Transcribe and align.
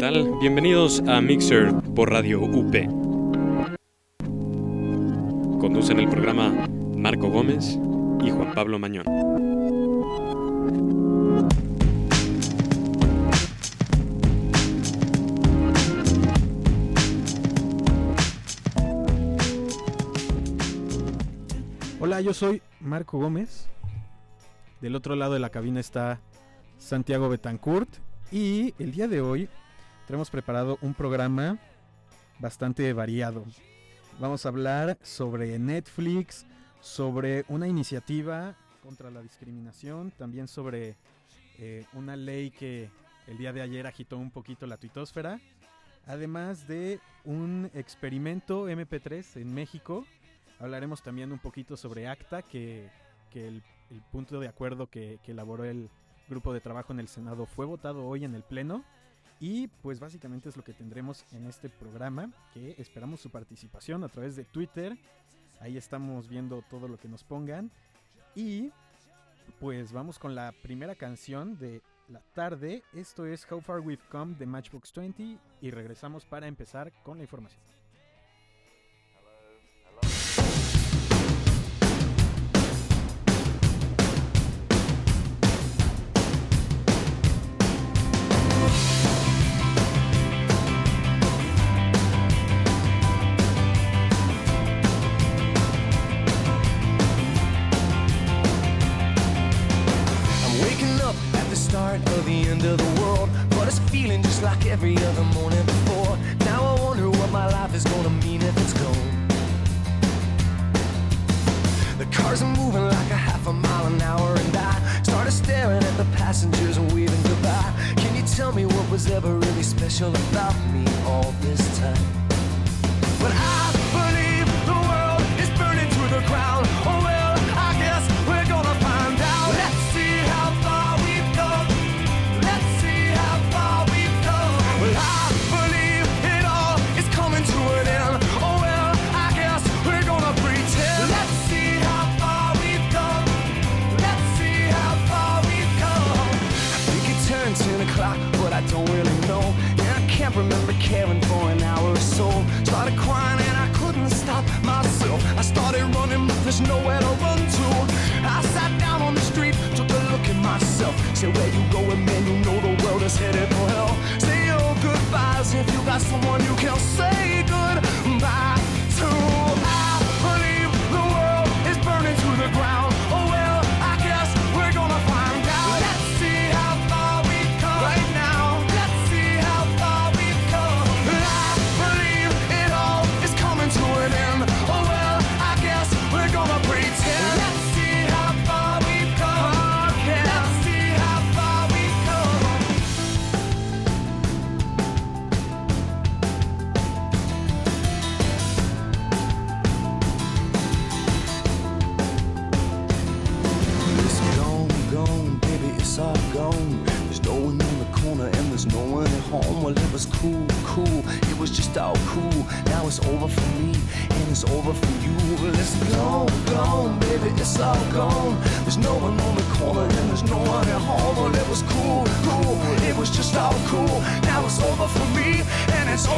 tal? 0.00 0.38
Bienvenidos 0.40 1.02
a 1.06 1.20
Mixer 1.20 1.74
por 1.94 2.08
Radio 2.08 2.40
UP. 2.40 2.74
Conducen 5.60 6.00
el 6.00 6.08
programa 6.08 6.66
Marco 6.96 7.28
Gómez 7.28 7.78
y 8.24 8.30
Juan 8.30 8.54
Pablo 8.54 8.78
Mañón. 8.78 9.04
Hola, 22.00 22.22
yo 22.22 22.32
soy 22.32 22.62
Marco 22.80 23.18
Gómez. 23.18 23.68
Del 24.80 24.96
otro 24.96 25.14
lado 25.14 25.34
de 25.34 25.40
la 25.40 25.50
cabina 25.50 25.78
está 25.78 26.22
Santiago 26.78 27.28
Betancourt. 27.28 27.90
Y 28.32 28.72
el 28.78 28.92
día 28.92 29.06
de 29.06 29.20
hoy 29.20 29.50
tenemos 30.10 30.28
preparado 30.28 30.76
un 30.82 30.92
programa 30.92 31.56
bastante 32.40 32.92
variado. 32.92 33.44
Vamos 34.18 34.44
a 34.44 34.48
hablar 34.48 34.98
sobre 35.04 35.56
Netflix, 35.60 36.46
sobre 36.80 37.44
una 37.46 37.68
iniciativa 37.68 38.56
contra 38.82 39.12
la 39.12 39.22
discriminación, 39.22 40.10
también 40.10 40.48
sobre 40.48 40.96
eh, 41.60 41.86
una 41.92 42.16
ley 42.16 42.50
que 42.50 42.90
el 43.28 43.38
día 43.38 43.52
de 43.52 43.62
ayer 43.62 43.86
agitó 43.86 44.18
un 44.18 44.32
poquito 44.32 44.66
la 44.66 44.78
tuitosfera, 44.78 45.40
además 46.08 46.66
de 46.66 46.98
un 47.24 47.70
experimento 47.72 48.68
MP3 48.68 49.40
en 49.40 49.54
México. 49.54 50.04
Hablaremos 50.58 51.04
también 51.04 51.30
un 51.30 51.38
poquito 51.38 51.76
sobre 51.76 52.08
ACTA, 52.08 52.42
que, 52.42 52.90
que 53.30 53.46
el, 53.46 53.62
punto 54.10 54.40
de 54.40 54.48
acuerdo 54.48 54.88
que, 54.88 55.20
que 55.22 55.30
elaboró 55.30 55.62
el 55.62 55.88
grupo 56.28 56.52
de 56.52 56.60
trabajo 56.60 56.92
en 56.92 56.98
el 56.98 57.06
Senado 57.06 57.46
fue 57.46 57.64
votado 57.64 58.04
hoy 58.04 58.24
en 58.24 58.34
el 58.34 58.42
Pleno. 58.42 58.84
Y 59.40 59.68
pues 59.68 59.98
básicamente 59.98 60.50
es 60.50 60.56
lo 60.56 60.62
que 60.62 60.74
tendremos 60.74 61.24
en 61.32 61.46
este 61.46 61.70
programa, 61.70 62.30
que 62.52 62.74
esperamos 62.78 63.20
su 63.20 63.30
participación 63.30 64.04
a 64.04 64.08
través 64.08 64.36
de 64.36 64.44
Twitter. 64.44 64.98
Ahí 65.60 65.78
estamos 65.78 66.28
viendo 66.28 66.62
todo 66.68 66.86
lo 66.86 66.98
que 66.98 67.08
nos 67.08 67.24
pongan. 67.24 67.70
Y 68.34 68.70
pues 69.58 69.92
vamos 69.92 70.18
con 70.18 70.34
la 70.34 70.52
primera 70.62 70.94
canción 70.94 71.58
de 71.58 71.80
la 72.08 72.20
tarde. 72.34 72.82
Esto 72.92 73.24
es 73.24 73.50
How 73.50 73.62
Far 73.62 73.80
We've 73.80 74.02
Come 74.10 74.34
de 74.34 74.44
Matchbox 74.44 74.92
20 74.92 75.38
y 75.62 75.70
regresamos 75.70 76.26
para 76.26 76.46
empezar 76.46 76.92
con 77.02 77.16
la 77.16 77.24
información. 77.24 77.79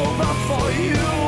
over 0.02 0.34
for 0.48 0.70
you. 0.72 1.21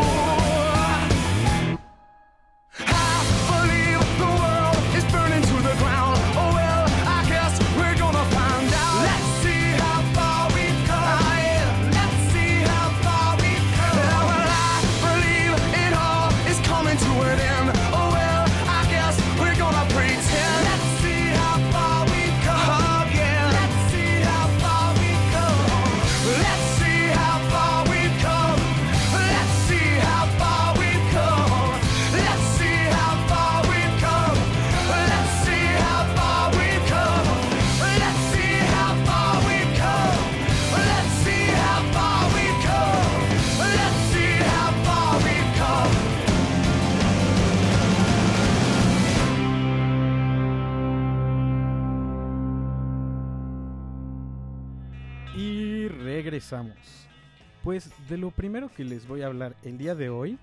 de 58.09 58.19
lo 58.19 58.31
primero 58.31 58.71
que 58.71 58.85
les 58.85 59.07
voy 59.07 59.23
a 59.23 59.27
hablar 59.27 59.57
el 59.63 59.79
día 59.79 59.95
de 59.95 60.11
hoy 60.11 60.39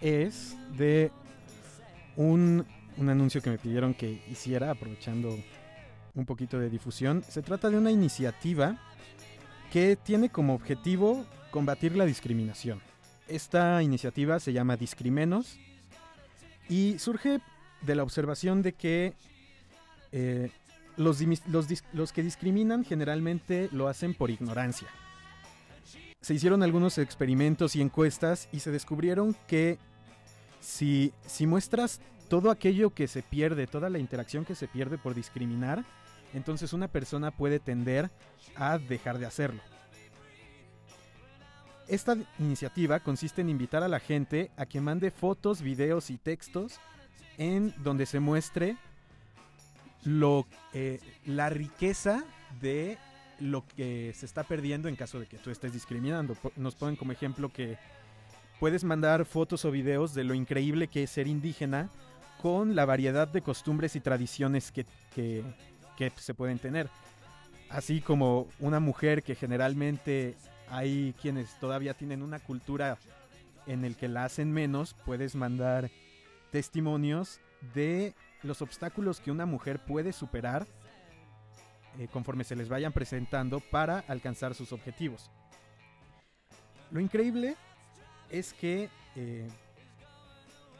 es 0.00 0.56
de 0.76 1.10
un, 2.16 2.64
un 2.96 3.08
anuncio 3.08 3.42
que 3.42 3.50
me 3.50 3.58
pidieron 3.58 3.94
que 3.94 4.22
hiciera 4.30 4.70
aprovechando 4.70 5.36
un 6.14 6.24
poquito 6.24 6.58
de 6.58 6.70
difusión. 6.70 7.24
Se 7.28 7.42
trata 7.42 7.70
de 7.70 7.78
una 7.78 7.90
iniciativa 7.90 8.78
que 9.72 9.96
tiene 9.96 10.30
como 10.30 10.54
objetivo 10.54 11.24
combatir 11.50 11.96
la 11.96 12.04
discriminación. 12.04 12.80
Esta 13.26 13.82
iniciativa 13.82 14.40
se 14.40 14.52
llama 14.52 14.76
Discrimenos 14.76 15.58
y 16.68 16.98
surge 16.98 17.40
de 17.82 17.94
la 17.94 18.02
observación 18.02 18.62
de 18.62 18.72
que 18.72 19.14
eh, 20.12 20.50
los, 20.96 21.22
los 21.92 22.12
que 22.12 22.22
discriminan 22.22 22.84
generalmente 22.84 23.68
lo 23.72 23.88
hacen 23.88 24.14
por 24.14 24.30
ignorancia. 24.30 24.88
Se 26.20 26.34
hicieron 26.34 26.62
algunos 26.62 26.98
experimentos 26.98 27.76
y 27.76 27.80
encuestas 27.80 28.48
y 28.52 28.60
se 28.60 28.70
descubrieron 28.70 29.36
que 29.46 29.78
si, 30.60 31.12
si 31.26 31.46
muestras 31.46 32.00
todo 32.28 32.50
aquello 32.50 32.90
que 32.90 33.06
se 33.08 33.22
pierde, 33.22 33.66
toda 33.66 33.88
la 33.88 33.98
interacción 33.98 34.44
que 34.44 34.54
se 34.54 34.68
pierde 34.68 34.98
por 34.98 35.14
discriminar, 35.14 35.84
entonces 36.34 36.72
una 36.72 36.88
persona 36.88 37.30
puede 37.30 37.60
tender 37.60 38.10
a 38.56 38.78
dejar 38.78 39.18
de 39.18 39.26
hacerlo. 39.26 39.62
Esta 41.86 42.16
iniciativa 42.38 43.00
consiste 43.00 43.40
en 43.40 43.48
invitar 43.48 43.82
a 43.82 43.88
la 43.88 44.00
gente 44.00 44.50
a 44.56 44.66
que 44.66 44.80
mande 44.80 45.10
fotos, 45.10 45.62
videos 45.62 46.10
y 46.10 46.18
textos 46.18 46.80
en 47.38 47.72
donde 47.82 48.04
se 48.04 48.20
muestre 48.20 48.76
lo, 50.04 50.46
eh, 50.74 51.00
la 51.24 51.48
riqueza 51.48 52.24
de 52.60 52.98
lo 53.40 53.66
que 53.66 54.12
se 54.14 54.26
está 54.26 54.44
perdiendo 54.44 54.88
en 54.88 54.96
caso 54.96 55.20
de 55.20 55.26
que 55.26 55.38
tú 55.38 55.50
estés 55.50 55.72
discriminando. 55.72 56.36
Nos 56.56 56.74
ponen 56.74 56.96
como 56.96 57.12
ejemplo 57.12 57.52
que 57.52 57.78
puedes 58.60 58.84
mandar 58.84 59.24
fotos 59.24 59.64
o 59.64 59.70
videos 59.70 60.14
de 60.14 60.24
lo 60.24 60.34
increíble 60.34 60.88
que 60.88 61.04
es 61.04 61.10
ser 61.10 61.26
indígena 61.26 61.90
con 62.40 62.74
la 62.76 62.84
variedad 62.84 63.28
de 63.28 63.42
costumbres 63.42 63.96
y 63.96 64.00
tradiciones 64.00 64.72
que, 64.72 64.86
que, 65.14 66.12
se 66.16 66.34
pueden 66.34 66.58
tener. 66.58 66.88
Así 67.68 68.00
como 68.00 68.48
una 68.60 68.80
mujer 68.80 69.22
que 69.22 69.34
generalmente 69.34 70.36
hay 70.68 71.14
quienes 71.20 71.58
todavía 71.58 71.94
tienen 71.94 72.22
una 72.22 72.38
cultura 72.38 72.98
en 73.66 73.84
el 73.84 73.96
que 73.96 74.08
la 74.08 74.24
hacen 74.24 74.52
menos, 74.52 74.94
puedes 75.04 75.34
mandar 75.34 75.90
testimonios 76.50 77.40
de 77.74 78.14
los 78.42 78.62
obstáculos 78.62 79.20
que 79.20 79.30
una 79.30 79.44
mujer 79.44 79.80
puede 79.84 80.12
superar 80.12 80.66
eh, 81.98 82.08
conforme 82.08 82.44
se 82.44 82.56
les 82.56 82.68
vayan 82.68 82.92
presentando 82.92 83.60
para 83.60 84.00
alcanzar 84.08 84.54
sus 84.54 84.72
objetivos. 84.72 85.30
Lo 86.90 87.00
increíble 87.00 87.56
es 88.30 88.52
que 88.52 88.88
eh, 89.16 89.48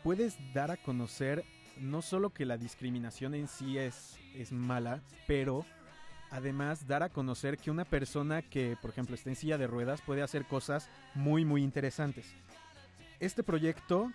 puedes 0.03 0.37
dar 0.55 0.71
a 0.71 0.77
conocer 0.77 1.45
no 1.81 2.03
solo 2.03 2.31
que 2.31 2.47
la 2.47 2.57
discriminación 2.57 3.35
en 3.35 3.49
sí 3.49 3.79
es, 3.79 4.17
es 4.35 4.53
mala, 4.53 5.03
pero 5.27 5.65
además 6.31 6.87
dar 6.87 7.03
a 7.03 7.09
conocer 7.09 7.59
que 7.59 7.71
una 7.71 7.85
persona 7.85 8.43
que, 8.43 8.77
por 8.81 8.91
ejemplo, 8.91 9.15
está 9.15 9.31
en 9.31 9.37
silla 9.37 9.59
de 9.59 9.67
ruedas 9.67 10.03
puede 10.03 10.23
hacer 10.23 10.45
cosas 10.45 10.89
muy, 11.15 11.45
muy 11.45 11.63
interesantes. 11.63 12.27
Este 13.21 13.43
proyecto 13.43 14.13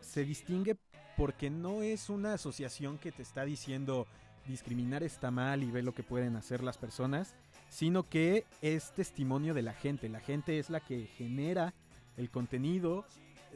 se 0.00 0.24
distingue 0.24 0.76
porque 1.16 1.50
no 1.50 1.82
es 1.82 2.08
una 2.08 2.34
asociación 2.34 2.98
que 2.98 3.12
te 3.12 3.22
está 3.22 3.44
diciendo 3.44 4.06
discriminar 4.46 5.02
está 5.02 5.30
mal 5.30 5.62
y 5.62 5.70
ve 5.70 5.82
lo 5.82 5.94
que 5.94 6.02
pueden 6.02 6.36
hacer 6.36 6.62
las 6.62 6.78
personas, 6.78 7.34
sino 7.68 8.08
que 8.08 8.44
es 8.62 8.92
testimonio 8.92 9.54
de 9.54 9.62
la 9.62 9.72
gente. 9.72 10.08
La 10.08 10.20
gente 10.20 10.58
es 10.58 10.70
la 10.70 10.80
que 10.80 11.06
genera 11.06 11.74
el 12.16 12.30
contenido, 12.30 13.04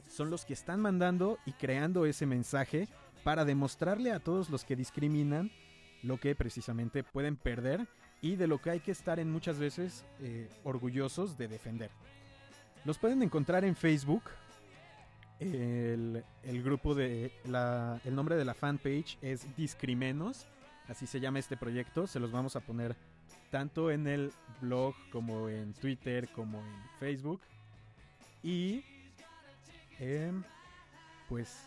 son 0.08 0.30
los 0.30 0.44
que 0.44 0.52
están 0.52 0.80
mandando 0.80 1.38
y 1.46 1.52
creando 1.52 2.06
ese 2.06 2.26
mensaje 2.26 2.88
para 3.22 3.44
demostrarle 3.44 4.12
a 4.12 4.20
todos 4.20 4.50
los 4.50 4.64
que 4.64 4.76
discriminan 4.76 5.50
lo 6.02 6.18
que 6.18 6.34
precisamente 6.34 7.02
pueden 7.02 7.36
perder 7.36 7.86
y 8.20 8.36
de 8.36 8.46
lo 8.46 8.60
que 8.60 8.70
hay 8.70 8.80
que 8.80 8.92
estar 8.92 9.18
en 9.18 9.30
muchas 9.30 9.58
veces 9.58 10.04
eh, 10.20 10.48
orgullosos 10.62 11.36
de 11.36 11.48
defender. 11.48 11.90
Los 12.84 12.98
pueden 12.98 13.22
encontrar 13.22 13.64
en 13.64 13.74
Facebook. 13.74 14.22
El, 15.40 16.22
grupo 16.62 16.94
de 16.94 17.32
la, 17.44 18.00
el 18.04 18.14
nombre 18.14 18.36
de 18.36 18.44
la 18.44 18.54
fanpage 18.54 19.18
es 19.20 19.46
Discrimenos, 19.56 20.46
así 20.88 21.06
se 21.06 21.20
llama 21.20 21.38
este 21.38 21.56
proyecto. 21.56 22.06
Se 22.06 22.20
los 22.20 22.32
vamos 22.32 22.56
a 22.56 22.60
poner 22.60 22.96
tanto 23.50 23.90
en 23.90 24.06
el 24.06 24.32
blog 24.60 24.94
como 25.10 25.48
en 25.48 25.74
Twitter 25.74 26.28
como 26.32 26.58
en 26.58 26.98
Facebook. 26.98 27.40
Y 28.42 28.84
em, 29.98 30.42
pues 31.28 31.66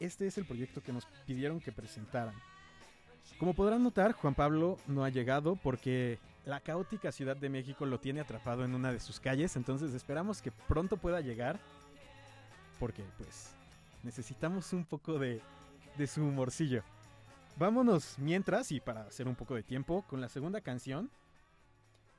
este 0.00 0.26
es 0.26 0.38
el 0.38 0.46
proyecto 0.46 0.82
que 0.82 0.92
nos 0.92 1.06
pidieron 1.26 1.60
que 1.60 1.72
presentaran. 1.72 2.34
Como 3.38 3.54
podrán 3.54 3.82
notar, 3.82 4.12
Juan 4.12 4.34
Pablo 4.34 4.78
no 4.86 5.04
ha 5.04 5.10
llegado 5.10 5.56
porque 5.56 6.18
la 6.44 6.60
caótica 6.60 7.12
Ciudad 7.12 7.36
de 7.36 7.48
México 7.48 7.84
lo 7.84 7.98
tiene 7.98 8.20
atrapado 8.20 8.64
en 8.64 8.74
una 8.74 8.92
de 8.92 9.00
sus 9.00 9.20
calles, 9.20 9.56
entonces 9.56 9.92
esperamos 9.92 10.40
que 10.40 10.52
pronto 10.52 10.96
pueda 10.96 11.20
llegar 11.20 11.58
porque 12.78 13.02
pues 13.18 13.50
necesitamos 14.02 14.72
un 14.72 14.84
poco 14.84 15.18
de, 15.18 15.42
de 15.98 16.06
su 16.06 16.22
humorcillo. 16.22 16.82
Vámonos 17.58 18.18
mientras 18.18 18.70
y 18.70 18.80
para 18.80 19.02
hacer 19.02 19.26
un 19.26 19.34
poco 19.34 19.54
de 19.54 19.62
tiempo 19.62 20.04
con 20.08 20.20
la 20.20 20.28
segunda 20.28 20.60
canción. 20.60 21.10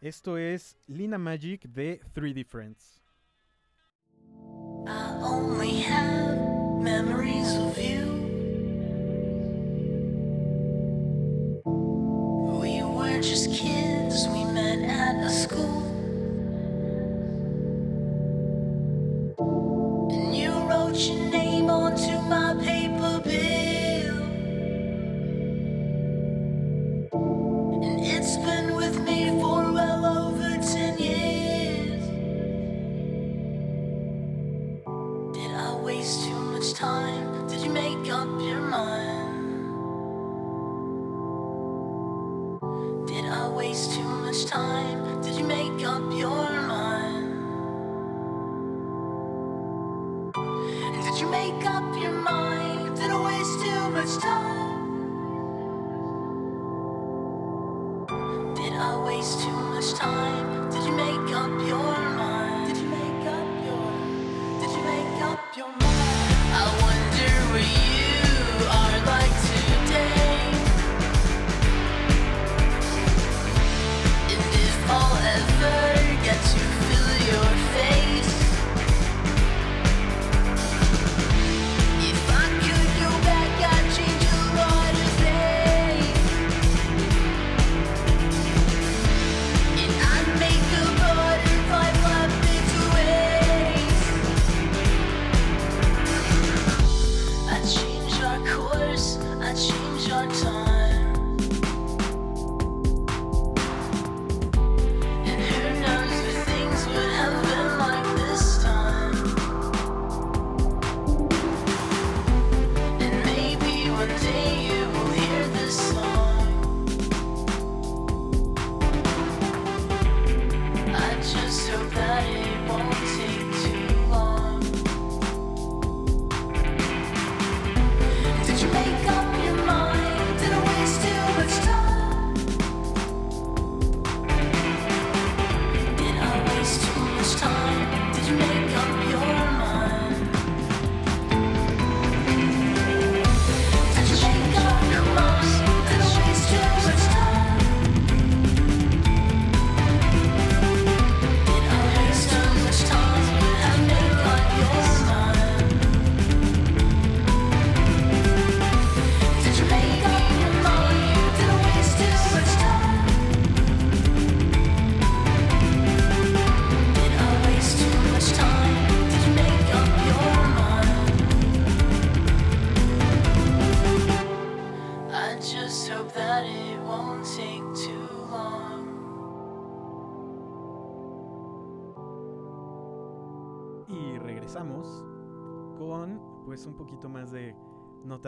Esto 0.01 0.37
es 0.37 0.77
Lina 0.87 1.19
Magic 1.19 1.61
de 1.67 2.01
3D 2.15 2.43
Friends. 2.43 3.03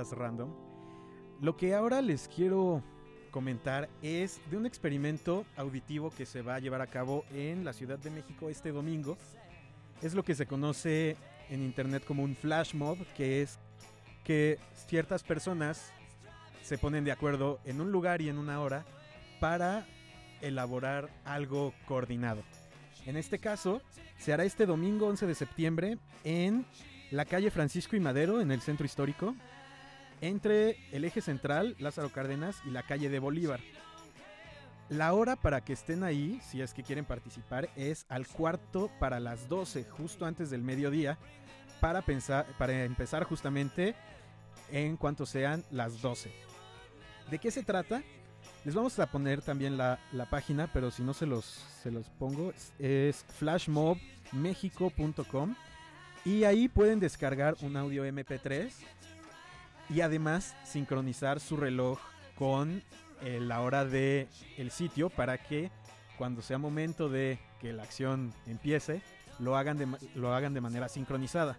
Notas 0.10 0.18
random. 0.18 0.50
Lo 1.42 1.56
que 1.56 1.74
ahora 1.74 2.02
les 2.02 2.28
quiero 2.28 2.84
comentar 3.32 3.90
es 4.02 4.42
de 4.50 4.58
un 4.58 4.66
experimento 4.66 5.46
auditivo 5.56 6.12
que 6.12 6.26
se 6.26 6.42
va 6.42 6.56
a 6.56 6.60
llevar 6.60 6.82
a 6.82 6.88
cabo 6.88 7.24
en 7.32 7.64
la 7.64 7.74
Ciudad 7.74 8.00
de 8.00 8.10
México 8.10 8.50
este 8.50 8.72
domingo. 8.72 9.18
Es 10.02 10.14
lo 10.14 10.24
que 10.24 10.36
se 10.36 10.46
conoce 10.46 11.16
en 11.50 11.62
internet 11.62 12.04
como 12.06 12.24
un 12.24 12.36
flash 12.36 12.74
mob, 12.74 12.98
que 13.16 13.42
es 13.42 13.60
que 14.24 14.60
ciertas 14.74 15.24
personas 15.24 15.92
se 16.62 16.78
ponen 16.78 17.04
de 17.04 17.12
acuerdo 17.12 17.60
en 17.66 17.82
un 17.82 17.92
lugar 17.92 18.22
y 18.22 18.30
en 18.30 18.38
una 18.38 18.62
hora 18.62 18.86
para 19.40 19.88
elaborar 20.42 21.10
algo 21.26 21.74
coordinado. 21.88 22.44
En 23.06 23.16
este 23.16 23.40
caso, 23.40 23.82
se 24.18 24.34
hará 24.34 24.44
este 24.44 24.66
domingo 24.66 25.08
11 25.08 25.26
de 25.26 25.36
septiembre 25.36 25.98
en 26.24 26.66
la 27.12 27.26
calle 27.26 27.50
Francisco 27.50 27.96
y 27.96 28.00
Madero, 28.00 28.42
en 28.42 28.52
el 28.52 28.62
centro 28.62 28.86
histórico, 28.86 29.36
entre 30.22 30.78
el 30.92 31.06
eje 31.06 31.22
central, 31.22 31.76
Lázaro 31.80 32.12
Cárdenas, 32.12 32.62
y 32.66 32.72
la 32.72 32.84
calle 32.84 33.10
de 33.10 33.20
Bolívar. 33.20 33.62
La 34.90 35.14
hora 35.14 35.36
para 35.36 35.62
que 35.62 35.74
estén 35.74 36.04
ahí, 36.04 36.42
si 36.44 36.62
es 36.62 36.74
que 36.74 36.84
quieren 36.84 37.06
participar, 37.06 37.70
es 37.76 38.08
al 38.10 38.28
cuarto 38.28 38.90
para 39.00 39.20
las 39.20 39.48
12, 39.48 39.84
justo 39.84 40.26
antes 40.26 40.50
del 40.50 40.64
mediodía, 40.64 41.20
para, 41.80 42.02
pensar, 42.02 42.48
para 42.58 42.84
empezar 42.84 43.24
justamente 43.24 43.94
en 44.72 44.98
cuanto 44.98 45.28
sean 45.28 45.64
las 45.72 46.02
12. 46.02 46.32
¿De 47.30 47.38
qué 47.38 47.52
se 47.52 47.62
trata? 47.64 48.02
Les 48.66 48.74
vamos 48.76 49.00
a 49.00 49.10
poner 49.10 49.42
también 49.42 49.78
la, 49.78 50.02
la 50.12 50.30
página, 50.30 50.70
pero 50.74 50.92
si 50.92 51.02
no 51.04 51.14
se 51.14 51.26
los, 51.26 51.46
se 51.82 51.92
los 51.92 52.10
pongo, 52.10 52.52
es, 52.80 53.24
flashmobmexico.com 53.38 55.56
y 56.26 56.44
ahí 56.44 56.68
pueden 56.68 57.00
descargar 57.00 57.56
un 57.62 57.78
audio 57.78 58.06
MP3 58.06 58.70
y 59.90 60.02
además 60.02 60.56
sincronizar 60.64 61.40
su 61.40 61.58
reloj 61.58 62.00
con 62.36 62.84
eh, 63.22 63.40
la 63.42 63.62
hora 63.62 63.86
del 63.86 64.28
el 64.58 64.72
sitio 64.72 65.10
para 65.10 65.38
que 65.38 65.72
cuando 66.18 66.42
sea 66.42 66.58
momento 66.58 67.10
de 67.10 67.40
que 67.60 67.74
la 67.74 67.84
acción 67.84 68.34
empiece, 68.46 69.02
lo 69.40 69.58
hagan 69.58 69.78
de, 69.78 69.88
lo 70.16 70.34
hagan 70.34 70.54
de 70.54 70.62
manera 70.62 70.90
sincronizada. 70.90 71.58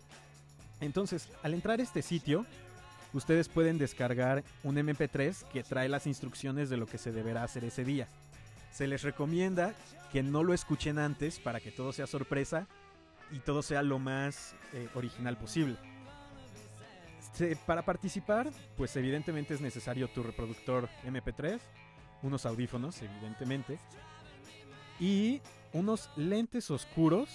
Entonces, 0.80 1.28
al 1.42 1.54
entrar 1.54 1.80
a 1.80 1.82
este 1.82 2.02
sitio, 2.02 2.46
ustedes 3.12 3.48
pueden 3.48 3.78
descargar 3.78 4.44
un 4.62 4.76
MP3 4.76 5.44
que 5.48 5.62
trae 5.62 5.88
las 5.88 6.06
instrucciones 6.06 6.70
de 6.70 6.76
lo 6.76 6.86
que 6.86 6.98
se 6.98 7.12
deberá 7.12 7.42
hacer 7.42 7.64
ese 7.64 7.84
día. 7.84 8.06
Se 8.72 8.86
les 8.86 9.02
recomienda 9.02 9.74
que 10.12 10.22
no 10.22 10.44
lo 10.44 10.54
escuchen 10.54 10.98
antes 10.98 11.40
para 11.40 11.60
que 11.60 11.70
todo 11.70 11.92
sea 11.92 12.06
sorpresa 12.06 12.66
y 13.32 13.38
todo 13.40 13.62
sea 13.62 13.82
lo 13.82 13.98
más 13.98 14.54
eh, 14.72 14.88
original 14.94 15.36
posible. 15.36 15.76
Se- 17.32 17.56
para 17.56 17.82
participar, 17.82 18.50
pues 18.76 18.94
evidentemente 18.96 19.54
es 19.54 19.60
necesario 19.60 20.08
tu 20.08 20.22
reproductor 20.22 20.88
MP3, 21.04 21.60
unos 22.22 22.44
audífonos, 22.44 23.00
evidentemente, 23.02 23.78
y 24.98 25.40
unos 25.72 26.10
lentes 26.16 26.70
oscuros, 26.70 27.28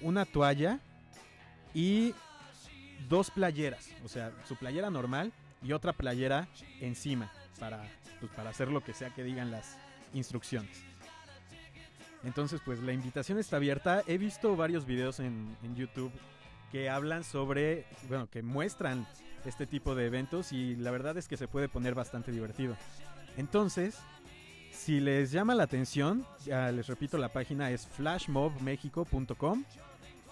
una 0.00 0.24
toalla 0.26 0.80
y 1.72 2.14
dos 3.08 3.30
playeras, 3.30 3.88
o 4.04 4.08
sea, 4.08 4.32
su 4.46 4.56
playera 4.56 4.90
normal 4.90 5.32
y 5.62 5.72
otra 5.72 5.92
playera 5.92 6.48
encima 6.80 7.32
para, 7.58 7.84
pues, 8.20 8.30
para 8.32 8.50
hacer 8.50 8.68
lo 8.68 8.82
que 8.84 8.92
sea 8.92 9.14
que 9.14 9.22
digan 9.24 9.50
las 9.50 9.78
instrucciones. 10.12 10.82
Entonces, 12.24 12.60
pues 12.64 12.80
la 12.80 12.92
invitación 12.92 13.38
está 13.38 13.56
abierta. 13.56 14.02
He 14.06 14.18
visto 14.18 14.56
varios 14.56 14.84
videos 14.84 15.20
en 15.20 15.56
YouTube 15.76 16.10
que 16.72 16.90
hablan 16.90 17.24
sobre, 17.24 17.86
bueno, 18.08 18.28
que 18.28 18.42
muestran 18.42 19.06
este 19.44 19.66
tipo 19.66 19.94
de 19.94 20.06
eventos 20.06 20.52
y 20.52 20.76
la 20.76 20.90
verdad 20.90 21.16
es 21.16 21.28
que 21.28 21.36
se 21.36 21.48
puede 21.48 21.68
poner 21.68 21.94
bastante 21.94 22.32
divertido. 22.32 22.76
Entonces, 23.36 23.98
si 24.72 25.00
les 25.00 25.30
llama 25.32 25.54
la 25.54 25.64
atención, 25.64 26.26
ya 26.44 26.70
les 26.72 26.86
repito, 26.86 27.18
la 27.18 27.32
página 27.32 27.70
es 27.70 27.86
flashmobmexico.com 27.86 29.64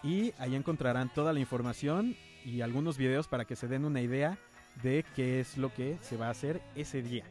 y 0.03 0.33
ahí 0.39 0.55
encontrarán 0.55 1.13
toda 1.13 1.33
la 1.33 1.41
información 1.41 2.17
y 2.45 2.61
algunos 2.61 2.99
videos 2.99 3.27
para 3.27 3.45
que 3.45 3.57
se 3.57 3.69
den 3.69 3.85
una 3.85 4.01
idea 4.01 4.39
de 4.83 5.05
qué 5.15 5.41
es 5.41 5.57
lo 5.57 5.73
que 5.73 5.99
se 6.03 6.17
va 6.17 6.27
a 6.27 6.31
hacer 6.31 6.61
ese 6.75 7.03
día. 7.03 7.25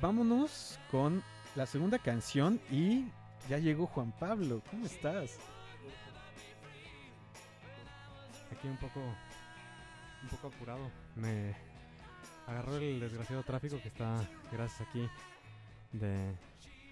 Vámonos 0.00 0.78
con 0.90 1.22
la 1.54 1.66
segunda 1.66 1.98
canción 1.98 2.60
y 2.70 3.04
ya 3.48 3.58
llegó 3.58 3.86
Juan 3.86 4.12
Pablo. 4.18 4.62
¿Cómo 4.70 4.86
estás? 4.86 5.38
Aquí 8.56 8.68
un 8.68 8.76
poco, 8.76 9.00
un 9.00 10.28
poco 10.28 10.46
apurado. 10.48 10.90
Me 11.16 11.54
agarró 12.46 12.76
el 12.76 13.00
desgraciado 13.00 13.42
tráfico 13.42 13.80
que 13.82 13.88
está, 13.88 14.16
gracias 14.52 14.88
aquí, 14.88 15.08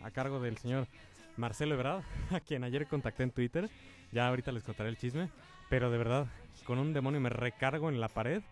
a 0.03 0.11
cargo 0.11 0.41
del 0.41 0.59
señor 0.59 0.89
Marcelo 1.37 1.75
Ebrard, 1.75 2.03
a 2.31 2.41
quien 2.41 2.65
ayer 2.65 2.87
contacté 2.89 3.23
en 3.23 3.31
Twitter. 3.31 3.71
Ya 4.11 4.29
ahorita 4.29 4.51
les 4.51 4.65
contaré 4.65 4.89
el 4.89 4.99
chisme, 4.99 5.31
pero 5.71 5.91
de 5.91 5.99
verdad, 5.99 6.27
con 6.65 6.79
un 6.79 6.93
demonio 6.93 7.21
me 7.21 7.29
recargo 7.29 7.89
en 7.89 8.01
la 8.01 8.09
pared 8.09 8.43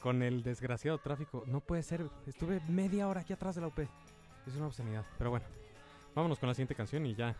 con 0.00 0.22
el 0.22 0.42
desgraciado 0.42 0.98
tráfico. 0.98 1.44
No 1.46 1.60
puede 1.60 1.82
ser, 1.82 2.06
estuve 2.26 2.60
media 2.68 3.08
hora 3.08 3.22
aquí 3.22 3.32
atrás 3.32 3.54
de 3.54 3.62
la 3.62 3.68
UP. 3.68 3.78
Es 3.78 4.56
una 4.56 4.66
obscenidad, 4.66 5.06
pero 5.16 5.30
bueno. 5.30 5.46
Vámonos 6.14 6.38
con 6.38 6.48
la 6.48 6.54
siguiente 6.54 6.74
canción 6.74 7.06
y 7.06 7.14
ya 7.14 7.34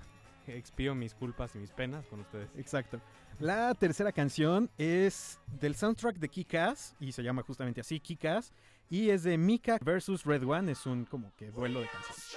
expío 0.57 0.95
mis 0.95 1.15
culpas 1.15 1.55
y 1.55 1.59
mis 1.59 1.71
penas 1.71 2.07
con 2.07 2.21
ustedes. 2.21 2.49
Exacto. 2.57 3.01
La 3.39 3.75
tercera 3.75 4.13
canción 4.13 4.71
es 4.79 5.41
del 5.61 5.75
soundtrack 5.75 6.17
de 6.17 6.29
Kick-Ass 6.29 6.95
y 7.01 7.13
se 7.13 7.23
llama 7.23 7.43
justamente 7.43 7.81
así 7.81 8.01
Kick-Ass 8.01 8.53
y 8.91 9.11
es 9.11 9.23
de 9.23 9.39
Mika 9.39 9.79
versus 9.83 10.25
Red 10.25 10.45
One, 10.45 10.73
es 10.73 10.85
un 10.87 11.05
como 11.07 11.35
que 11.37 11.51
duelo 11.51 11.81
de 11.81 11.89
canciones. 11.89 12.37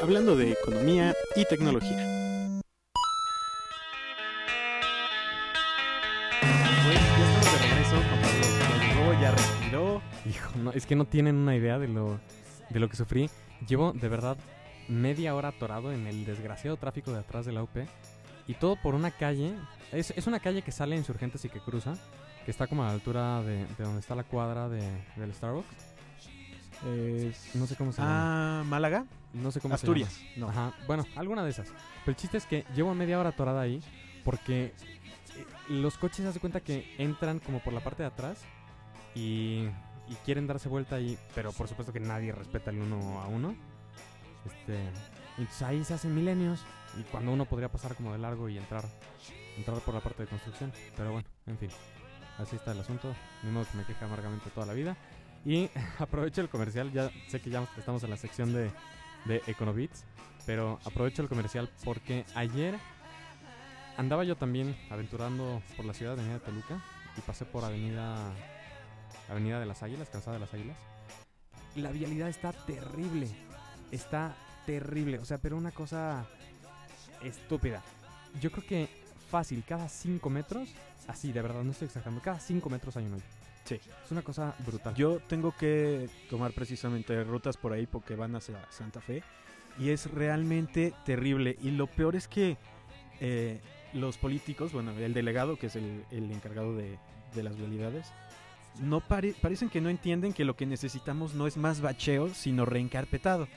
Hablando 0.00 0.36
de 0.36 0.52
economía 0.52 1.14
y 1.34 1.44
tecnología. 1.44 2.60
Pues 6.84 7.00
ya 7.00 7.24
estamos 7.24 7.52
de 7.52 7.58
regreso, 7.68 7.96
Juan 7.96 8.20
Pablo. 8.22 8.42
Ya 8.60 8.94
llegó, 8.94 9.20
ya 9.20 9.30
respiró. 9.32 10.02
Hijo, 10.26 10.50
no, 10.58 10.72
es 10.72 10.86
que 10.86 10.96
no 10.96 11.04
tienen 11.04 11.36
una 11.36 11.56
idea 11.56 11.78
de 11.78 11.88
lo, 11.88 12.20
de 12.70 12.80
lo 12.80 12.88
que 12.88 12.96
sufrí. 12.96 13.30
Llevo 13.66 13.92
de 13.92 14.08
verdad 14.08 14.36
media 14.88 15.34
hora 15.34 15.48
atorado 15.48 15.92
en 15.92 16.06
el 16.06 16.24
desgraciado 16.24 16.76
tráfico 16.76 17.12
de 17.12 17.18
atrás 17.18 17.46
de 17.46 17.52
la 17.52 17.62
UP. 17.62 17.76
Y 18.46 18.54
todo 18.54 18.76
por 18.76 18.94
una 18.94 19.10
calle. 19.10 19.54
Es, 19.92 20.12
es 20.16 20.26
una 20.26 20.40
calle 20.40 20.62
que 20.62 20.72
sale 20.72 20.94
a 20.94 20.98
Insurgentes 20.98 21.44
y 21.44 21.48
que 21.48 21.60
cruza. 21.60 21.94
Que 22.44 22.50
está 22.50 22.66
como 22.66 22.82
a 22.82 22.86
la 22.86 22.92
altura 22.92 23.42
de, 23.42 23.66
de 23.66 23.84
donde 23.84 24.00
está 24.00 24.14
la 24.14 24.24
cuadra 24.24 24.68
de, 24.68 24.80
del 25.16 25.34
Starbucks. 25.34 25.97
Es- 26.86 27.54
No 27.54 27.66
sé 27.66 27.76
cómo 27.76 27.92
se 27.92 28.00
llama. 28.02 28.60
Ah, 28.60 28.64
Málaga, 28.64 29.04
No 29.32 29.50
sé 29.50 29.60
cómo 29.60 29.74
Asturias. 29.74 30.12
se 30.12 30.38
No. 30.40 30.48
llama. 30.48 30.68
Ajá, 30.68 30.76
bueno, 30.86 31.04
alguna 31.16 31.44
de 31.44 31.50
esas. 31.50 31.68
Pero 31.68 32.10
el 32.12 32.16
chiste 32.16 32.36
es 32.38 32.46
que 32.46 32.64
llevo 32.74 32.94
media 32.94 33.18
hora 33.18 33.30
atorada 33.30 33.60
ahí 33.60 33.82
porque 34.24 34.66
eh, 35.36 35.46
los 35.68 35.98
coches 35.98 36.18
se 36.18 36.28
hace 36.28 36.40
cuenta 36.40 36.60
que 36.60 36.94
entran 36.98 37.38
como 37.40 37.60
por 37.60 37.72
la 37.72 37.80
parte 37.80 38.02
de 38.02 38.08
atrás 38.08 38.38
y, 39.14 39.64
y 40.08 40.14
quieren 40.24 40.46
darse 40.46 40.68
vuelta 40.68 40.96
ahí, 40.96 41.18
pero 41.34 41.52
por 41.52 41.68
supuesto 41.68 41.92
que 41.92 42.00
nadie 42.00 42.32
respeta 42.32 42.70
el 42.70 42.80
uno 42.80 43.20
a 43.20 43.26
uno. 43.26 43.54
Este, 44.46 44.78
entonces 45.36 45.62
ahí 45.62 45.84
se 45.84 45.94
hacen 45.94 46.14
milenios 46.14 46.64
y 46.98 47.02
cuando 47.02 47.32
uno 47.32 47.44
podría 47.44 47.70
pasar 47.70 47.94
como 47.96 48.12
de 48.12 48.18
largo 48.18 48.48
y 48.48 48.56
entrar, 48.56 48.84
entrar 49.56 49.78
por 49.80 49.94
la 49.94 50.00
parte 50.00 50.22
de 50.22 50.28
construcción. 50.28 50.72
Pero 50.96 51.12
bueno, 51.12 51.28
en 51.46 51.58
fin, 51.58 51.70
así 52.38 52.56
está 52.56 52.72
el 52.72 52.80
asunto. 52.80 53.14
Ni 53.42 53.50
modo 53.50 53.66
que 53.70 53.76
me 53.76 53.84
queje 53.84 54.04
amargamente 54.04 54.48
toda 54.50 54.66
la 54.66 54.72
vida. 54.72 54.96
Y 55.44 55.70
aprovecho 55.98 56.40
el 56.40 56.48
comercial, 56.48 56.92
ya 56.92 57.10
sé 57.28 57.40
que 57.40 57.50
ya 57.50 57.66
estamos 57.76 58.02
en 58.02 58.10
la 58.10 58.16
sección 58.16 58.52
de, 58.52 58.70
de 59.24 59.42
Econobits, 59.46 60.04
pero 60.46 60.78
aprovecho 60.84 61.22
el 61.22 61.28
comercial 61.28 61.70
porque 61.84 62.24
ayer 62.34 62.78
andaba 63.96 64.24
yo 64.24 64.36
también 64.36 64.76
aventurando 64.90 65.62
por 65.76 65.84
la 65.84 65.94
ciudad 65.94 66.16
de 66.16 66.22
Avenida 66.22 66.40
Toluca 66.40 66.82
y 67.16 67.20
pasé 67.20 67.44
por 67.44 67.64
Avenida 67.64 68.32
Avenida 69.28 69.60
de 69.60 69.66
las 69.66 69.82
Águilas, 69.82 70.08
Calzada 70.08 70.34
de 70.34 70.40
las 70.40 70.54
Águilas. 70.54 70.76
La 71.76 71.90
vialidad 71.90 72.28
está 72.28 72.52
terrible, 72.52 73.28
está 73.90 74.34
terrible, 74.66 75.18
o 75.18 75.24
sea, 75.24 75.38
pero 75.38 75.56
una 75.56 75.70
cosa 75.70 76.26
estúpida. 77.22 77.82
Yo 78.40 78.50
creo 78.50 78.66
que 78.66 78.88
fácil, 79.30 79.64
cada 79.66 79.88
5 79.88 80.30
metros, 80.30 80.70
así, 81.06 81.32
de 81.32 81.42
verdad, 81.42 81.62
no 81.62 81.72
estoy 81.72 81.86
exagerando, 81.86 82.22
cada 82.22 82.40
5 82.40 82.70
metros 82.70 82.96
hay 82.96 83.06
un 83.06 83.14
hoyo. 83.14 83.24
Sí. 83.68 83.80
Es 84.04 84.10
una 84.10 84.22
cosa 84.22 84.54
brutal. 84.66 84.94
Yo 84.94 85.20
tengo 85.28 85.54
que 85.56 86.08
tomar 86.30 86.52
precisamente 86.52 87.22
rutas 87.24 87.56
por 87.56 87.72
ahí 87.72 87.86
porque 87.86 88.16
van 88.16 88.34
hacia 88.34 88.64
Santa 88.70 89.00
Fe 89.00 89.22
y 89.78 89.90
es 89.90 90.10
realmente 90.10 90.94
terrible. 91.04 91.56
Y 91.62 91.70
lo 91.72 91.86
peor 91.86 92.16
es 92.16 92.26
que 92.28 92.56
eh, 93.20 93.60
los 93.92 94.16
políticos, 94.18 94.72
bueno, 94.72 94.92
el 94.92 95.12
delegado, 95.14 95.56
que 95.56 95.66
es 95.66 95.76
el, 95.76 96.04
el 96.10 96.30
encargado 96.32 96.74
de, 96.74 96.98
de 97.34 97.42
las 97.42 97.56
vialidades, 97.56 98.06
no 98.80 99.00
pare- 99.00 99.34
parecen 99.40 99.68
que 99.70 99.80
no 99.80 99.88
entienden 99.88 100.32
que 100.32 100.44
lo 100.44 100.56
que 100.56 100.66
necesitamos 100.66 101.34
no 101.34 101.46
es 101.46 101.56
más 101.56 101.80
bacheo, 101.80 102.28
sino 102.32 102.64
reencarpetado. 102.64 103.48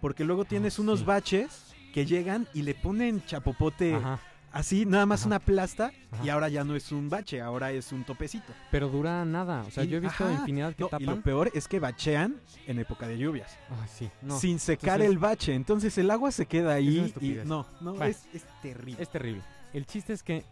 Porque 0.00 0.24
luego 0.24 0.44
tienes 0.44 0.78
unos 0.78 1.00
sí. 1.00 1.04
baches 1.06 1.74
que 1.94 2.04
llegan 2.06 2.48
y 2.52 2.62
le 2.62 2.74
ponen 2.74 3.24
chapopote 3.24 3.94
Ajá. 3.94 4.20
Así, 4.54 4.86
nada 4.86 5.04
más 5.04 5.20
Ajá. 5.20 5.26
una 5.26 5.38
plasta, 5.40 5.92
y 6.22 6.30
ahora 6.30 6.48
ya 6.48 6.64
no 6.64 6.74
es 6.74 6.90
un 6.92 7.10
bache, 7.10 7.40
ahora 7.42 7.70
es 7.72 7.92
un 7.92 8.04
topecito. 8.04 8.52
Pero 8.70 8.88
dura 8.88 9.24
nada. 9.26 9.62
O 9.66 9.70
sea, 9.70 9.84
Y- 9.84 9.88
yo 9.88 9.98
he 9.98 10.00
visto 10.00 10.24
ajá. 10.24 10.32
infinidad 10.32 10.74
que 10.74 10.80
No, 10.82 10.86
y 10.86 10.90
tapan. 10.90 11.06
lo 11.06 11.20
peor 11.22 11.50
es 11.54 11.68
que 11.68 11.78
bachean 11.80 12.40
en 12.66 12.78
época 12.78 13.06
de 13.06 13.18
lluvias. 13.18 13.58
Ay, 13.70 13.88
sí. 13.92 14.10
No. 14.22 14.38
sin 14.38 14.58
secar 14.58 15.00
entonces- 15.00 15.10
el 15.10 15.18
bache. 15.18 15.54
Entonces 15.54 15.98
el 15.98 16.10
agua 16.10 16.30
se 16.30 16.46
queda 16.46 16.78
Es 16.78 16.86
ahí 16.86 17.14
y 17.20 17.28
no, 17.46 17.66
no, 17.80 18.02
es, 18.04 18.26
es 18.32 18.44
terrible. 18.62 19.02
Es 19.02 19.10
terrible. 19.10 19.42
El 19.74 19.84
chiste 19.86 20.12
es 20.12 20.22
que, 20.22 20.44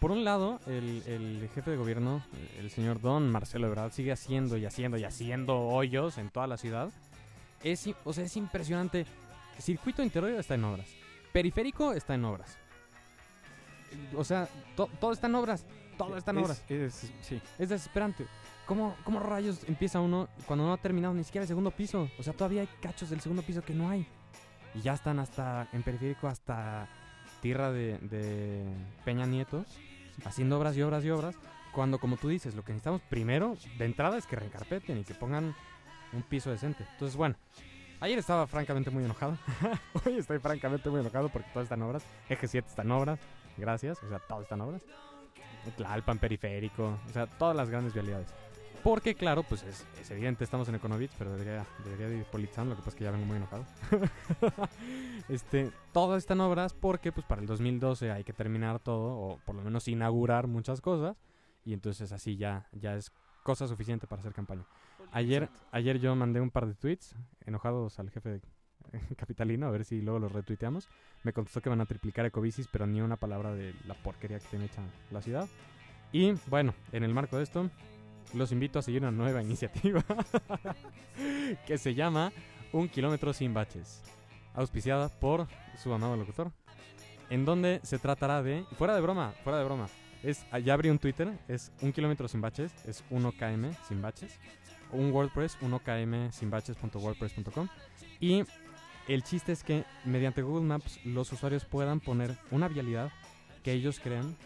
por 0.00 0.10
un 0.10 0.22
lado, 0.24 0.60
el, 0.66 1.02
el 1.06 1.48
jefe 1.54 1.70
de 1.72 1.76
gobierno, 1.76 2.22
el 2.58 2.70
señor 2.70 3.00
Don 3.00 3.30
Marcelo 3.30 3.66
Ebrard, 3.66 3.90
sigue 3.92 4.12
haciendo 4.12 4.56
y 4.56 4.66
haciendo 4.66 4.98
y 4.98 5.04
haciendo 5.04 5.58
hoyos 5.58 6.18
en 6.18 6.28
toda 6.30 6.46
la 6.46 6.56
ciudad. 6.58 6.90
Es, 7.64 7.88
o 8.04 8.12
sea, 8.12 8.24
es 8.24 8.36
impresionante. 8.36 9.06
Circuito 9.58 10.02
interior 10.02 10.32
está 10.38 10.54
en 10.56 10.64
obras. 10.64 10.86
Periférico 11.32 11.92
está 11.94 12.14
en 12.14 12.24
obras. 12.26 12.58
O 14.16 14.24
sea, 14.24 14.48
to- 14.76 14.90
todo 15.00 15.12
está 15.12 15.26
en 15.26 15.34
obras. 15.34 15.64
Todo 15.98 16.16
está 16.16 16.30
en 16.32 16.38
Es- 16.38 16.44
obras. 16.44 16.64
es- 16.70 17.12
sí. 17.22 17.40
Es 17.58 17.68
desesperante. 17.68 18.26
¿Cómo, 18.66 18.96
¿Cómo 19.04 19.20
rayos 19.20 19.60
empieza 19.68 20.00
uno 20.00 20.28
cuando 20.46 20.64
no 20.66 20.72
ha 20.72 20.76
terminado 20.76 21.14
ni 21.14 21.22
siquiera 21.24 21.42
el 21.44 21.48
segundo 21.48 21.70
piso? 21.70 22.10
O 22.18 22.22
sea, 22.22 22.32
todavía 22.32 22.62
hay 22.62 22.68
cachos 22.82 23.10
del 23.10 23.20
segundo 23.20 23.42
piso 23.42 23.62
que 23.62 23.72
no 23.74 23.88
hay. 23.88 24.06
Y 24.74 24.82
ya 24.82 24.94
están 24.94 25.18
hasta 25.20 25.68
en 25.72 25.82
periférico, 25.82 26.26
hasta 26.28 26.88
tierra 27.40 27.70
de, 27.70 27.98
de 27.98 28.64
Peña 29.04 29.24
Nieto, 29.24 29.64
haciendo 30.24 30.58
obras 30.58 30.76
y 30.76 30.82
obras 30.82 31.04
y 31.04 31.10
obras. 31.10 31.36
Cuando, 31.72 31.98
como 31.98 32.16
tú 32.16 32.28
dices, 32.28 32.54
lo 32.54 32.64
que 32.64 32.72
necesitamos 32.72 33.02
primero, 33.02 33.56
de 33.78 33.84
entrada, 33.84 34.16
es 34.18 34.26
que 34.26 34.34
reencarpeten 34.36 34.98
y 34.98 35.04
que 35.04 35.14
pongan 35.14 35.54
un 36.12 36.22
piso 36.22 36.50
decente. 36.50 36.84
Entonces, 36.92 37.16
bueno, 37.16 37.36
ayer 38.00 38.18
estaba 38.18 38.46
francamente 38.46 38.90
muy 38.90 39.04
enojado. 39.04 39.38
Hoy 40.06 40.16
estoy 40.18 40.38
francamente 40.40 40.90
muy 40.90 41.00
enojado 41.00 41.28
porque 41.28 41.48
todo 41.52 41.62
está 41.62 41.74
en 41.76 41.82
obras. 41.82 42.02
Eje 42.28 42.48
7 42.48 42.66
está 42.68 42.82
en 42.82 42.90
obras. 42.90 43.18
Gracias. 43.56 44.02
O 44.02 44.08
sea, 44.08 44.18
todo 44.18 44.42
está 44.42 44.54
en 44.54 44.60
obras. 44.62 44.82
Tlalpan 45.76 46.18
periférico. 46.18 46.98
O 47.08 47.12
sea, 47.12 47.26
todas 47.26 47.56
las 47.56 47.68
grandes 47.68 47.92
vialidades. 47.92 48.28
Porque, 48.82 49.16
claro, 49.16 49.42
pues 49.42 49.64
es, 49.64 49.84
es 50.00 50.10
evidente, 50.12 50.44
estamos 50.44 50.68
en 50.68 50.76
Econovits, 50.76 51.12
pero 51.18 51.32
debería, 51.32 51.66
debería 51.82 52.08
de 52.08 52.18
ir 52.18 52.24
politizando, 52.26 52.70
lo 52.70 52.76
que 52.76 52.82
pasa 52.82 52.90
es 52.90 52.94
que 52.94 53.02
ya 53.02 53.10
vengo 53.10 53.26
muy 53.26 53.36
enojado. 53.36 53.64
este, 55.28 55.72
todas 55.92 56.18
están 56.18 56.40
obras 56.40 56.72
porque, 56.72 57.10
pues, 57.10 57.26
para 57.26 57.40
el 57.40 57.48
2012 57.48 58.12
hay 58.12 58.22
que 58.22 58.32
terminar 58.32 58.78
todo, 58.78 59.18
o 59.18 59.40
por 59.44 59.56
lo 59.56 59.62
menos 59.62 59.88
inaugurar 59.88 60.46
muchas 60.46 60.80
cosas, 60.80 61.16
y 61.64 61.72
entonces 61.72 62.12
así 62.12 62.36
ya, 62.36 62.68
ya 62.70 62.94
es 62.94 63.10
cosa 63.42 63.66
suficiente 63.66 64.06
para 64.06 64.20
hacer 64.20 64.32
campaña. 64.32 64.64
Ayer, 65.10 65.48
ayer 65.72 65.98
yo 65.98 66.14
mandé 66.14 66.40
un 66.40 66.52
par 66.52 66.66
de 66.66 66.74
tweets 66.74 67.16
enojados 67.44 67.98
al 67.98 68.10
jefe 68.10 68.40
capitalino, 69.16 69.66
a 69.66 69.70
ver 69.70 69.84
si 69.84 70.00
luego 70.00 70.18
los 70.18 70.32
retuiteamos. 70.32 70.88
Me 71.22 71.32
contestó 71.32 71.60
que 71.60 71.68
van 71.68 71.80
a 71.80 71.86
triplicar 71.86 72.26
Ecobicis, 72.26 72.68
pero 72.68 72.86
ni 72.86 73.00
una 73.00 73.16
palabra 73.16 73.54
de 73.54 73.74
la 73.86 73.94
porquería 73.94 74.38
que 74.38 74.46
tiene 74.48 74.66
hecha 74.66 74.82
la 75.10 75.22
ciudad. 75.22 75.48
Y 76.12 76.32
bueno, 76.48 76.74
en 76.92 77.02
el 77.02 77.12
marco 77.12 77.36
de 77.36 77.42
esto, 77.42 77.70
los 78.34 78.52
invito 78.52 78.78
a 78.78 78.82
seguir 78.82 79.02
una 79.02 79.10
nueva 79.10 79.42
iniciativa 79.44 80.04
que 81.66 81.78
se 81.78 81.94
llama 81.94 82.32
Un 82.72 82.88
kilómetro 82.88 83.32
sin 83.32 83.54
baches, 83.54 84.02
auspiciada 84.54 85.08
por 85.08 85.46
su 85.76 85.92
amado 85.92 86.16
locutor, 86.16 86.52
en 87.30 87.44
donde 87.44 87.80
se 87.82 87.98
tratará 87.98 88.42
de, 88.42 88.64
fuera 88.76 88.94
de 88.94 89.00
broma, 89.00 89.32
fuera 89.42 89.58
de 89.58 89.64
broma, 89.64 89.88
es, 90.22 90.44
ya 90.64 90.74
abrí 90.74 90.90
un 90.90 90.98
Twitter, 90.98 91.38
es 91.48 91.72
un 91.80 91.92
kilómetro 91.92 92.28
sin 92.28 92.40
baches, 92.40 92.72
es 92.86 93.04
1km 93.10 93.76
sin 93.86 94.02
baches, 94.02 94.38
un 94.92 95.12
WordPress, 95.12 95.58
1km 95.60 96.30
sin 96.32 96.50
baches.wordpress.com 96.50 97.68
y 98.20 98.44
el 99.08 99.22
chiste 99.22 99.52
es 99.52 99.62
que 99.62 99.84
mediante 100.04 100.42
Google 100.42 100.66
Maps 100.66 101.00
los 101.04 101.32
usuarios 101.32 101.64
puedan 101.64 102.00
poner 102.00 102.36
una 102.50 102.68
vialidad 102.68 103.12
que 103.62 103.72
ellos 103.72 104.00
crean, 104.00 104.36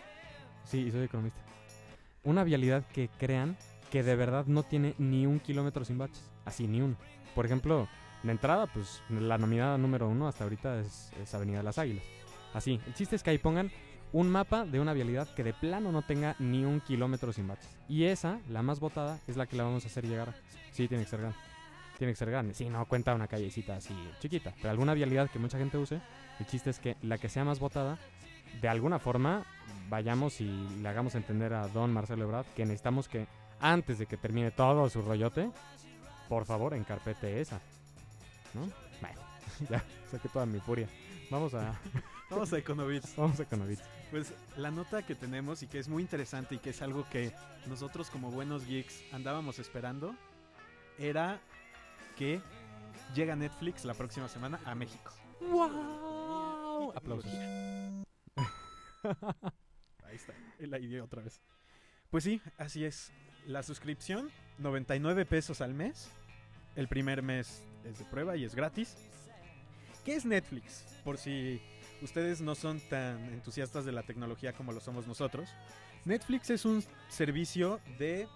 sí, 0.64 0.90
soy 0.90 1.04
economista, 1.04 1.40
una 2.24 2.44
vialidad 2.44 2.84
que 2.86 3.08
crean 3.18 3.56
que 3.90 4.02
de 4.02 4.16
verdad 4.16 4.46
no 4.46 4.62
tiene 4.62 4.94
ni 4.98 5.26
un 5.26 5.40
kilómetro 5.40 5.84
sin 5.84 5.98
baches. 5.98 6.30
Así, 6.44 6.66
ni 6.66 6.80
un. 6.80 6.96
Por 7.34 7.44
ejemplo, 7.44 7.88
la 8.22 8.32
entrada, 8.32 8.66
pues 8.66 9.02
la 9.08 9.38
nominada 9.38 9.78
número 9.78 10.08
uno 10.08 10.28
hasta 10.28 10.44
ahorita 10.44 10.80
es, 10.80 11.12
es 11.20 11.34
Avenida 11.34 11.58
de 11.58 11.64
las 11.64 11.78
Águilas. 11.78 12.04
Así, 12.54 12.80
el 12.86 12.94
chiste 12.94 13.16
es 13.16 13.22
que 13.22 13.30
ahí 13.30 13.38
pongan 13.38 13.70
un 14.12 14.28
mapa 14.28 14.64
de 14.64 14.80
una 14.80 14.92
vialidad 14.92 15.32
que 15.34 15.44
de 15.44 15.52
plano 15.52 15.92
no 15.92 16.02
tenga 16.02 16.36
ni 16.38 16.64
un 16.64 16.80
kilómetro 16.80 17.32
sin 17.32 17.48
baches. 17.48 17.76
Y 17.88 18.04
esa, 18.04 18.40
la 18.48 18.62
más 18.62 18.80
votada, 18.80 19.18
es 19.26 19.36
la 19.36 19.46
que 19.46 19.56
la 19.56 19.64
vamos 19.64 19.84
a 19.84 19.88
hacer 19.88 20.06
llegar. 20.06 20.34
Sí, 20.72 20.88
tiene 20.88 21.04
que 21.04 21.10
ser 21.10 21.20
grande. 21.20 21.49
Tiene 22.00 22.14
que 22.14 22.16
ser 22.16 22.30
grande. 22.30 22.54
Sí, 22.54 22.66
no 22.70 22.86
cuenta 22.86 23.14
una 23.14 23.28
callecita 23.28 23.76
así 23.76 23.94
chiquita. 24.20 24.54
Pero 24.56 24.70
alguna 24.70 24.94
vialidad 24.94 25.28
que 25.28 25.38
mucha 25.38 25.58
gente 25.58 25.76
use, 25.76 26.00
el 26.38 26.46
chiste 26.46 26.70
es 26.70 26.78
que 26.78 26.96
la 27.02 27.18
que 27.18 27.28
sea 27.28 27.44
más 27.44 27.60
votada, 27.60 27.98
de 28.62 28.68
alguna 28.68 28.98
forma, 28.98 29.44
vayamos 29.90 30.40
y 30.40 30.46
le 30.80 30.88
hagamos 30.88 31.14
entender 31.14 31.52
a 31.52 31.68
don 31.68 31.92
Marcelo 31.92 32.24
Ebrard 32.24 32.46
que 32.56 32.64
necesitamos 32.64 33.06
que, 33.06 33.26
antes 33.60 33.98
de 33.98 34.06
que 34.06 34.16
termine 34.16 34.50
todo 34.50 34.88
su 34.88 35.02
rollote, 35.02 35.50
por 36.26 36.46
favor, 36.46 36.72
encarpete 36.72 37.38
esa. 37.38 37.60
¿No? 38.54 38.62
Bueno, 39.02 39.20
ya 39.68 39.84
saqué 40.10 40.30
toda 40.30 40.46
mi 40.46 40.58
furia. 40.58 40.88
Vamos 41.30 41.52
a, 41.52 41.78
Vamos 42.30 42.50
a 42.54 42.56
Econovits. 42.56 43.14
vamos 43.18 43.38
a 43.40 43.44
Conovitz. 43.44 43.82
Pues 44.10 44.32
la 44.56 44.70
nota 44.70 45.02
que 45.02 45.14
tenemos 45.14 45.62
y 45.62 45.66
que 45.66 45.78
es 45.78 45.88
muy 45.90 46.02
interesante 46.02 46.54
y 46.54 46.58
que 46.60 46.70
es 46.70 46.80
algo 46.80 47.04
que 47.10 47.34
nosotros 47.66 48.08
como 48.08 48.30
buenos 48.30 48.64
geeks 48.64 49.04
andábamos 49.12 49.58
esperando 49.58 50.14
era 50.98 51.40
que 52.20 52.40
llega 53.14 53.34
Netflix 53.34 53.86
la 53.86 53.94
próxima 53.94 54.28
semana 54.28 54.60
a 54.66 54.74
México. 54.74 55.10
¡Wow! 55.40 56.92
Aplausos. 56.94 57.32
Ahí 60.04 60.16
está, 60.16 60.34
la 60.58 60.78
idea 60.78 61.02
otra 61.02 61.22
vez. 61.22 61.40
Pues 62.10 62.24
sí, 62.24 62.42
así 62.58 62.84
es. 62.84 63.10
La 63.46 63.62
suscripción, 63.62 64.30
99 64.58 65.24
pesos 65.24 65.62
al 65.62 65.72
mes. 65.72 66.10
El 66.76 66.88
primer 66.88 67.22
mes 67.22 67.64
es 67.86 67.98
de 67.98 68.04
prueba 68.04 68.36
y 68.36 68.44
es 68.44 68.54
gratis. 68.54 68.98
¿Qué 70.04 70.14
es 70.14 70.26
Netflix? 70.26 70.84
Por 71.02 71.16
si 71.16 71.62
ustedes 72.02 72.42
no 72.42 72.54
son 72.54 72.80
tan 72.90 73.32
entusiastas 73.32 73.86
de 73.86 73.92
la 73.92 74.02
tecnología 74.02 74.52
como 74.52 74.72
lo 74.72 74.80
somos 74.80 75.06
nosotros. 75.06 75.48
Netflix 76.04 76.50
es 76.50 76.66
un 76.66 76.84
servicio 77.08 77.80
de 77.98 78.28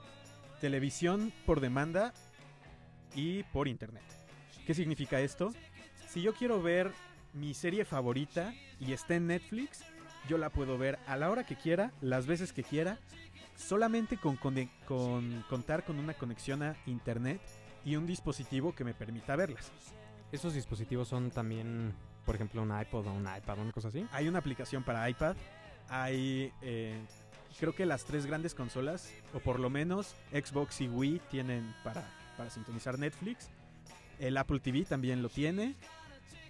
televisión 0.63 1.35
por 1.45 1.61
demanda 1.61 2.15
y 3.15 3.43
por 3.45 3.69
internet. 3.69 4.03
¿Qué 4.67 4.75
significa 4.75 5.21
esto? 5.21 5.53
Si 6.09 6.23
yo 6.23 6.35
quiero 6.35 6.63
ver 6.63 6.93
mi 7.33 7.55
serie 7.55 7.85
favorita 7.85 8.55
y 8.81 8.93
está 8.93 9.15
en 9.15 9.27
Netflix, 9.27 9.85
yo 10.29 10.39
la 10.39 10.51
puedo 10.51 10.79
ver 10.79 10.99
a 11.07 11.17
la 11.17 11.31
hora 11.31 11.45
que 11.45 11.57
quiera, 11.57 11.93
las 12.01 12.27
veces 12.27 12.53
que 12.53 12.63
quiera, 12.63 12.99
solamente 13.57 14.17
con, 14.17 14.39
contar 15.49 15.85
con 15.85 15.99
una 15.99 16.15
conexión 16.15 16.63
a 16.63 16.77
internet 16.87 17.41
y 17.85 17.97
un 17.97 18.07
dispositivo 18.07 18.75
que 18.75 18.85
me 18.85 18.95
permita 18.95 19.37
verlas. 19.37 19.71
Esos 20.33 20.55
dispositivos 20.55 21.09
son 21.09 21.31
también, 21.31 21.93
por 22.25 22.35
ejemplo, 22.35 22.63
un 22.63 22.79
iPod 22.81 23.07
o 23.07 23.13
un 23.13 23.23
iPad, 23.23 23.59
una 23.59 23.73
cosa 23.73 23.89
así. 23.89 24.07
Hay 24.13 24.29
una 24.29 24.39
aplicación 24.39 24.83
para 24.83 25.09
iPad, 25.09 25.37
hay 25.89 26.53
eh, 26.63 26.99
creo 27.59 27.75
que 27.75 27.87
las 27.87 28.05
tres 28.05 28.27
grandes 28.27 28.55
consolas, 28.55 29.13
o 29.33 29.39
por 29.39 29.61
lo 29.61 29.71
menos 29.71 30.15
Xbox 30.33 30.81
y 30.81 30.89
Wii 30.89 31.21
tienen 31.31 31.75
para, 31.85 32.05
para 32.37 32.51
sintonizar 32.51 32.99
Netflix. 32.99 33.51
El 34.19 34.37
Apple 34.37 34.61
TV 34.61 34.85
también 34.85 35.23
lo 35.23 35.29
tiene. 35.29 35.75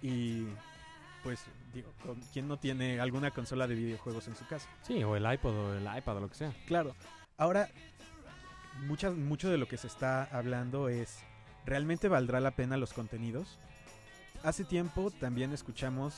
Y 0.01 0.45
pues 1.23 1.39
digo, 1.73 1.91
¿quién 2.33 2.47
no 2.47 2.57
tiene 2.57 2.99
alguna 2.99 3.31
consola 3.31 3.67
de 3.67 3.75
videojuegos 3.75 4.27
en 4.27 4.35
su 4.35 4.45
casa? 4.45 4.69
Sí, 4.83 5.03
o 5.03 5.15
el 5.15 5.31
iPod 5.33 5.55
o 5.55 5.73
el 5.73 5.97
iPad 5.97 6.17
o 6.17 6.19
lo 6.19 6.29
que 6.29 6.35
sea. 6.35 6.53
Claro. 6.67 6.95
Ahora, 7.37 7.69
muchas, 8.81 9.15
mucho 9.15 9.49
de 9.49 9.57
lo 9.57 9.67
que 9.67 9.77
se 9.77 9.87
está 9.87 10.25
hablando 10.25 10.87
es, 10.87 11.19
¿realmente 11.65 12.07
valdrá 12.07 12.39
la 12.39 12.51
pena 12.51 12.77
los 12.77 12.93
contenidos? 12.93 13.57
Hace 14.43 14.63
tiempo 14.63 15.09
también 15.09 15.51
escuchamos 15.51 16.13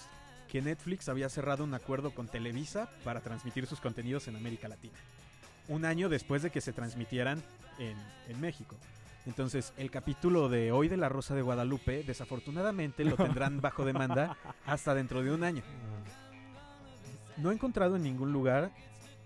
que 0.50 0.62
Netflix 0.62 1.08
había 1.08 1.30
cerrado 1.30 1.64
un 1.64 1.74
acuerdo 1.74 2.12
con 2.12 2.28
Televisa 2.28 2.90
para 3.04 3.22
transmitir 3.22 3.66
sus 3.68 3.80
contenidos 3.80 4.28
en 4.28 4.36
América 4.36 4.68
Latina. 4.68 4.98
Un 5.70 5.86
año 5.86 6.10
después 6.10 6.42
de 6.42 6.50
que 6.50 6.62
se 6.62 6.74
transmitieran 6.74 7.42
en, 7.80 7.98
en 8.28 8.42
México. 8.42 8.76
Entonces, 9.28 9.74
el 9.76 9.92
capítulo 9.92 10.48
de 10.48 10.72
hoy 10.72 10.88
de 10.88 10.96
La 10.96 11.10
Rosa 11.10 11.36
de 11.36 11.42
Guadalupe, 11.42 12.02
desafortunadamente 12.04 13.04
lo 13.04 13.18
tendrán 13.18 13.60
bajo 13.62 13.84
demanda 13.84 14.38
hasta 14.66 14.96
dentro 14.96 15.22
de 15.22 15.34
un 15.34 15.44
año. 15.44 15.64
No 17.36 17.52
he 17.52 17.54
encontrado 17.54 17.98
en 17.98 18.04
ningún 18.04 18.32
lugar 18.32 18.72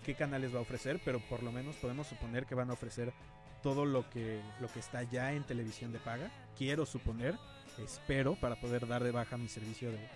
qué 0.03 0.15
canales 0.15 0.53
va 0.53 0.57
a 0.57 0.63
ofrecer, 0.63 0.99
pero 1.05 1.19
por 1.29 1.43
lo 1.43 1.51
menos 1.51 1.75
podemos 1.75 2.07
suponer 2.07 2.47
que 2.47 2.55
van 2.55 2.71
a 2.71 2.73
ofrecer 2.73 3.13
todo 3.61 3.85
lo 3.85 4.09
que, 4.09 4.41
lo 4.59 4.67
que 4.69 4.79
está 4.79 5.03
ya 5.03 5.33
en 5.33 5.43
televisión 5.43 5.91
de 5.91 5.99
paga. 5.99 6.31
Quiero 6.57 6.87
suponer, 6.87 7.37
espero, 7.77 8.33
para 8.35 8.55
poder 8.55 8.87
dar 8.87 9.03
de 9.03 9.11
baja 9.11 9.37
mi 9.37 9.47
servicio 9.47 9.91
de, 9.91 9.97
de 9.97 10.07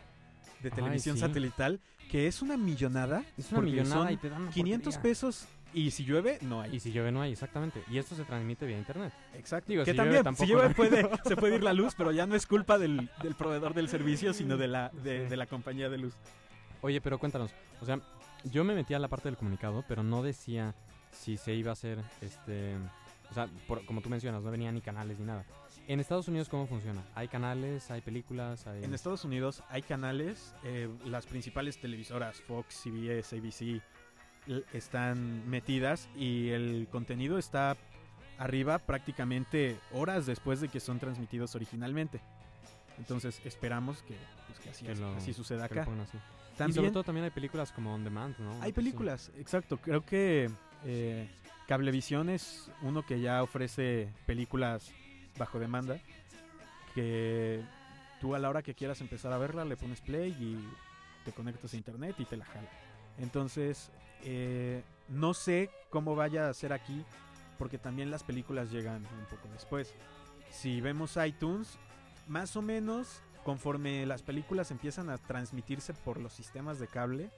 Ay, 0.64 0.72
televisión 0.72 1.16
sí. 1.16 1.22
satelital, 1.22 1.80
que 2.10 2.26
es 2.26 2.42
una 2.42 2.58
millonada. 2.58 3.24
Es 3.38 3.52
una 3.52 3.62
millonada 3.62 4.12
y 4.12 4.18
te 4.18 4.32
dan 4.32 4.42
una 4.42 4.52
500 4.52 4.96
porquería. 4.96 5.12
pesos 5.12 5.48
y 5.76 5.92
si 5.92 6.06
llueve, 6.06 6.40
no 6.42 6.62
hay. 6.62 6.76
Y 6.76 6.80
si 6.80 6.92
llueve 6.92 7.12
no 7.12 7.22
hay, 7.22 7.32
exactamente. 7.34 7.84
Y 7.92 7.98
esto 7.98 8.16
se 8.16 8.24
transmite 8.24 8.66
vía 8.66 8.78
internet. 8.78 9.14
Exacto. 9.34 9.72
Digo, 9.72 9.84
que 9.84 9.92
si 9.92 9.98
también, 9.98 10.24
llueve 10.24 10.36
si 10.38 10.46
llueve 10.48 10.70
¿no? 10.70 10.76
puede, 10.76 11.10
se 11.26 11.36
puede 11.36 11.56
ir 11.56 11.64
la 11.64 11.74
luz, 11.74 11.94
pero 11.98 12.12
ya 12.12 12.26
no 12.26 12.36
es 12.36 12.48
culpa 12.48 12.78
del, 12.78 13.10
del 13.22 13.36
proveedor 13.36 13.74
del 13.74 13.90
servicio, 13.90 14.34
sino 14.34 14.58
de 14.58 14.68
la, 14.68 14.90
de, 15.04 15.24
Sí. 15.26 15.30
de 15.30 15.38
la 15.38 15.46
compañía 15.46 15.90
de 15.90 15.98
luz. 15.98 16.14
Oye, 16.82 17.02
pero 17.02 17.20
cuéntanos. 17.20 17.52
O 17.82 17.86
sea, 17.86 18.00
yo 18.46 18.64
me 18.64 18.74
metí 18.76 18.94
a 18.94 19.00
la 19.00 19.08
parte 19.08 19.28
del 19.28 19.38
comunicado, 19.38 19.84
pero 19.88 20.02
no 20.04 20.24
decía 20.24 20.74
si 21.12 21.38
se 21.38 21.54
iba 21.54 21.72
a 21.72 21.74
hacer 21.74 22.00
este. 22.22 22.76
O 23.32 23.34
sea, 23.34 23.48
por- 23.68 23.84
como 23.86 24.02
tú 24.02 24.10
mencionas, 24.10 24.42
no 24.44 24.52
venía 24.52 24.72
ni 24.72 24.82
canales 24.82 25.20
ni 25.20 25.26
nada. 25.26 25.44
En 25.88 26.00
Estados 26.00 26.28
Unidos, 26.28 26.50
¿cómo 26.50 26.66
funciona? 26.68 27.04
¿Hay 27.16 27.28
canales? 27.28 27.92
¿Hay 27.92 28.02
películas? 28.02 28.66
Hay... 28.66 28.84
En 28.84 28.94
Estados 28.96 29.24
Unidos 29.24 29.62
hay 29.70 29.82
canales, 29.84 30.56
eh, 30.64 30.90
las 31.06 31.28
principales 31.28 31.80
televisoras, 31.80 32.42
Fox, 32.42 32.76
CBS, 32.84 33.38
ABC, 33.38 33.82
están 34.74 35.48
metidas 35.50 36.08
y 36.16 36.50
el 36.50 36.88
contenido 36.92 37.38
está 37.38 37.76
arriba 38.38 38.80
prácticamente 38.80 39.78
horas 39.94 40.26
después 40.26 40.62
de 40.62 40.68
que 40.70 40.80
son 40.80 41.00
transmitidos 41.00 41.56
originalmente. 41.56 42.20
Entonces 42.98 43.42
esperamos 43.46 44.02
que, 44.04 44.16
pues, 44.48 44.60
que 44.60 44.70
así, 44.70 44.86
Que 44.86 44.96
lo- 44.96 45.16
así 45.16 45.34
suceda 45.34 45.68
que 45.68 45.80
acá. 45.80 45.90
Y 46.68 46.72
sobre 46.74 46.92
todo 46.92 47.04
también 47.04 47.26
hay 47.26 47.32
películas 47.32 47.72
como 47.72 47.94
On 47.94 48.04
Demand, 48.04 48.38
¿no? 48.40 48.62
hay 48.62 48.72
películas, 48.72 49.32
exacto. 49.38 49.78
Creo 49.78 50.06
que 50.06 50.50
eh, 50.86 51.30
Cablevisión 51.68 52.30
es 52.30 52.70
uno 52.82 53.06
que 53.06 53.20
ya 53.20 53.42
ofrece 53.44 54.10
películas 54.26 54.92
bajo 55.38 55.60
demanda. 55.60 55.98
Que 56.94 57.62
tú 58.22 58.36
a 58.36 58.40
la 58.40 58.50
hora 58.50 58.62
que 58.64 58.74
quieras 58.74 59.02
empezar 59.02 59.34
a 59.34 59.38
verla 59.38 59.66
le 59.66 59.76
pones 59.76 60.00
play 60.02 60.32
y 60.40 60.58
te 61.26 61.32
conectas 61.34 61.74
a 61.74 61.78
internet 61.78 62.16
y 62.20 62.26
te 62.26 62.38
la 62.38 62.46
jala. 62.46 62.70
Entonces, 63.18 63.92
eh, 64.26 64.84
no 65.08 65.34
sé 65.34 65.70
cómo 65.90 66.16
vaya 66.16 66.50
a 66.50 66.54
ser 66.54 66.74
aquí, 66.74 67.06
porque 67.58 67.78
también 67.78 68.12
las 68.12 68.24
películas 68.24 68.72
llegan 68.72 69.06
un 69.06 69.26
poco 69.30 69.48
después. 69.54 69.94
Si 70.50 70.82
vemos 70.82 71.18
iTunes, 71.24 71.78
más 72.28 72.56
o 72.56 72.62
menos 72.62 73.22
conforme 73.44 74.08
las 74.08 74.24
películas 74.24 74.72
empiezan 74.72 75.12
a 75.12 75.20
transmitirse 75.20 75.94
por 75.94 76.20
los 76.20 76.34
sistemas 76.34 76.80
de 76.80 76.88
cable, 76.88 77.30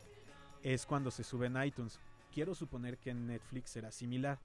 es 0.63 0.86
cuando 0.86 1.12
se 1.12 1.26
suben 1.26 1.58
a 1.58 1.65
iTunes. 1.65 2.00
Quiero 2.34 2.56
suponer 2.56 2.97
que 2.97 3.10
en 3.10 3.28
Netflix 3.28 3.71
será 3.71 3.91
similar. 3.91 4.39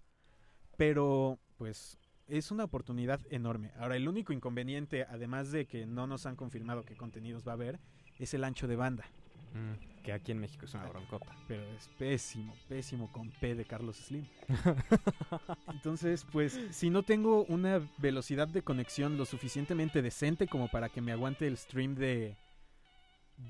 Pero, 0.77 1.39
pues, 1.59 1.99
es 2.27 2.51
una 2.51 2.65
oportunidad 2.65 3.21
enorme. 3.31 3.71
Ahora, 3.79 3.97
el 3.97 4.09
único 4.09 4.33
inconveniente, 4.33 5.05
además 5.05 5.53
de 5.53 5.67
que 5.67 5.87
no 5.87 6.09
nos 6.09 6.27
han 6.27 6.35
confirmado 6.35 6.83
qué 6.83 6.97
contenidos 6.97 7.47
va 7.47 7.53
a 7.53 7.55
haber, 7.55 7.79
es 8.19 8.35
el 8.35 8.43
ancho 8.43 8.67
de 8.67 8.77
banda. 8.77 9.05
Mm, 9.55 10.03
que 10.03 10.13
aquí 10.13 10.33
en 10.33 10.39
México 10.39 10.65
es 10.65 10.75
una 10.75 10.87
broncota. 10.87 11.31
Pero 11.47 11.63
es 11.77 11.89
pésimo, 11.99 12.55
pésimo 12.69 13.13
con 13.13 13.31
P 13.31 13.55
de 13.55 13.65
Carlos 13.65 13.97
Slim. 13.97 14.27
Entonces, 15.69 16.27
pues, 16.31 16.59
si 16.71 16.91
no 16.91 17.03
tengo 17.03 17.45
una 17.45 17.81
velocidad 17.99 18.49
de 18.49 18.63
conexión 18.63 19.17
lo 19.17 19.25
suficientemente 19.25 20.03
decente 20.03 20.47
como 20.47 20.69
para 20.69 20.89
que 20.89 21.01
me 21.01 21.13
aguante 21.13 21.47
el 21.47 21.57
stream 21.57 21.95
de, 21.95 22.37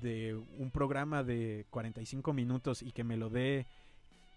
de 0.01 0.35
un 0.57 0.71
programa 0.71 1.23
de 1.23 1.65
45 1.69 2.33
minutos 2.33 2.81
y 2.81 2.91
que 2.91 3.03
me 3.03 3.17
lo 3.17 3.29
dé 3.29 3.65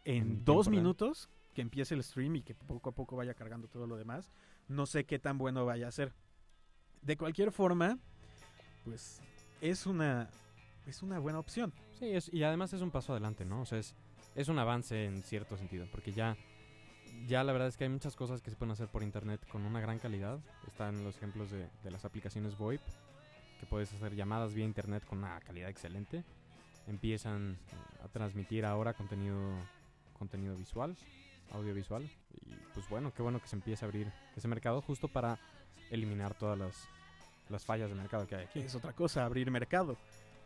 en 0.05 0.45
dos 0.45 0.67
real. 0.67 0.79
minutos, 0.79 1.29
que 1.55 1.63
empiece 1.63 1.95
el 1.95 2.05
stream 2.05 2.37
y 2.37 2.43
que 2.43 2.55
poco 2.55 2.91
a 2.91 2.95
poco 2.95 3.17
vaya 3.17 3.35
cargando 3.35 3.67
todo 3.69 3.87
lo 3.87 3.97
demás, 3.97 4.31
no 4.69 4.87
sé 4.87 5.05
qué 5.05 5.19
tan 5.19 5.37
bueno 5.39 5.67
vaya 5.67 5.89
a 5.89 5.93
ser. 5.93 6.13
De 7.03 7.17
cualquier 7.17 7.53
forma, 7.53 7.99
pues, 8.85 9.21
es 9.61 9.87
una, 9.87 10.31
es 10.87 11.03
una 11.03 11.19
buena 11.19 11.39
opción. 11.39 11.73
Sí, 11.99 12.07
es- 12.11 12.33
y 12.33 12.43
además 12.43 12.73
es 12.73 12.81
un 12.81 12.91
paso 12.91 13.13
adelante, 13.13 13.45
¿no? 13.45 13.63
O 13.63 13.65
sea, 13.67 13.79
es, 13.79 13.95
es 14.35 14.49
un 14.49 14.59
avance 14.59 15.05
en 15.07 15.23
cierto 15.23 15.57
sentido, 15.57 15.87
porque 15.91 16.13
ya, 16.13 16.37
ya 17.27 17.43
la 17.45 17.53
verdad 17.53 17.69
es 17.69 17.77
que 17.77 17.85
hay 17.85 17.91
muchas 17.91 18.15
cosas 18.17 18.43
que 18.43 18.51
se 18.51 18.57
pueden 18.57 18.73
hacer 18.73 18.89
por 18.89 19.03
internet 19.03 19.47
con 19.49 19.65
una 19.65 19.81
gran 19.81 19.99
calidad. 19.99 20.39
Están 20.67 21.03
los 21.05 21.17
ejemplos 21.17 21.51
de, 21.51 21.69
de 21.83 21.91
las 21.91 22.05
aplicaciones 22.05 22.57
VoIP, 22.57 22.81
que 23.61 23.67
puedes 23.67 23.93
hacer 23.93 24.15
llamadas 24.15 24.53
vía 24.55 24.65
internet 24.65 25.05
con 25.07 25.19
una 25.19 25.41
calidad 25.41 25.71
excelente. 25.71 26.25
Empiezan 26.87 27.59
a 28.05 28.09
transmitir 28.09 28.65
ahora 28.65 28.93
contenido, 28.95 29.39
contenido 30.19 30.55
visual, 30.55 30.97
audiovisual, 31.53 32.03
y 32.45 32.55
pues 32.75 32.89
bueno, 32.89 33.13
qué 33.15 33.23
bueno 33.23 33.41
que 33.41 33.49
se 33.49 33.57
empiece 33.57 33.85
a 33.85 33.89
abrir 33.89 34.13
ese 34.37 34.47
mercado 34.47 34.81
justo 34.83 35.09
para 35.09 35.39
eliminar 35.91 36.35
todas 36.35 36.59
las, 36.59 36.89
las 37.49 37.65
fallas 37.65 37.89
de 37.89 37.95
mercado 37.97 38.27
que 38.27 38.37
hay 38.37 38.45
aquí. 38.45 38.61
Es 38.61 38.75
otra 38.75 38.93
cosa, 38.93 39.25
abrir 39.25 39.51
mercado. 39.51 39.97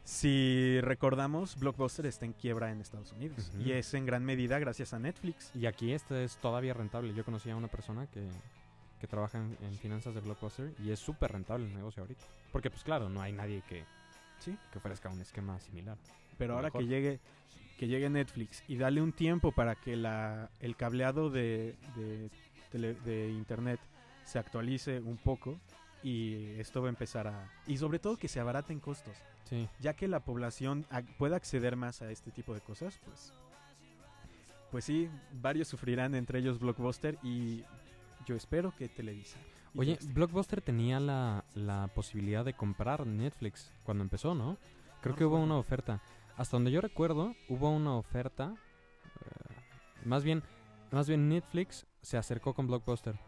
Si 0.05 0.81
recordamos, 0.81 1.59
Blockbuster 1.59 2.07
está 2.07 2.25
en 2.25 2.33
quiebra 2.33 2.71
en 2.73 2.81
Estados 2.81 3.13
Unidos. 3.13 3.53
Y 3.59 3.73
es 3.73 3.95
en 3.95 4.07
gran 4.07 4.25
medida 4.25 4.59
gracias 4.59 4.93
a 4.93 4.99
Netflix. 4.99 5.51
Y 5.55 5.67
aquí 5.67 5.93
este 5.93 6.25
es 6.25 6.37
todavía 6.39 6.75
rentable. 6.75 7.15
Yo 7.15 7.25
conocí 7.25 7.51
a 7.51 7.57
una 7.57 7.69
persona 7.69 8.07
que, 8.09 8.27
que 9.01 9.07
trabaja 9.07 9.39
en, 9.39 9.57
en 9.63 9.75
finanzas 9.79 10.15
de 10.15 10.21
Blockbuster 10.21 10.73
y 10.83 10.91
es 10.91 10.99
súper 10.99 11.33
rentable 11.33 11.67
el 11.67 11.75
negocio 11.75 12.03
ahorita. 12.03 12.25
Porque 12.51 12.71
pues 12.71 12.83
claro, 12.83 13.09
no 13.09 13.21
hay 13.23 13.33
nadie 13.33 13.63
que, 13.69 13.85
Sí. 14.41 14.57
que 14.73 14.79
ofrezca 14.79 15.11
un 15.11 15.21
esquema 15.21 15.61
similar. 15.61 15.97
Pero 16.39 16.55
ahora 16.55 16.69
mejor. 16.69 16.81
que 16.81 16.87
llegue, 16.89 17.21
que 17.79 17.87
llegue 17.87 18.09
Netflix 18.11 18.65
y 18.67 18.77
dale 18.77 19.03
un 19.03 19.13
tiempo 19.13 19.53
para 19.53 19.75
que 19.77 19.95
la, 19.97 20.51
el 20.61 20.77
cableado 20.77 21.31
de, 21.31 21.77
de 22.73 23.29
internet 23.31 23.79
se 24.25 24.39
actualice 24.39 25.01
un 25.01 25.19
poco 25.19 25.61
y 26.03 26.55
esto 26.59 26.81
va 26.83 26.89
a 26.89 26.91
empezar 26.91 27.27
a... 27.27 27.51
Y 27.67 27.77
sobre 27.77 27.99
todo 27.99 28.17
que 28.17 28.29
se 28.29 28.41
abaraten 28.41 28.81
costos. 28.81 29.17
Sí. 29.45 29.69
ya 29.81 29.95
que 29.95 30.07
la 30.07 30.21
población 30.21 30.87
ac- 30.91 31.17
pueda 31.17 31.35
acceder 31.37 31.75
más 31.75 32.03
a 32.03 32.11
este 32.13 32.31
tipo 32.31 32.55
de 32.55 32.61
cosas, 32.61 33.01
pues, 33.05 33.33
pues 34.71 34.85
sí, 34.85 35.11
varios 35.33 35.67
sufrirán, 35.67 36.15
entre 36.15 36.39
ellos 36.39 36.61
Blockbuster 36.61 37.19
y 37.25 37.65
yo 38.27 38.37
espero 38.37 38.73
que 38.77 38.89
Televisa. 38.89 39.39
Oye. 39.77 39.99
Blockbuster 40.15 40.61
tenía 40.61 41.01
la, 41.01 41.45
la 41.55 41.89
posibilidad 41.95 42.45
de 42.45 42.55
comprar 42.55 43.07
Netflix 43.07 43.73
cuando 43.83 44.05
empezó, 44.05 44.35
¿no? 44.35 44.57
Creo 45.01 45.15
No 45.15 45.19
que 45.19 45.25
hubo 45.25 45.39
una 45.39 45.57
oferta. 45.57 46.01
Hasta 46.37 46.57
donde 46.57 46.71
yo 46.71 46.81
recuerdo, 46.81 47.35
hubo 47.49 47.71
una 47.71 47.97
oferta. 47.97 48.55
eh, 49.21 50.05
más 50.05 50.23
bien, 50.23 50.43
más 50.93 51.09
bien 51.09 51.29
Netflix 51.29 51.87
se 52.03 52.17
acercó 52.17 52.55
con 52.55 52.67
Blockbuster 52.69 53.19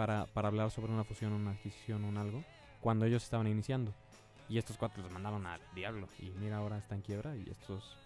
para, 0.00 0.24
para 0.24 0.48
hablar 0.48 0.70
sobre 0.70 0.90
una 0.90 1.04
fusión, 1.04 1.34
una 1.34 1.50
adquisición, 1.50 2.04
un 2.06 2.16
algo, 2.16 2.42
cuando 2.80 3.04
ellos 3.04 3.22
estaban 3.22 3.46
iniciando. 3.46 3.92
Y 4.48 4.56
estos 4.56 4.78
cuatro 4.78 5.02
los 5.02 5.12
mandaron 5.12 5.46
al 5.46 5.60
diablo. 5.74 6.08
Y 6.18 6.30
mira, 6.40 6.56
ahora 6.56 6.78
está 6.78 6.94
en 6.94 7.02
quiebra 7.02 7.36
y 7.36 7.50
estos, 7.50 7.98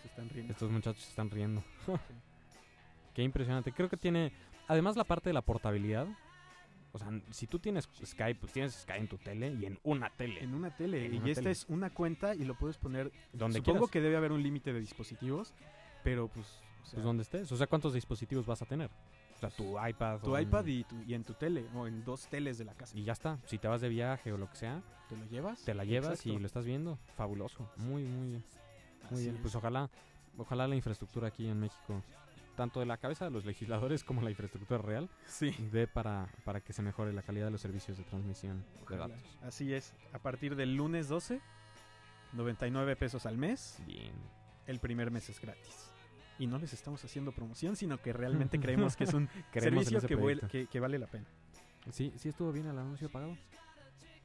se 0.00 0.06
están 0.06 0.28
riendo. 0.28 0.52
estos 0.52 0.70
muchachos 0.70 1.02
se 1.02 1.10
están 1.10 1.28
riendo. 1.28 1.64
Qué 3.14 3.24
impresionante. 3.24 3.72
Creo 3.72 3.88
que 3.88 3.96
tiene, 3.96 4.32
además 4.68 4.94
la 4.94 5.02
parte 5.02 5.28
de 5.28 5.32
la 5.32 5.42
portabilidad. 5.42 6.06
O 6.92 6.98
sea, 7.00 7.08
si 7.32 7.48
tú 7.48 7.58
tienes 7.58 7.88
Sky, 8.04 8.34
pues 8.34 8.52
tienes 8.52 8.72
Sky 8.82 8.98
en 8.98 9.08
tu 9.08 9.18
tele 9.18 9.52
y 9.52 9.66
en 9.66 9.80
una 9.82 10.08
tele. 10.10 10.44
En 10.44 10.54
una 10.54 10.70
tele. 10.76 11.04
En 11.06 11.14
y 11.14 11.18
una 11.18 11.30
esta 11.30 11.40
tele. 11.40 11.50
es 11.50 11.66
una 11.68 11.90
cuenta 11.90 12.32
y 12.32 12.44
lo 12.44 12.54
puedes 12.54 12.78
poner. 12.78 13.10
donde 13.32 13.58
Supongo 13.58 13.78
quieras. 13.78 13.90
que 13.90 14.00
debe 14.00 14.16
haber 14.16 14.30
un 14.30 14.40
límite 14.40 14.72
de 14.72 14.78
dispositivos, 14.78 15.52
pero 16.04 16.28
pues. 16.28 16.46
o 16.46 16.84
sea, 16.84 16.94
Pues 16.94 17.04
donde 17.04 17.24
estés. 17.24 17.50
O 17.50 17.56
sea, 17.56 17.66
¿cuántos 17.66 17.92
dispositivos 17.92 18.46
vas 18.46 18.62
a 18.62 18.66
tener? 18.66 18.88
O 19.46 19.48
sea, 19.48 19.50
tu 19.50 19.86
iPad. 19.86 20.20
tu 20.20 20.34
o 20.34 20.38
iPad 20.38 20.64
un- 20.64 20.70
y, 20.70 20.84
tu- 20.84 21.02
y 21.06 21.14
en 21.14 21.24
tu 21.24 21.34
tele, 21.34 21.64
o 21.74 21.86
en 21.86 22.04
dos 22.04 22.26
teles 22.28 22.58
de 22.58 22.64
la 22.64 22.74
casa. 22.74 22.96
Y 22.96 23.04
ya 23.04 23.12
está. 23.12 23.38
Si 23.46 23.58
te 23.58 23.68
vas 23.68 23.80
de 23.80 23.88
viaje 23.88 24.32
o 24.32 24.36
lo 24.36 24.48
que 24.50 24.56
sea, 24.56 24.82
¿Te 25.08 25.16
lo 25.16 25.24
llevas? 25.26 25.64
te 25.64 25.74
la 25.74 25.84
llevas 25.84 26.24
y 26.26 26.38
lo 26.38 26.46
estás 26.46 26.64
viendo. 26.64 26.98
Fabuloso. 27.16 27.70
Muy, 27.76 28.04
muy 28.04 28.28
bien. 28.28 28.44
Muy 29.10 29.22
bien. 29.22 29.34
es. 29.36 29.40
Pues 29.40 29.54
ojalá, 29.54 29.88
ojalá 30.36 30.68
la 30.68 30.76
infraestructura 30.76 31.28
aquí 31.28 31.48
en 31.48 31.58
México, 31.58 32.02
tanto 32.56 32.80
de 32.80 32.86
la 32.86 32.98
cabeza 32.98 33.24
de 33.24 33.30
los 33.30 33.44
legisladores 33.46 34.04
como 34.04 34.20
la 34.22 34.28
infraestructura 34.30 34.82
real, 34.82 35.08
sí. 35.26 35.50
dé 35.72 35.86
para, 35.86 36.28
para 36.44 36.60
que 36.60 36.72
se 36.74 36.82
mejore 36.82 37.12
la 37.14 37.22
calidad 37.22 37.46
de 37.46 37.50
los 37.52 37.60
servicios 37.62 37.96
de 37.96 38.04
transmisión 38.04 38.62
de 38.88 38.96
datos. 38.96 39.18
Así 39.42 39.72
es. 39.72 39.94
A 40.12 40.18
partir 40.18 40.54
del 40.56 40.76
lunes 40.76 41.08
12, 41.08 41.40
99 42.34 42.96
pesos 42.96 43.24
al 43.26 43.36
mes. 43.38 43.78
Bien. 43.86 44.12
el 44.66 44.78
primer 44.78 45.10
mes 45.10 45.28
es 45.30 45.40
gratis. 45.40 45.89
Y 46.40 46.46
no 46.48 46.58
les 46.58 46.72
estamos 46.72 47.04
haciendo 47.04 47.30
promoción, 47.32 47.76
sino 47.76 48.00
que 48.00 48.12
realmente 48.12 48.58
creemos 48.60 48.96
que 48.96 49.04
es 49.04 49.14
un 49.14 49.28
servicio 49.52 50.00
que, 50.00 50.16
vuel- 50.18 50.48
que, 50.48 50.66
que 50.66 50.80
vale 50.80 50.98
la 50.98 51.06
pena. 51.06 51.26
Sí, 51.92 52.12
sí 52.16 52.28
estuvo 52.30 52.50
bien 52.50 52.66
el 52.66 52.76
anuncio 52.78 53.08
pagado. 53.10 53.36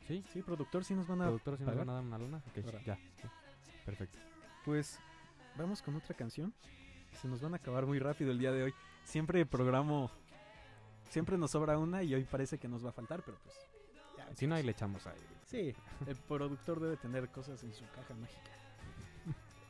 Sí, 0.07 0.23
Sí, 0.33 0.41
productor, 0.41 0.83
sí 0.85 0.93
nos 0.95 1.07
van 1.07 1.21
a... 1.21 1.25
productor, 1.25 1.57
si 1.57 1.63
nos 1.63 1.75
van 1.75 1.89
a 1.89 1.93
dar 1.93 2.03
una 2.03 2.17
luna. 2.17 2.37
Ok, 2.49 2.63
Ahora. 2.65 2.81
ya. 2.83 2.95
sí. 2.95 3.27
Perfecto. 3.85 4.17
Pues 4.63 4.99
vamos 5.57 5.81
con 5.81 5.95
otra 5.95 6.15
canción. 6.15 6.53
Se 7.21 7.27
nos 7.27 7.41
van 7.41 7.53
a 7.53 7.57
acabar 7.57 7.85
muy 7.85 7.99
rápido 7.99 8.31
el 8.31 8.39
día 8.39 8.51
de 8.51 8.63
hoy. 8.63 8.73
Siempre 9.03 9.45
programo... 9.45 10.09
Siempre 11.09 11.37
nos 11.37 11.51
sobra 11.51 11.77
una 11.77 12.01
y 12.03 12.13
hoy 12.15 12.23
parece 12.23 12.57
que 12.57 12.67
nos 12.67 12.83
va 12.83 12.89
a 12.89 12.93
faltar, 12.93 13.23
pero 13.23 13.37
pues... 13.43 13.55
ya 14.17 14.35
Si 14.35 14.47
no, 14.47 14.55
ahí 14.55 14.61
veremos. 14.61 14.65
le 14.65 14.71
echamos 14.71 15.07
ahí. 15.07 15.19
Sí, 15.45 15.75
el 16.07 16.15
productor 16.27 16.79
debe 16.79 16.97
tener 16.97 17.29
cosas 17.29 17.63
en 17.63 17.73
su 17.73 17.83
caja 17.95 18.13
mágica. 18.15 18.41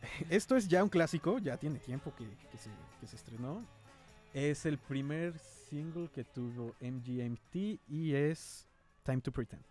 Esto 0.29 0.55
es 0.55 0.67
ya 0.67 0.83
un 0.83 0.89
clásico, 0.89 1.39
ya 1.39 1.57
tiene 1.57 1.79
tiempo 1.79 2.13
que, 2.15 2.25
se, 2.57 2.69
se 3.07 3.15
estrenó. 3.15 3.63
Es 4.33 4.65
el 4.65 4.77
primer 4.77 5.37
single 5.39 6.09
que 6.13 6.23
tuvo 6.23 6.75
MGMT 6.81 7.79
y 7.87 8.13
es 8.13 8.67
Time 9.03 9.21
to 9.21 9.31
Pretend. 9.31 9.63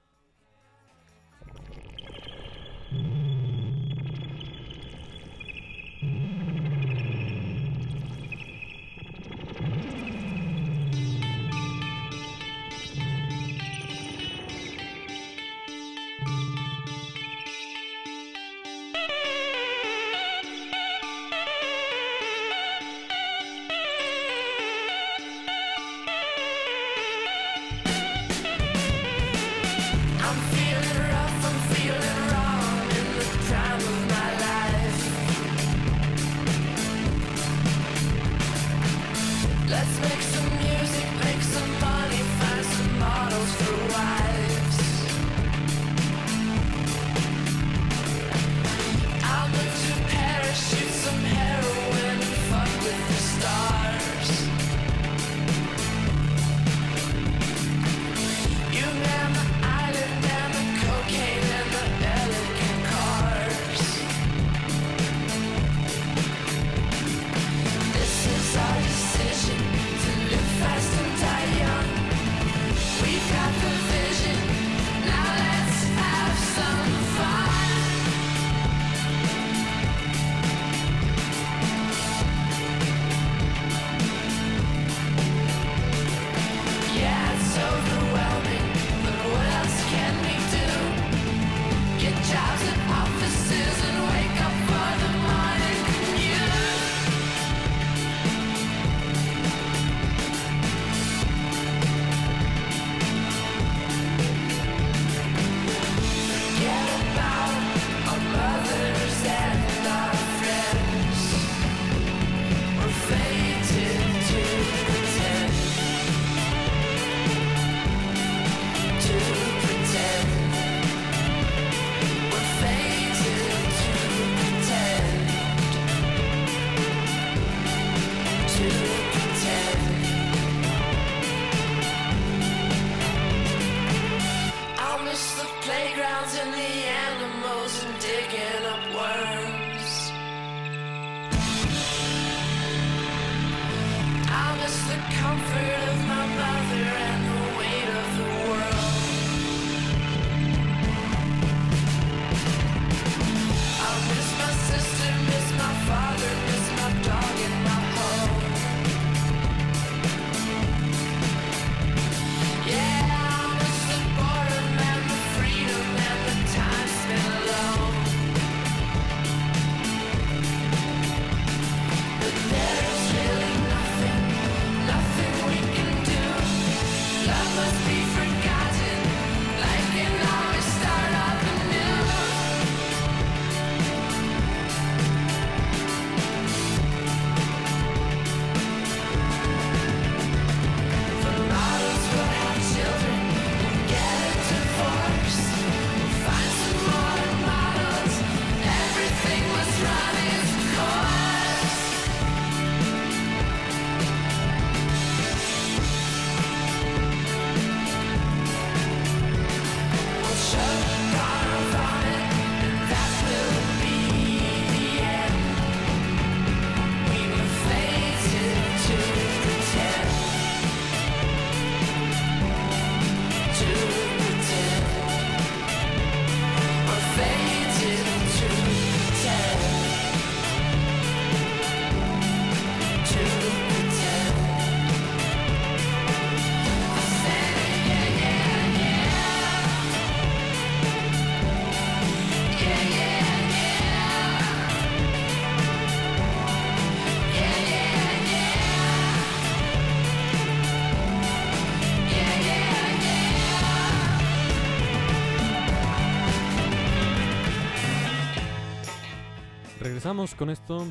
Con 260.15 260.49
esto 260.49 260.87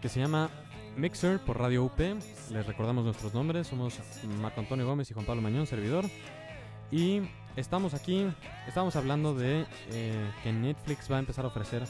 que 0.00 0.08
se 0.08 0.20
llama 0.20 0.48
Mixer 0.96 1.38
por 1.38 1.58
Radio 1.60 1.84
UP. 1.84 1.98
Les 2.50 2.66
recordamos 2.66 3.04
nuestros 3.04 3.34
nombres. 3.34 3.66
Somos 3.66 3.98
Marco 4.40 4.58
Antonio 4.60 4.86
Gómez 4.86 5.10
y 5.10 5.14
Juan 5.14 5.26
Pablo 5.26 5.42
Mañón, 5.42 5.66
servidor. 5.66 6.06
Y 6.90 7.20
estamos 7.56 7.92
aquí, 7.92 8.26
estamos 8.66 8.96
hablando 8.96 9.34
de 9.34 9.66
eh, 9.90 10.30
que 10.42 10.50
Netflix 10.50 11.12
va 11.12 11.16
a 11.16 11.18
empezar 11.18 11.44
a 11.44 11.48
ofrecer 11.48 11.82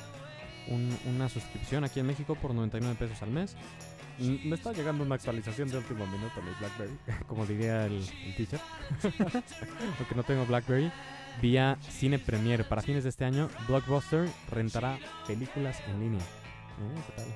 un- 0.66 0.98
una 1.06 1.28
suscripción 1.28 1.84
aquí 1.84 2.00
en 2.00 2.06
México 2.08 2.34
por 2.34 2.52
99 2.52 2.96
pesos 2.98 3.22
al 3.22 3.30
mes. 3.30 3.56
Mm, 4.18 4.48
Me 4.48 4.56
está 4.56 4.72
llegando 4.72 5.04
una 5.04 5.14
actualización 5.14 5.68
de 5.70 5.78
último 5.78 6.04
minuto 6.08 6.42
mi 6.42 6.50
BlackBerry, 6.58 6.98
como 7.28 7.46
diría 7.46 7.86
el, 7.86 8.04
el 8.26 8.34
teacher. 8.34 8.60
Porque 9.98 10.14
no 10.16 10.24
tengo 10.24 10.44
BlackBerry. 10.44 10.90
Vía 11.40 11.78
Cine 11.88 12.18
Premiere. 12.18 12.64
Para 12.64 12.82
fines 12.82 13.04
de 13.04 13.10
este 13.10 13.24
año, 13.24 13.48
Blockbuster 13.68 14.28
rentará 14.50 14.98
películas 15.28 15.80
en 15.88 16.00
línea. 16.00 16.20
¿Qué 17.06 17.12
tal? 17.16 17.26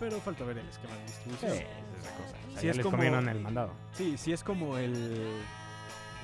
Pero 0.00 0.20
falta 0.20 0.44
ver 0.44 0.58
el 0.58 0.68
esquema 0.68 0.94
de 0.96 1.02
distribución. 1.04 1.52
Sí, 1.52 1.58
es 1.58 2.08
cosa. 2.08 2.36
O 2.48 2.52
sea, 2.54 2.62
ya 2.62 2.70
es 2.70 2.76
les 2.76 2.84
como- 2.84 2.96
comieron 2.96 3.28
el 3.28 3.40
mandado. 3.40 3.72
Sí, 3.92 4.16
sí 4.18 4.32
es 4.32 4.42
como 4.42 4.76
el, 4.78 4.94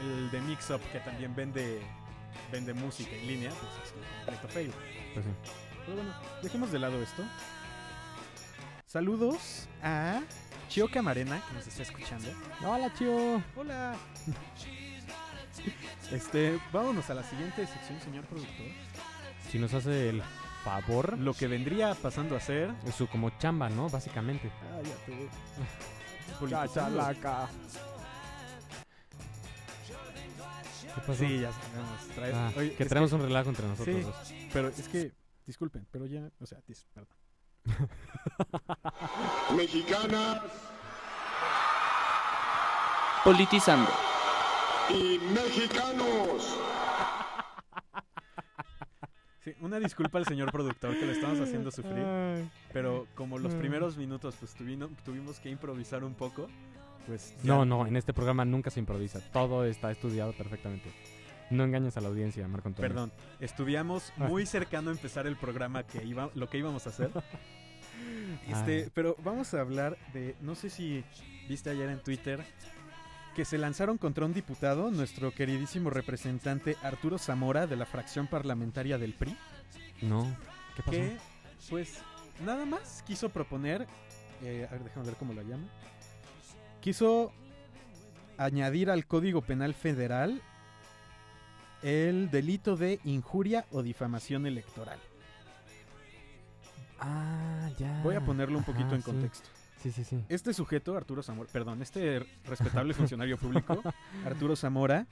el 0.02 0.30
de 0.30 0.40
Mixup 0.40 0.80
que 0.92 1.00
también 1.00 1.34
vende 1.34 1.80
vende 2.52 2.72
música 2.74 3.10
en 3.14 3.26
línea, 3.26 3.50
pues 3.50 3.72
es 3.88 3.94
un 3.94 4.16
completo 4.24 4.48
fail. 4.48 4.72
Pues 5.14 5.24
sí. 5.26 5.30
Pero 5.84 5.96
bueno, 5.96 6.14
dejemos 6.42 6.70
de 6.72 6.78
lado 6.78 7.02
esto. 7.02 7.22
Saludos 8.86 9.68
a 9.82 10.20
Chio 10.68 10.90
Camarena, 10.90 11.40
que 11.46 11.54
nos 11.54 11.66
está 11.66 11.82
escuchando. 11.82 12.28
Hola, 12.64 12.90
tío. 12.90 13.42
Hola. 13.56 13.94
Este, 16.12 16.58
vámonos 16.72 17.10
a 17.10 17.14
la 17.14 17.22
siguiente 17.22 17.66
sección, 17.66 18.00
señor 18.00 18.24
productor. 18.24 18.66
Si 19.50 19.58
nos 19.58 19.74
hace 19.74 20.08
el 20.10 20.22
favor, 20.68 21.18
Lo 21.18 21.32
que 21.34 21.46
vendría 21.48 21.94
pasando 21.94 22.36
a 22.36 22.40
ser. 22.40 22.70
es 22.86 22.94
su 22.94 23.06
como 23.08 23.30
chamba, 23.38 23.68
¿no? 23.70 23.88
Básicamente. 23.88 24.50
Ah, 24.62 24.80
ya 24.82 24.94
te 25.06 25.28
politizando. 26.38 27.48
¿Qué 30.94 31.00
pasó? 31.06 31.14
Sí, 31.14 31.40
ya 31.40 31.52
sabemos. 31.52 32.08
trae- 32.16 32.32
Ah, 32.34 32.52
Oye, 32.56 32.74
que 32.74 32.84
traemos 32.84 33.12
un 33.12 33.22
relajo 33.22 33.48
entre 33.50 33.66
nosotros 33.66 33.96
Sí. 33.96 34.02
dos. 34.02 34.32
Pero 34.52 34.68
es 34.68 34.88
que, 34.88 35.12
disculpen, 35.46 35.86
pero 35.90 36.06
ya, 36.06 36.28
o 36.40 36.46
sea, 36.46 36.58
dis- 36.68 36.84
perdón. 36.94 37.16
mexicanas 39.56 40.40
Politizando. 43.24 43.90
y 44.90 45.18
mexicanos. 45.34 46.56
Sí, 49.48 49.54
una 49.64 49.78
disculpa 49.78 50.18
al 50.18 50.26
señor 50.26 50.50
productor 50.52 50.98
que 50.98 51.06
le 51.06 51.12
estamos 51.12 51.40
haciendo 51.40 51.70
sufrir. 51.70 52.04
Ay. 52.04 52.48
Pero 52.72 53.06
como 53.14 53.38
los 53.38 53.54
Mm. 53.54 53.58
primeros 53.58 53.96
minutos, 53.96 54.36
pues 54.38 54.54
tuvino- 54.54 54.90
tuvimos 55.04 55.38
que 55.40 55.50
improvisar 55.50 56.04
un 56.04 56.14
poco, 56.14 56.48
pues. 57.06 57.34
ya- 57.42 57.44
No, 57.44 57.64
no, 57.64 57.86
en 57.86 57.96
este 57.96 58.12
programa 58.12 58.44
nunca 58.44 58.70
se 58.70 58.80
improvisa. 58.80 59.20
Todo 59.32 59.64
está 59.64 59.90
estudiado 59.90 60.32
perfectamente. 60.32 60.90
No 61.50 61.64
engañes 61.64 61.96
a 61.96 62.00
la 62.02 62.08
audiencia, 62.08 62.46
Marco 62.46 62.68
Antonio. 62.68 62.88
Perdón, 62.88 63.12
estudiamos 63.40 64.12
muy 64.16 64.44
cercano 64.44 64.90
a 64.90 64.92
empezar 64.92 65.26
el 65.26 65.36
programa 65.36 65.82
que 65.84 66.04
iba, 66.04 66.30
lo 66.34 66.48
que 66.50 66.58
íbamos 66.58 66.86
a 66.86 66.90
hacer. 66.90 67.10
Este, 68.48 68.84
Ay. 68.84 68.90
pero 68.94 69.16
vamos 69.24 69.52
a 69.54 69.60
hablar 69.60 69.96
de, 70.12 70.36
no 70.40 70.54
sé 70.54 70.70
si 70.70 71.04
viste 71.48 71.70
ayer 71.70 71.88
en 71.88 72.00
Twitter 72.02 72.44
que 73.38 73.44
se 73.44 73.56
lanzaron 73.56 73.98
contra 73.98 74.26
un 74.26 74.34
diputado, 74.34 74.90
nuestro 74.90 75.30
queridísimo 75.30 75.90
representante 75.90 76.76
Arturo 76.82 77.18
Zamora 77.18 77.68
de 77.68 77.76
la 77.76 77.86
fracción 77.86 78.26
parlamentaria 78.26 78.98
del 78.98 79.12
PRI, 79.14 79.36
No. 80.02 80.24
¿Qué 80.74 80.82
pasó? 80.82 80.90
que 80.90 81.16
pues 81.70 82.00
nada 82.44 82.64
más 82.66 83.04
quiso 83.06 83.28
proponer, 83.28 83.86
eh, 84.42 84.66
a 84.68 84.72
ver, 84.72 84.82
déjame 84.82 85.06
ver 85.06 85.14
cómo 85.14 85.34
lo 85.34 85.42
llama, 85.42 85.68
quiso 86.80 87.32
añadir 88.38 88.90
al 88.90 89.06
Código 89.06 89.40
Penal 89.40 89.72
Federal 89.72 90.42
el 91.84 92.32
delito 92.32 92.76
de 92.76 92.98
injuria 93.04 93.66
o 93.70 93.84
difamación 93.84 94.46
electoral. 94.46 94.98
Ah, 96.98 97.70
ya. 97.78 98.00
Voy 98.02 98.16
a 98.16 98.20
ponerlo 98.20 98.58
un 98.58 98.64
poquito 98.64 98.86
Ajá, 98.86 98.96
en 98.96 99.02
contexto. 99.02 99.48
Sí, 99.54 99.57
sí, 99.78 100.04
sí. 100.04 100.24
Este 100.28 100.52
sujeto, 100.54 100.96
Arturo 100.96 101.22
Zamora, 101.22 101.48
perdón, 101.52 101.82
este 101.82 102.20
respetable 102.44 102.94
funcionario 102.94 103.36
público, 103.38 103.82
Arturo 104.26 104.56
Zamora, 104.56 105.06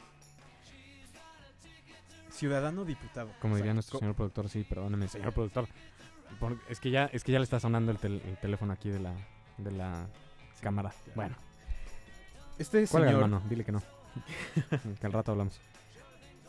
ciudadano 2.31 2.85
diputado. 2.85 3.31
Como 3.41 3.55
O 3.55 3.57
sea, 3.57 3.63
diría 3.63 3.75
nuestro 3.75 3.95
co- 3.95 3.99
señor 4.01 4.15
productor, 4.15 4.49
sí, 4.49 4.65
perdóneme, 4.65 5.09
señor 5.09 5.33
productor. 5.33 5.67
Por- 6.41 6.59
es 6.69 6.81
que 6.81 6.91
ya, 6.91 7.07
es 7.07 7.25
que 7.25 7.33
ya 7.33 7.39
le 7.39 7.45
está 7.45 7.61
sonando 7.61 7.93
el, 7.93 7.99
tel- 7.99 8.21
el 8.27 8.37
teléfono 8.39 8.73
aquí 8.73 8.91
de 8.91 9.01
la, 9.01 9.15
de 9.59 9.71
la 9.71 10.07
cámara. 10.61 10.93
ya. 11.07 11.13
Bueno, 11.15 11.37
Este 12.59 12.87
señor, 12.87 13.09
hermano, 13.09 13.43
dile 13.49 13.65
que 13.65 13.73
no. 13.73 13.83
que 15.01 15.07
al 15.07 15.13
rato 15.13 15.33
hablamos. 15.33 15.61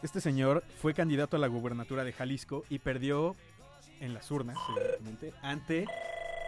este 0.01 0.22
señor 0.22 0.63
fue 0.82 0.93
candidato 0.93 1.36
a 1.38 1.39
la 1.39 1.47
gubernatura 1.47 2.03
de 2.03 2.13
Jalisco 2.13 2.63
y 2.70 2.80
perdió 2.80 3.36
en 3.99 4.13
las 4.13 4.30
urnas, 4.32 4.57
evidentemente, 4.76 5.34
ante, 5.41 5.86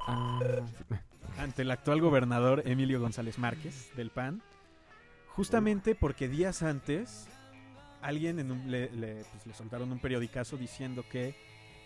Ah, 0.07 0.39
ante 1.39 1.61
el 1.63 1.71
actual 1.71 2.01
gobernador 2.01 2.63
Emilio 2.65 2.99
González 2.99 3.37
Márquez 3.39 3.91
del 3.95 4.09
PAN, 4.11 4.41
justamente 5.27 5.95
porque 5.95 6.27
días 6.27 6.61
antes 6.63 7.27
alguien 8.01 8.39
en 8.39 8.51
un- 8.51 8.69
le, 8.71 8.89
le, 8.91 9.23
pues, 9.31 9.45
le 9.45 9.53
soltaron 9.53 9.91
un 9.91 9.99
periodicazo 9.99 10.57
diciendo 10.57 11.03
que 11.09 11.35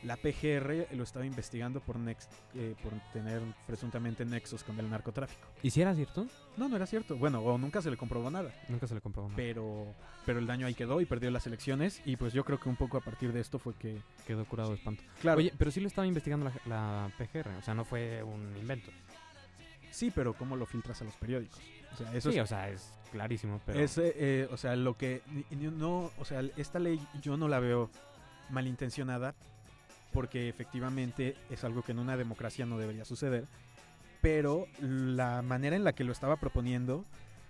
la 0.03 0.17
PGR 0.17 0.87
lo 0.97 1.03
estaba 1.03 1.25
investigando 1.25 1.79
por, 1.79 1.97
nex- 1.97 2.27
eh, 2.55 2.75
por 2.83 2.91
tener 3.13 3.41
presuntamente 3.65 4.25
nexos 4.25 4.61
con 4.61 4.77
el 4.77 4.89
narcotráfico. 4.89 5.47
¿Y 5.61 5.69
si 5.69 5.81
era 5.81 5.95
cierto? 5.95 6.27
No, 6.57 6.67
no 6.67 6.75
era 6.75 6.85
cierto. 6.85 7.15
Bueno, 7.15 7.39
o 7.39 7.57
nunca 7.57 7.81
se 7.81 7.89
le 7.89 7.95
comprobó 7.95 8.29
nada. 8.29 8.53
Nunca 8.67 8.85
se 8.85 8.95
le 8.95 8.99
comprobó 8.99 9.29
nada. 9.29 9.37
Pero, 9.37 9.95
pero 10.25 10.39
el 10.39 10.45
daño 10.45 10.67
ahí 10.67 10.73
quedó 10.73 10.99
y 10.99 11.05
perdió 11.05 11.31
las 11.31 11.47
elecciones. 11.47 12.01
Y 12.03 12.17
pues 12.17 12.33
yo 12.33 12.43
creo 12.43 12.59
que 12.59 12.67
un 12.67 12.75
poco 12.75 12.97
a 12.97 13.01
partir 13.01 13.31
de 13.31 13.39
esto 13.39 13.59
fue 13.59 13.75
que... 13.75 13.97
Quedó 14.27 14.43
curado 14.43 14.71
de 14.71 14.75
espanto. 14.75 15.03
Claro, 15.21 15.37
Oye, 15.37 15.53
pero 15.57 15.71
sí 15.71 15.79
lo 15.79 15.87
estaba 15.87 16.05
investigando 16.05 16.51
la, 16.65 17.07
la 17.07 17.11
PGR, 17.17 17.47
o 17.57 17.61
sea, 17.61 17.73
no 17.73 17.85
fue 17.85 18.21
un 18.23 18.57
invento. 18.57 18.91
Sí, 19.93 20.11
pero 20.13 20.33
¿cómo 20.33 20.55
lo 20.55 20.65
filtras 20.65 21.01
a 21.01 21.05
los 21.05 21.15
periódicos? 21.15 21.59
O 21.93 21.97
sea, 21.97 22.13
eso 22.13 22.31
sí, 22.31 22.37
es 22.37 22.43
o 22.43 22.47
sea, 22.47 22.69
es 22.69 22.91
clarísimo, 23.11 23.61
pero... 23.65 23.79
Es, 23.79 23.97
eh, 23.97 24.47
o 24.51 24.57
sea, 24.57 24.75
lo 24.75 24.97
que 24.97 25.21
no, 25.51 26.11
o 26.17 26.25
sea, 26.25 26.41
esta 26.57 26.79
ley 26.79 26.99
yo 27.21 27.37
no 27.37 27.47
la 27.47 27.59
veo 27.59 27.89
malintencionada 28.49 29.35
porque 30.11 30.49
efectivamente 30.49 31.35
es 31.49 31.63
algo 31.63 31.81
que 31.81 31.91
en 31.91 31.99
una 31.99 32.17
democracia 32.17 32.65
no 32.65 32.77
debería 32.77 33.05
suceder, 33.05 33.45
pero 34.21 34.67
la 34.79 35.41
manera 35.41 35.75
en 35.75 35.83
la 35.83 35.93
que 35.93 36.03
lo 36.03 36.11
estaba 36.11 36.37
proponiendo 36.37 37.03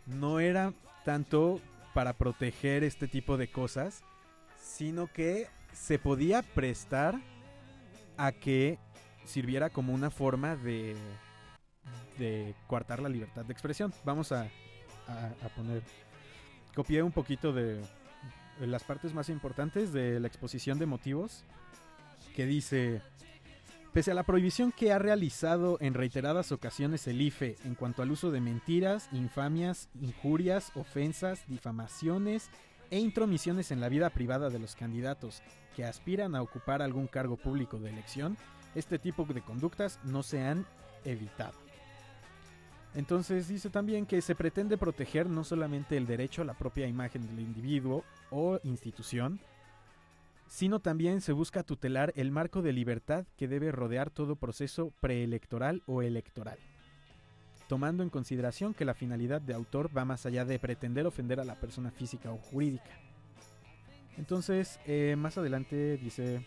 no 0.06 0.40
era 0.40 0.74
tanto 1.06 1.62
para 1.94 2.14
proteger 2.14 2.84
este 2.84 3.08
tipo 3.08 3.38
de 3.38 3.50
cosas, 3.50 4.04
sino 4.62 5.08
que 5.08 5.48
se 5.74 6.00
podía 6.00 6.42
prestar 6.42 7.20
a 8.18 8.32
que 8.32 8.80
sirviera 9.26 9.70
como 9.70 9.94
una 9.94 10.10
forma 10.10 10.56
de 10.56 10.96
de 12.18 12.56
coartar 12.68 13.02
la 13.02 13.10
libertad 13.10 13.46
de 13.46 13.54
expresión. 13.54 13.94
Vamos 14.04 14.32
a, 14.32 14.48
poner. 15.56 15.82
Copié 16.76 17.04
un 17.04 17.12
poquito 17.12 17.54
de, 17.54 17.82
de 18.60 18.68
las 18.68 18.84
partes 18.84 19.14
más 19.14 19.30
importantes 19.30 19.94
de 19.94 20.20
la 20.20 20.28
exposición 20.28 20.80
de 20.80 20.86
motivos. 20.86 21.44
Que 22.36 22.46
dice. 22.46 23.02
Pese 23.94 24.10
a 24.10 24.16
la 24.16 24.24
prohibición 24.24 24.72
que 24.72 24.92
ha 24.92 24.98
realizado 24.98 25.78
en 25.80 25.94
reiteradas 25.94 26.52
ocasiones 26.52 27.06
el 27.06 27.22
IFE 27.22 27.58
en 27.64 27.76
cuanto 27.76 28.02
al 28.02 28.10
uso 28.10 28.32
de 28.32 28.42
mentiras, 28.42 29.08
infamias, 29.12 29.88
injurias, 30.02 30.72
ofensas, 30.74 31.44
difamaciones 31.48 32.50
e 32.90 32.98
intromisiones 32.98 33.70
en 33.70 33.80
la 33.80 33.90
vida 33.90 34.10
privada 34.10 34.50
de 34.50 34.58
los 34.58 34.76
candidatos 34.76 35.44
que 35.76 35.84
aspiran 35.84 36.36
a 36.36 36.42
ocupar 36.42 36.82
algún 36.82 37.08
cargo 37.08 37.38
público 37.38 37.80
de 37.80 37.90
elección, 37.90 38.38
este 38.76 39.00
tipo 39.00 39.26
de 39.26 39.42
conductas 39.42 40.00
no 40.04 40.24
se 40.24 40.42
han 40.42 40.66
evitado. 41.06 41.58
Entonces 42.96 43.48
dice 43.48 43.70
también 43.70 44.06
que 44.06 44.22
se 44.22 44.36
pretende 44.36 44.78
proteger 44.78 45.28
no 45.28 45.44
solamente 45.44 45.98
el 45.98 46.06
derecho 46.06 46.44
a 46.44 46.46
la 46.46 46.54
propia 46.54 46.88
imagen 46.88 47.26
del 47.26 47.40
individuo 47.40 48.04
o 48.30 48.60
institución, 48.64 49.40
sino 50.48 50.80
también 50.80 51.22
se 51.22 51.32
busca 51.32 51.64
tutelar 51.64 52.14
el 52.16 52.30
marco 52.30 52.62
de 52.62 52.72
libertad 52.72 53.26
que 53.36 53.48
debe 53.48 53.72
rodear 53.72 54.12
todo 54.12 54.36
proceso 54.36 54.94
preelectoral 55.00 55.82
o 55.88 56.04
electoral, 56.04 56.60
tomando 57.68 58.04
en 58.04 58.12
consideración 58.12 58.76
que 58.76 58.86
la 58.86 58.94
finalidad 58.94 59.42
de 59.42 59.56
autor 59.56 59.90
va 59.98 60.06
más 60.06 60.28
allá 60.28 60.46
de 60.46 60.60
pretender 60.60 61.08
ofender 61.08 61.40
a 61.40 61.46
la 61.46 61.56
persona 61.56 61.90
física 61.90 62.32
o 62.32 62.38
jurídica. 62.38 62.92
Entonces, 64.18 64.80
eh, 64.86 65.16
más 65.18 65.40
adelante 65.40 65.98
dice... 65.98 66.46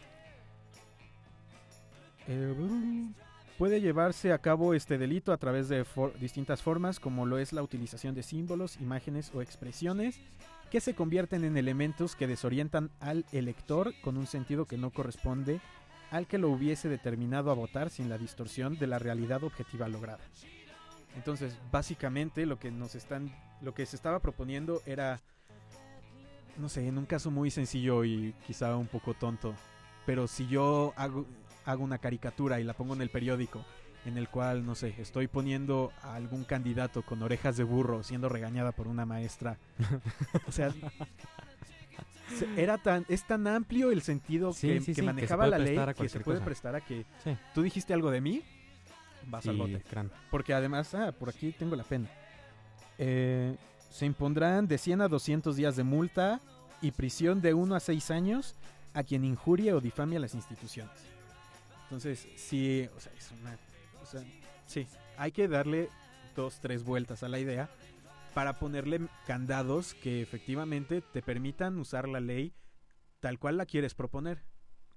eh, 2.28 3.14
Puede 3.58 3.80
llevarse 3.80 4.32
a 4.32 4.38
cabo 4.38 4.74
este 4.74 4.98
delito 4.98 5.32
a 5.32 5.38
través 5.38 5.68
de 5.68 5.84
for- 5.84 6.18
distintas 6.18 6.62
formas, 6.62 7.00
como 7.00 7.24
lo 7.24 7.38
es 7.38 7.54
la 7.54 7.62
utilización 7.62 8.14
de 8.14 8.22
símbolos, 8.22 8.76
imágenes 8.80 9.30
o 9.34 9.40
expresiones 9.40 10.20
que 10.70 10.80
se 10.80 10.94
convierten 10.94 11.42
en 11.44 11.56
elementos 11.56 12.16
que 12.16 12.26
desorientan 12.26 12.90
al 13.00 13.24
elector 13.32 13.94
con 14.02 14.18
un 14.18 14.26
sentido 14.26 14.66
que 14.66 14.76
no 14.76 14.90
corresponde 14.90 15.60
al 16.10 16.26
que 16.26 16.38
lo 16.38 16.50
hubiese 16.50 16.88
determinado 16.88 17.50
a 17.50 17.54
votar 17.54 17.88
sin 17.88 18.08
la 18.10 18.18
distorsión 18.18 18.78
de 18.78 18.88
la 18.88 18.98
realidad 18.98 19.42
objetiva 19.42 19.88
lograda. 19.88 20.22
Entonces, 21.16 21.56
básicamente 21.72 22.44
lo 22.44 22.58
que 22.58 22.70
nos 22.70 22.94
están 22.94 23.34
lo 23.62 23.72
que 23.72 23.86
se 23.86 23.96
estaba 23.96 24.20
proponiendo 24.20 24.82
era 24.84 25.20
no 26.58 26.68
sé, 26.68 26.86
en 26.86 26.98
un 26.98 27.06
caso 27.06 27.30
muy 27.30 27.50
sencillo 27.50 28.04
y 28.04 28.34
quizá 28.46 28.76
un 28.76 28.86
poco 28.86 29.14
tonto, 29.14 29.54
pero 30.04 30.26
si 30.26 30.46
yo 30.46 30.92
hago 30.96 31.26
hago 31.66 31.84
una 31.84 31.98
caricatura 31.98 32.58
y 32.60 32.64
la 32.64 32.72
pongo 32.72 32.94
en 32.94 33.02
el 33.02 33.10
periódico 33.10 33.64
en 34.06 34.16
el 34.16 34.28
cual, 34.28 34.64
no 34.64 34.74
sé, 34.76 34.94
estoy 34.98 35.26
poniendo 35.26 35.92
a 36.02 36.14
algún 36.14 36.44
candidato 36.44 37.02
con 37.02 37.22
orejas 37.22 37.56
de 37.56 37.64
burro 37.64 38.02
siendo 38.04 38.28
regañada 38.28 38.70
por 38.72 38.86
una 38.86 39.04
maestra. 39.04 39.58
O 40.46 40.52
sea, 40.52 40.72
se- 42.38 42.62
era 42.62 42.78
tan, 42.78 43.04
es 43.08 43.24
tan 43.24 43.46
amplio 43.46 43.90
el 43.90 44.02
sentido 44.02 44.52
Sí, 44.52 44.68
que, 44.68 44.74
sí, 44.74 44.78
que 44.78 44.84
sí, 44.86 44.92
que 44.92 44.94
se 44.94 45.02
manejaba 45.02 45.46
la 45.48 45.58
ley 45.58 45.76
que 45.96 46.08
se 46.08 46.20
puede 46.20 46.38
cosa. 46.38 46.44
prestar 46.44 46.76
a 46.76 46.80
que 46.80 47.04
tú 47.54 47.62
dijiste 47.62 47.92
algo 47.94 48.10
de 48.12 48.20
mí, 48.20 48.42
vas 49.26 49.46
al 49.48 49.56
bote. 49.56 49.80
crán. 49.80 50.10
Porque 50.30 50.54
además, 50.54 50.94
ah, 50.94 51.10
por 51.12 51.28
aquí 51.28 51.52
tengo 51.52 51.74
la 51.74 51.82
pena. 51.84 52.08
Eh, 52.98 53.56
se 53.90 54.06
impondrán 54.06 54.68
de 54.68 54.78
100 54.78 55.00
a 55.00 55.08
200 55.08 55.56
días 55.56 55.74
de 55.76 55.82
multa 55.82 56.40
y 56.80 56.92
prisión 56.92 57.40
de 57.40 57.54
1 57.54 57.74
a 57.74 57.80
6 57.80 58.10
años 58.10 58.54
a 58.94 59.02
quien 59.02 59.24
injurie 59.24 59.72
o 59.72 59.80
difame 59.80 60.16
a 60.16 60.20
las 60.20 60.34
instituciones. 60.34 60.92
Entonces, 61.86 62.28
sí, 62.36 62.88
o 62.96 63.00
sea, 63.00 63.12
es 63.16 63.30
una... 63.40 63.58
O 64.02 64.06
sea, 64.06 64.22
sí, 64.66 64.86
hay 65.16 65.32
que 65.32 65.48
darle 65.48 65.88
dos, 66.34 66.58
tres 66.60 66.84
vueltas 66.84 67.22
a 67.22 67.28
la 67.28 67.38
idea 67.38 67.68
para 68.34 68.58
ponerle 68.58 69.00
candados 69.26 69.94
que 69.94 70.20
efectivamente 70.20 71.00
te 71.00 71.22
permitan 71.22 71.78
usar 71.78 72.08
la 72.08 72.20
ley 72.20 72.52
tal 73.20 73.38
cual 73.38 73.56
la 73.56 73.66
quieres 73.66 73.94
proponer 73.94 74.42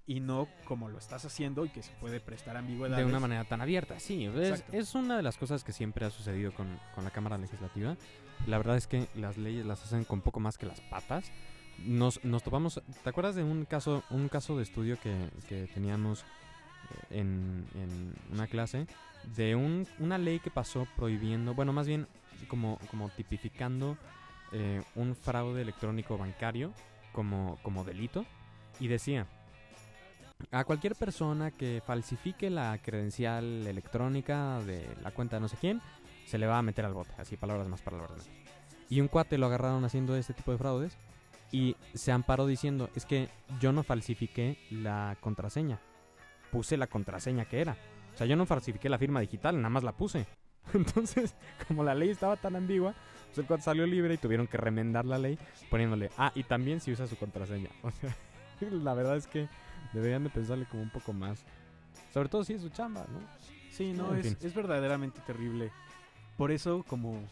y 0.06 0.20
no 0.20 0.48
como 0.66 0.90
lo 0.90 0.98
estás 0.98 1.24
haciendo 1.26 1.66
y 1.66 1.70
que 1.70 1.84
se 1.84 1.94
puede 1.94 2.20
prestar 2.20 2.58
ambigüedades. 2.58 3.06
De 3.06 3.10
una 3.10 3.20
manera 3.20 3.46
tan 3.46 3.62
abierta, 3.62 4.00
sí. 4.00 4.26
Es, 4.26 4.66
es 4.72 4.96
una 4.96 5.16
de 5.16 5.24
las 5.24 5.38
cosas 5.38 5.64
que 5.64 5.72
siempre 5.72 6.06
ha 6.06 6.10
sucedido 6.10 6.52
con, 6.54 6.80
con 6.96 7.04
la 7.04 7.12
Cámara 7.12 7.38
Legislativa. 7.38 7.96
La 8.48 8.58
verdad 8.58 8.76
es 8.76 8.88
que 8.88 9.08
las 9.16 9.38
leyes 9.38 9.66
las 9.66 9.84
hacen 9.84 10.04
con 10.06 10.22
poco 10.22 10.40
más 10.40 10.58
que 10.58 10.66
las 10.66 10.82
patas. 10.82 11.32
Nos, 11.78 12.24
nos 12.26 12.44
topamos, 12.44 12.82
¿te 13.04 13.10
acuerdas 13.10 13.36
de 13.36 13.44
un 13.44 13.66
caso, 13.66 14.04
un 14.10 14.28
caso 14.28 14.58
de 14.58 14.64
estudio 14.64 15.00
que, 15.00 15.30
que 15.48 15.68
teníamos 15.68 16.26
en, 17.10 17.66
en 17.76 18.14
una 18.32 18.48
clase? 18.48 18.88
De 19.36 19.56
un, 19.56 19.88
una 20.00 20.18
ley 20.18 20.40
que 20.40 20.50
pasó 20.50 20.88
prohibiendo, 20.96 21.54
bueno, 21.54 21.74
más 21.74 21.88
bien 21.88 22.08
como, 22.48 22.80
como 22.90 23.10
tipificando 23.10 23.98
eh, 24.52 24.82
un 24.96 25.16
fraude 25.16 25.62
electrónico 25.62 26.18
bancario 26.18 26.74
como, 27.12 27.58
como 27.62 27.84
delito. 27.84 28.26
Y 28.80 28.88
decía, 28.88 29.28
a 30.52 30.64
cualquier 30.64 30.96
persona 30.96 31.52
que 31.52 31.82
falsifique 31.86 32.50
la 32.50 32.78
credencial 32.82 33.68
electrónica 33.68 34.60
de 34.62 34.88
la 35.04 35.12
cuenta 35.12 35.36
de 35.36 35.42
no 35.42 35.48
sé 35.48 35.58
quién, 35.60 35.82
se 36.26 36.38
le 36.38 36.48
va 36.48 36.58
a 36.58 36.62
meter 36.62 36.86
al 36.86 36.94
bote. 36.94 37.12
Así, 37.18 37.36
palabras 37.36 37.68
más, 37.68 37.82
palabras 37.82 38.12
menos. 38.12 38.30
Y 38.90 39.02
un 39.02 39.08
cuate 39.08 39.38
lo 39.38 39.48
agarraron 39.48 39.84
haciendo 39.86 40.16
este 40.16 40.34
tipo 40.34 40.52
de 40.52 40.58
fraudes 40.58 40.98
y 41.52 41.76
se 41.94 42.12
amparó 42.12 42.46
diciendo, 42.48 42.90
es 42.96 43.06
que 43.06 43.30
yo 43.60 43.72
no 43.72 43.84
falsifiqué 43.84 44.58
la 44.72 45.18
contraseña. 45.20 45.80
Puse 46.52 46.78
la 46.78 46.88
contraseña 46.88 47.46
que 47.46 47.62
era. 47.62 47.78
O 48.14 48.18
sea, 48.18 48.28
yo 48.28 48.36
no 48.36 48.46
falsifiqué 48.46 48.90
la 48.90 48.98
firma 48.98 49.20
digital, 49.22 49.56
nada 49.58 49.70
más 49.70 49.84
la 49.84 49.94
puse. 49.94 50.26
Entonces, 50.74 51.36
como 51.68 51.84
la 51.84 51.96
ley 51.96 52.10
estaba 52.10 52.36
tan 52.36 52.56
ambigua, 52.56 52.94
pues 53.28 53.38
el 53.40 53.46
cuate 53.46 53.64
salió 53.64 53.86
libre 53.86 54.14
y 54.16 54.18
tuvieron 54.18 54.48
que 54.48 54.58
remendar 54.58 55.06
la 55.06 55.18
ley 55.18 55.38
poniéndole, 55.70 56.10
ah, 56.18 56.32
y 56.36 56.44
también 56.44 56.82
si 56.82 56.92
usa 56.92 57.08
su 57.08 57.18
contraseña. 57.18 57.70
O 57.84 57.92
sea, 57.92 58.16
la 58.72 58.94
verdad 58.94 59.16
es 59.16 59.26
que 59.26 59.48
deberían 59.94 60.26
de 60.26 60.30
pensarle 60.30 60.66
como 60.66 60.84
un 60.84 60.90
poco 60.90 61.14
más. 61.14 61.46
Sobre 62.14 62.28
todo 62.28 62.44
si 62.44 62.54
es 62.54 62.62
su 62.62 62.70
chamba, 62.70 63.06
¿no? 63.10 63.22
Sí, 63.72 63.94
no, 63.94 64.12
En 64.12 64.20
es, 64.20 64.28
fin. 64.28 64.38
es 64.42 64.54
verdaderamente 64.54 65.22
terrible. 65.26 65.72
Por 66.36 66.52
eso, 66.52 66.84
como 66.84 67.24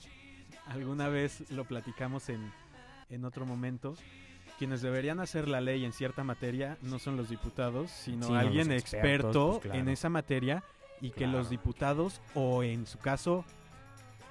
alguna 0.68 1.10
vez 1.10 1.52
lo 1.52 1.66
platicamos 1.66 2.30
en, 2.30 2.50
en 3.10 3.26
otro 3.26 3.46
momento, 3.46 3.96
quienes 4.58 4.82
deberían 4.82 5.20
hacer 5.20 5.48
la 5.48 5.62
ley 5.62 5.86
en 5.86 5.94
cierta 5.94 6.24
materia 6.24 6.78
no 6.82 7.00
son 7.00 7.16
los 7.16 7.30
diputados, 7.30 7.92
sino 7.92 8.28
Sí, 8.28 8.34
alguien 8.34 8.72
experto 8.72 9.52
pues, 9.52 9.62
claro. 9.64 9.80
en 9.80 9.90
esa 9.90 10.10
materia 10.10 10.64
y 11.02 11.12
que 11.12 11.28
los 11.28 11.50
diputados 11.50 12.22
o 12.34 12.64
en 12.64 12.86
su 12.86 12.98
caso... 12.98 13.46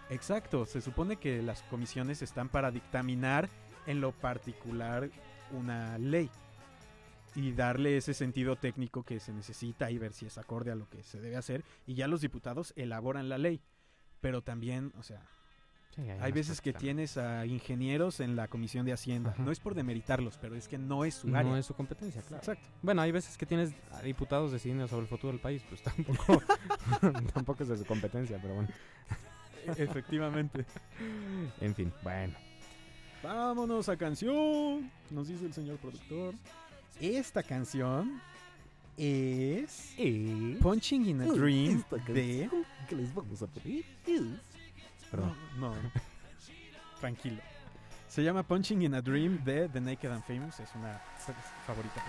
Exacto, 0.08 0.66
se 0.66 0.80
supone 0.80 1.16
que 1.16 1.42
las 1.42 1.62
comisiones 1.64 2.22
están 2.22 2.48
para 2.48 2.70
dictaminar 2.70 3.48
en 3.86 4.00
lo 4.00 4.12
particular 4.12 5.10
una 5.50 5.98
ley 5.98 6.30
y 7.34 7.52
darle 7.52 7.96
ese 7.96 8.14
sentido 8.14 8.56
técnico 8.56 9.02
que 9.02 9.20
se 9.20 9.32
necesita 9.32 9.90
y 9.90 9.98
ver 9.98 10.12
si 10.12 10.26
es 10.26 10.38
acorde 10.38 10.70
a 10.70 10.74
lo 10.74 10.88
que 10.88 11.02
se 11.02 11.20
debe 11.20 11.36
hacer. 11.36 11.64
Y 11.86 11.94
ya 11.94 12.08
los 12.08 12.20
diputados 12.20 12.72
elaboran 12.76 13.28
la 13.28 13.36
ley. 13.36 13.60
Pero 14.20 14.42
también, 14.42 14.92
o 14.96 15.02
sea, 15.02 15.22
hay 16.20 16.32
veces 16.32 16.60
que 16.60 16.72
tienes 16.72 17.16
a 17.16 17.46
ingenieros 17.46 18.20
en 18.20 18.36
la 18.36 18.48
Comisión 18.48 18.84
de 18.84 18.92
Hacienda. 18.92 19.30
Ajá. 19.30 19.42
No 19.42 19.50
es 19.50 19.60
por 19.60 19.74
demeritarlos, 19.74 20.38
pero 20.38 20.54
es 20.54 20.68
que 20.68 20.76
no 20.78 21.04
es 21.04 21.14
su 21.14 21.28
No 21.28 21.38
área. 21.38 21.58
es 21.58 21.66
su 21.66 21.74
competencia, 21.74 22.20
claro. 22.22 22.42
Exacto. 22.42 22.68
Bueno, 22.82 23.02
hay 23.02 23.12
veces 23.12 23.36
que 23.38 23.46
tienes 23.46 23.72
a 23.92 24.02
diputados 24.02 24.52
decidiendo 24.52 24.86
sobre 24.88 25.02
el 25.02 25.08
futuro 25.08 25.32
del 25.32 25.40
país, 25.40 25.62
pues 25.68 25.82
tampoco, 25.82 26.42
tampoco 27.34 27.62
es 27.62 27.70
de 27.70 27.78
su 27.78 27.84
competencia, 27.86 28.38
pero 28.40 28.54
bueno. 28.54 28.68
Efectivamente. 29.66 30.64
En 31.60 31.74
fin, 31.74 31.92
bueno. 32.02 32.34
Vámonos 33.22 33.88
a 33.88 33.96
canción, 33.96 34.90
nos 35.10 35.28
dice 35.28 35.46
el 35.46 35.52
señor 35.52 35.78
productor. 35.78 36.34
Esta 37.00 37.42
canción 37.42 38.20
es. 38.96 39.94
Punching 40.60 41.06
in 41.06 41.20
a 41.22 41.26
Dream 41.26 41.82
de... 42.08 42.48
que 42.88 42.96
les 42.96 43.14
vamos 43.14 43.42
a 43.42 43.46
poner 43.46 43.82
No, 45.16 45.72
no. 45.72 45.74
Tranquilo. 47.00 47.40
Se 48.08 48.22
llama 48.22 48.42
Punching 48.42 48.82
in 48.82 48.94
a 48.94 49.02
Dream 49.02 49.42
de 49.44 49.68
The 49.68 49.80
Naked 49.80 50.10
and 50.12 50.22
Famous. 50.24 50.60
Es 50.60 50.70
una 50.74 50.98
fa- 51.18 51.34
favorita. 51.66 52.02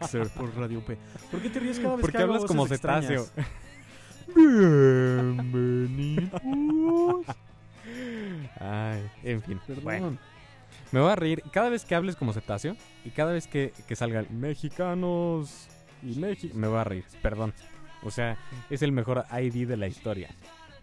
Mixer 0.00 0.28
por 0.30 0.54
Radio 0.56 0.80
P. 0.80 0.96
¿Por 1.30 1.40
qué 1.40 1.50
te 1.50 1.60
ríes 1.60 1.78
cada 1.78 1.96
vez 1.96 2.02
¿Por 2.02 2.12
que 2.12 2.18
hago 2.18 2.34
hablas 2.34 2.44
como 2.44 2.66
cetáceo? 2.66 3.26
Bienvenidos. 4.34 6.30
Ay, 8.60 9.10
en 9.22 9.42
fin. 9.42 9.60
Perdón. 9.66 9.84
Bueno, 9.84 10.18
me 10.92 11.00
voy 11.00 11.10
a 11.10 11.16
reír 11.16 11.42
cada 11.52 11.68
vez 11.70 11.84
que 11.84 11.94
hables 11.94 12.16
como 12.16 12.32
cetáceo 12.32 12.76
y 13.04 13.10
cada 13.10 13.32
vez 13.32 13.46
que, 13.46 13.72
que 13.86 13.96
salgan 13.96 14.26
mexicanos 14.30 15.68
y 16.02 16.18
México. 16.18 16.54
Me 16.56 16.68
voy 16.68 16.78
a 16.78 16.84
reír, 16.84 17.04
perdón. 17.22 17.54
O 18.02 18.10
sea, 18.10 18.36
es 18.70 18.82
el 18.82 18.92
mejor 18.92 19.24
ID 19.32 19.66
de 19.66 19.76
la 19.76 19.86
historia. 19.86 20.28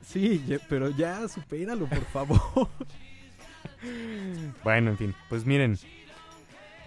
Sí, 0.01 0.43
pero 0.67 0.89
ya 0.89 1.27
supéralo, 1.27 1.87
por 1.87 2.05
favor. 2.05 2.69
Bueno, 4.63 4.91
en 4.91 4.97
fin, 4.97 5.15
pues 5.29 5.45
miren, 5.45 5.77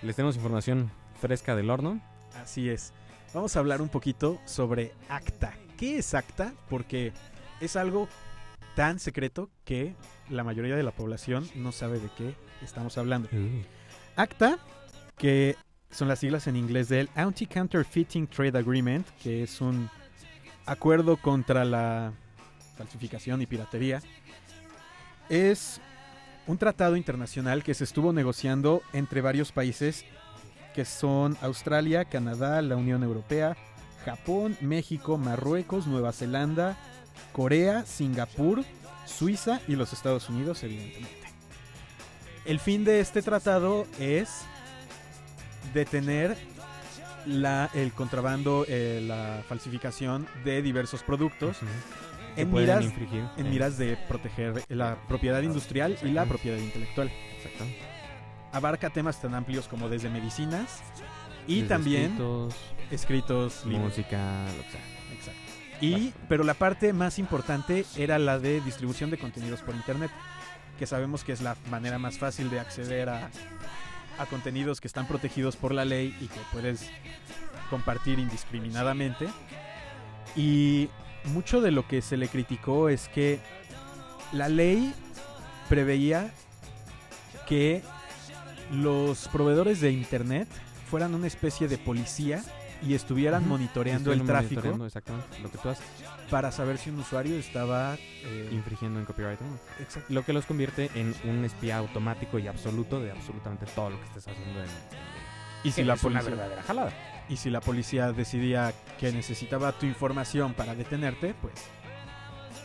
les 0.03 0.16
tenemos 0.16 0.37
información 0.37 0.91
fresca 1.20 1.55
del 1.55 1.70
horno. 1.70 2.01
Así 2.47 2.70
es. 2.70 2.92
Vamos 3.34 3.57
a 3.57 3.59
hablar 3.59 3.82
un 3.82 3.88
poquito 3.88 4.40
sobre 4.44 4.92
ACTA. 5.09 5.53
¿Qué 5.76 5.99
es 5.99 6.14
ACTA? 6.14 6.55
Porque 6.70 7.12
es 7.61 7.74
algo 7.74 8.09
tan 8.76 9.01
secreto 9.01 9.51
que 9.64 9.97
la 10.30 10.44
mayoría 10.44 10.76
de 10.76 10.84
la 10.84 10.92
población 10.92 11.51
no 11.57 11.72
sabe 11.72 11.99
de 11.99 12.09
qué 12.16 12.36
estamos 12.62 12.99
hablando. 12.99 13.28
ACTA, 14.14 14.61
que 15.18 15.57
son 15.90 16.07
las 16.07 16.20
siglas 16.20 16.47
en 16.47 16.55
inglés 16.55 16.88
del 16.88 17.11
Anti-Counterfeiting 17.16 18.28
Trade 18.28 18.57
Agreement, 18.57 19.05
que 19.20 19.42
es 19.42 19.61
un 19.61 19.90
acuerdo 20.66 21.16
contra 21.16 21.64
la 21.64 22.12
falsificación 22.76 23.42
y 23.42 23.47
piratería 23.47 24.01
es 25.28 25.80
un 26.47 26.59
tratado 26.59 26.94
internacional 26.94 27.64
que 27.64 27.74
se 27.74 27.82
estuvo 27.82 28.12
negociando 28.12 28.82
entre 28.92 29.20
varios 29.20 29.51
países 29.51 30.05
que 30.77 30.85
son 30.85 31.39
Australia, 31.41 32.05
Canadá, 32.05 32.61
la 32.61 32.77
Unión 32.77 33.03
Europea, 33.03 33.57
Japón, 34.05 34.59
México, 34.61 35.16
Marruecos, 35.16 35.87
Nueva 35.87 36.12
Zelanda, 36.12 36.77
Corea, 37.33 37.87
Singapur, 37.87 38.62
Suiza 39.07 39.62
y 39.66 39.74
los 39.74 39.95
Estados 39.95 40.29
Unidos, 40.29 40.62
evidentemente. 40.62 41.29
El 42.45 42.61
fin 42.61 42.85
de 42.85 43.01
este 43.01 43.22
tratado 43.22 43.87
es 43.99 44.43
detener 45.72 46.37
la, 47.24 47.70
el 47.72 47.93
contrabando, 47.93 48.66
eh, 48.68 49.03
la 49.03 49.43
falsificación 49.49 50.29
de 50.45 50.61
diversos 50.61 51.03
productos 51.03 51.57
en 52.37 52.53
miras, 52.53 52.85
infringir 52.85 53.24
en 53.39 53.49
miras 53.49 53.79
de 53.79 53.97
proteger 54.09 54.62
la 54.68 54.99
propiedad 55.09 55.41
industrial 55.41 55.97
y 56.03 56.09
la 56.09 56.27
propiedad 56.27 56.59
intelectual. 56.59 57.11
Exacto. 57.39 57.64
Abarca 58.57 58.90
temas 58.90 59.20
tan 59.20 59.34
amplios 59.34 59.68
como 59.68 59.88
desde 59.88 60.09
medicinas 60.09 60.80
y 61.46 61.57
Desde 61.57 61.68
también 61.68 62.04
escritos, 62.04 62.54
escritos, 62.90 63.66
libros. 63.66 63.90
música, 63.90 64.44
lo 64.57 64.62
que 64.64 64.70
sea. 64.70 64.80
Exacto. 65.12 65.40
Y, 65.80 66.12
pero 66.28 66.42
la 66.42 66.54
parte 66.54 66.92
más 66.92 67.18
importante 67.18 67.84
era 67.96 68.18
la 68.18 68.38
de 68.38 68.61
distribución 68.62 69.11
de 69.11 69.18
contenidos 69.18 69.61
por 69.61 69.74
internet, 69.74 70.11
que 70.78 70.86
sabemos 70.86 71.22
que 71.22 71.32
es 71.32 71.42
la 71.42 71.54
manera 71.70 71.98
más 71.98 72.18
fácil 72.18 72.48
de 72.48 72.61
acceder 72.61 73.11
a, 73.11 73.30
a 74.18 74.26
contenidos 74.26 74.80
que 74.80 74.88
están 74.88 75.07
protegidos 75.07 75.57
por 75.57 75.74
la 75.74 75.84
ley 75.84 76.16
y 76.20 76.28
que 76.28 76.40
puedes 76.50 76.90
compartir 77.68 78.18
indiscriminadamente. 78.18 79.28
Y 80.34 80.88
mucho 81.24 81.61
de 81.61 81.72
lo 81.72 81.86
que 81.86 82.00
se 82.00 82.16
le 82.16 82.28
criticó 82.28 82.88
es 82.88 83.09
que 83.09 83.38
la 84.32 84.48
ley 84.48 84.94
preveía 85.68 86.32
que 87.46 87.82
los 88.72 89.28
proveedores 89.28 89.80
de 89.80 89.90
internet 89.90 90.48
fueran 90.90 91.14
una 91.14 91.26
especie 91.26 91.68
de 91.68 91.78
policía 91.78 92.42
y 92.82 92.94
estuvieran 92.94 93.48
monitoreando 93.48 94.12
el 94.12 94.24
tráfico 94.24 94.56
monitoreando 94.56 94.86
Exactamente, 94.86 95.40
lo 95.40 95.50
que 95.50 95.58
tú 95.58 95.68
haces, 95.68 95.84
para 96.30 96.52
saber 96.52 96.78
si 96.78 96.90
un 96.90 97.00
usuario 97.00 97.36
estaba 97.36 97.94
eh, 97.94 98.48
infringiendo 98.52 98.98
en 98.98 99.06
copyright. 99.06 99.40
¿no? 99.40 99.58
exacto. 99.80 100.12
Lo 100.12 100.24
que 100.24 100.32
los 100.32 100.44
convierte 100.44 100.90
en 100.94 101.14
un 101.24 101.44
espía 101.44 101.78
automático 101.78 102.38
y 102.38 102.46
absoluto 102.46 103.00
de 103.00 103.12
absolutamente 103.12 103.66
todo 103.74 103.90
lo 103.90 103.98
que 103.98 104.06
estés 104.06 104.28
haciendo 104.28 104.60
en, 104.60 104.68
y 105.64 105.72
si 105.72 105.84
la 105.84 105.94
es 105.94 106.04
una 106.04 106.20
policía 106.20 106.36
verdadera 106.36 106.62
jalada. 106.62 106.92
y 107.28 107.36
si 107.38 107.50
la 107.50 107.60
policía 107.60 108.12
decidía 108.12 108.72
que 109.00 109.10
necesitaba 109.10 109.72
tu 109.72 109.86
información 109.86 110.52
para 110.54 110.74
detenerte 110.74 111.34
pues 111.40 111.54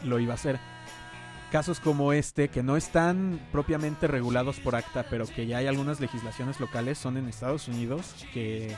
lo 0.03 0.19
iba 0.19 0.33
a 0.33 0.35
hacer 0.35 0.59
casos 1.51 1.79
como 1.79 2.13
este 2.13 2.47
que 2.47 2.63
no 2.63 2.77
están 2.77 3.39
propiamente 3.51 4.07
regulados 4.07 4.59
por 4.59 4.75
acta 4.75 5.05
pero 5.09 5.25
que 5.27 5.45
ya 5.45 5.57
hay 5.57 5.67
algunas 5.67 5.99
legislaciones 5.99 6.59
locales 6.59 6.97
son 6.97 7.17
en 7.17 7.27
Estados 7.27 7.67
Unidos 7.67 8.25
que 8.33 8.75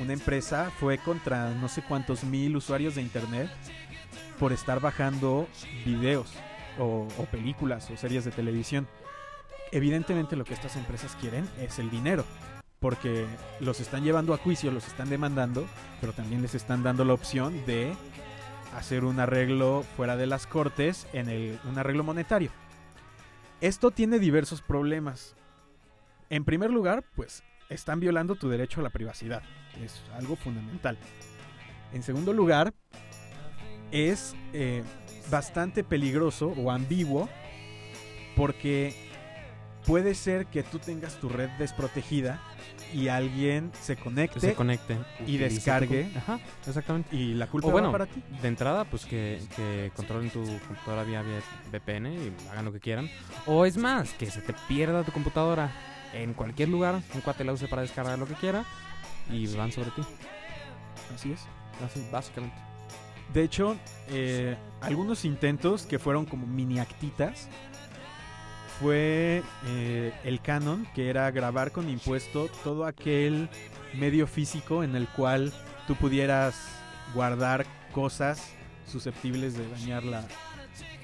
una 0.00 0.12
empresa 0.12 0.70
fue 0.78 0.98
contra 0.98 1.50
no 1.50 1.68
sé 1.68 1.82
cuántos 1.82 2.22
mil 2.24 2.56
usuarios 2.56 2.94
de 2.94 3.02
internet 3.02 3.50
por 4.38 4.52
estar 4.52 4.80
bajando 4.80 5.48
videos 5.84 6.32
o, 6.78 7.06
películas 7.30 7.88
o 7.90 7.96
series 7.96 8.24
de 8.24 8.30
televisión. 8.30 8.86
Evidentemente 9.72 10.36
lo 10.36 10.44
que 10.44 10.54
estas 10.54 10.76
empresas 10.76 11.16
quieren 11.20 11.48
es 11.60 11.78
el 11.78 11.90
dinero, 11.90 12.24
porque 12.80 13.26
los 13.60 13.80
están 13.80 14.04
llevando 14.04 14.34
a 14.34 14.38
juicio, 14.38 14.70
los 14.70 14.86
están 14.86 15.08
demandando, 15.08 15.66
pero 16.00 16.12
también 16.12 16.42
les 16.42 16.54
están 16.54 16.82
dando 16.82 17.04
la 17.04 17.14
opción 17.14 17.64
de 17.66 17.94
hacer 18.74 19.04
un 19.04 19.20
arreglo 19.20 19.84
fuera 19.96 20.16
de 20.16 20.26
las 20.26 20.46
cortes 20.46 21.06
en 21.12 21.28
el, 21.28 21.58
un 21.64 21.78
arreglo 21.78 22.04
monetario. 22.04 22.50
Esto 23.60 23.90
tiene 23.90 24.18
diversos 24.18 24.62
problemas. 24.62 25.36
En 26.28 26.44
primer 26.44 26.70
lugar, 26.70 27.04
pues 27.14 27.42
están 27.70 28.00
violando 28.00 28.34
tu 28.34 28.48
derecho 28.48 28.80
a 28.80 28.82
la 28.82 28.90
privacidad. 28.90 29.42
Es 29.82 30.02
algo 30.14 30.36
fundamental. 30.36 30.98
En 31.92 32.02
segundo 32.02 32.32
lugar, 32.32 32.74
es 33.92 34.34
eh, 34.52 34.82
bastante 35.30 35.84
peligroso 35.84 36.48
o 36.48 36.70
ambiguo 36.70 37.28
porque 38.36 39.10
puede 39.86 40.14
ser 40.14 40.46
que 40.46 40.64
tú 40.64 40.80
tengas 40.80 41.20
tu 41.20 41.28
red 41.28 41.48
desprotegida 41.58 42.42
y 42.94 43.08
alguien 43.08 43.72
se 43.80 43.96
conecte 43.96 44.38
se 44.38 44.54
conecte 44.54 44.96
y 45.26 45.36
tu 45.36 45.44
descargue. 45.44 46.10
Ajá, 46.16 46.38
exactamente. 46.66 47.14
y 47.14 47.34
la 47.34 47.48
culpa 47.48 47.68
O 47.68 47.70
bueno, 47.72 47.88
va 47.88 47.92
para 47.92 48.06
ti. 48.06 48.22
De 48.40 48.48
entrada, 48.48 48.84
pues 48.84 49.04
que, 49.04 49.40
que 49.56 49.90
controlen 49.96 50.30
tu 50.30 50.44
computadora 50.66 51.02
vía, 51.02 51.22
vía 51.22 51.40
VPN 51.72 52.06
y 52.06 52.32
hagan 52.50 52.64
lo 52.64 52.72
que 52.72 52.80
quieran. 52.80 53.10
O 53.46 53.66
es 53.66 53.76
más, 53.76 54.12
que 54.12 54.30
se 54.30 54.40
te 54.40 54.54
pierda 54.68 55.02
tu 55.02 55.10
computadora 55.10 55.72
en 56.12 56.34
cualquier 56.34 56.68
lugar, 56.68 57.00
un 57.14 57.20
cuate 57.20 57.42
la 57.44 57.52
use 57.52 57.66
para 57.66 57.82
descargar 57.82 58.16
lo 58.18 58.26
que 58.26 58.34
quiera 58.34 58.64
y 59.28 59.46
van 59.56 59.72
sobre 59.72 59.90
ti. 59.90 60.02
Así 61.12 61.32
es. 61.32 61.40
Así, 61.84 62.06
básicamente. 62.12 62.56
De 63.32 63.42
hecho, 63.42 63.76
eh, 64.08 64.56
algunos 64.80 65.24
intentos 65.24 65.86
que 65.86 65.98
fueron 65.98 66.26
como 66.26 66.46
mini 66.46 66.78
actitas 66.78 67.48
fue 68.80 69.42
eh, 69.66 70.12
el 70.24 70.40
Canon, 70.40 70.86
que 70.94 71.08
era 71.08 71.30
grabar 71.30 71.72
con 71.72 71.88
impuesto 71.88 72.48
todo 72.62 72.86
aquel 72.86 73.48
medio 73.94 74.26
físico 74.26 74.82
en 74.82 74.96
el 74.96 75.08
cual 75.08 75.52
tú 75.86 75.94
pudieras 75.94 76.56
guardar 77.14 77.66
cosas 77.92 78.50
susceptibles 78.86 79.56
de 79.56 79.68
dañar 79.68 80.04
la, 80.04 80.24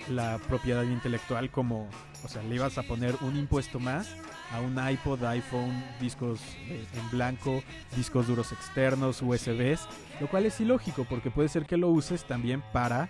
la 0.08 0.38
propiedad 0.48 0.82
intelectual, 0.82 1.50
como, 1.50 1.88
o 2.24 2.28
sea, 2.28 2.42
le 2.42 2.56
ibas 2.56 2.78
a 2.78 2.82
poner 2.82 3.14
un 3.20 3.36
impuesto 3.36 3.78
más 3.78 4.08
a 4.52 4.60
un 4.60 4.76
iPod, 4.76 5.22
iPhone, 5.24 5.84
discos 6.00 6.40
eh, 6.68 6.84
en 6.94 7.10
blanco, 7.10 7.62
discos 7.96 8.26
duros 8.26 8.52
externos, 8.52 9.22
USBs, 9.22 9.86
lo 10.20 10.28
cual 10.28 10.46
es 10.46 10.60
ilógico 10.60 11.06
porque 11.08 11.30
puede 11.30 11.48
ser 11.48 11.66
que 11.66 11.76
lo 11.76 11.88
uses 11.88 12.24
también 12.24 12.62
para 12.72 13.08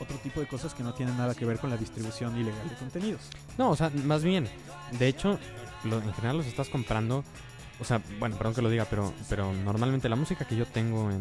otro 0.00 0.16
tipo 0.18 0.40
de 0.40 0.46
cosas 0.46 0.74
que 0.74 0.82
no 0.82 0.94
tienen 0.94 1.16
nada 1.16 1.34
que 1.34 1.44
ver 1.44 1.58
con 1.58 1.70
la 1.70 1.76
distribución 1.76 2.36
ilegal 2.38 2.68
de 2.68 2.74
contenidos. 2.76 3.20
No, 3.58 3.70
o 3.70 3.76
sea, 3.76 3.90
más 4.04 4.24
bien, 4.24 4.48
de 4.98 5.08
hecho, 5.08 5.38
lo- 5.84 5.98
en 6.02 6.12
general 6.14 6.38
los 6.38 6.46
estás 6.46 6.68
comprando. 6.68 7.22
O 7.80 7.84
sea, 7.84 8.02
bueno, 8.18 8.36
perdón 8.36 8.54
que 8.54 8.60
lo 8.62 8.68
diga, 8.68 8.84
pero, 8.90 9.12
pero 9.30 9.52
normalmente 9.52 10.08
la 10.10 10.16
música 10.16 10.44
que 10.44 10.54
yo 10.56 10.66
tengo 10.66 11.10
en, 11.10 11.20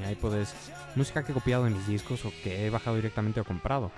mi 0.00 0.10
iPod 0.12 0.34
es 0.36 0.54
música 0.94 1.24
que 1.24 1.32
he 1.32 1.34
copiado 1.34 1.66
en 1.66 1.72
mis 1.72 1.86
discos 1.88 2.24
o 2.24 2.30
que 2.44 2.66
he 2.66 2.70
bajado 2.70 2.94
directamente 2.96 3.40
o 3.40 3.44
comprado 3.44 3.90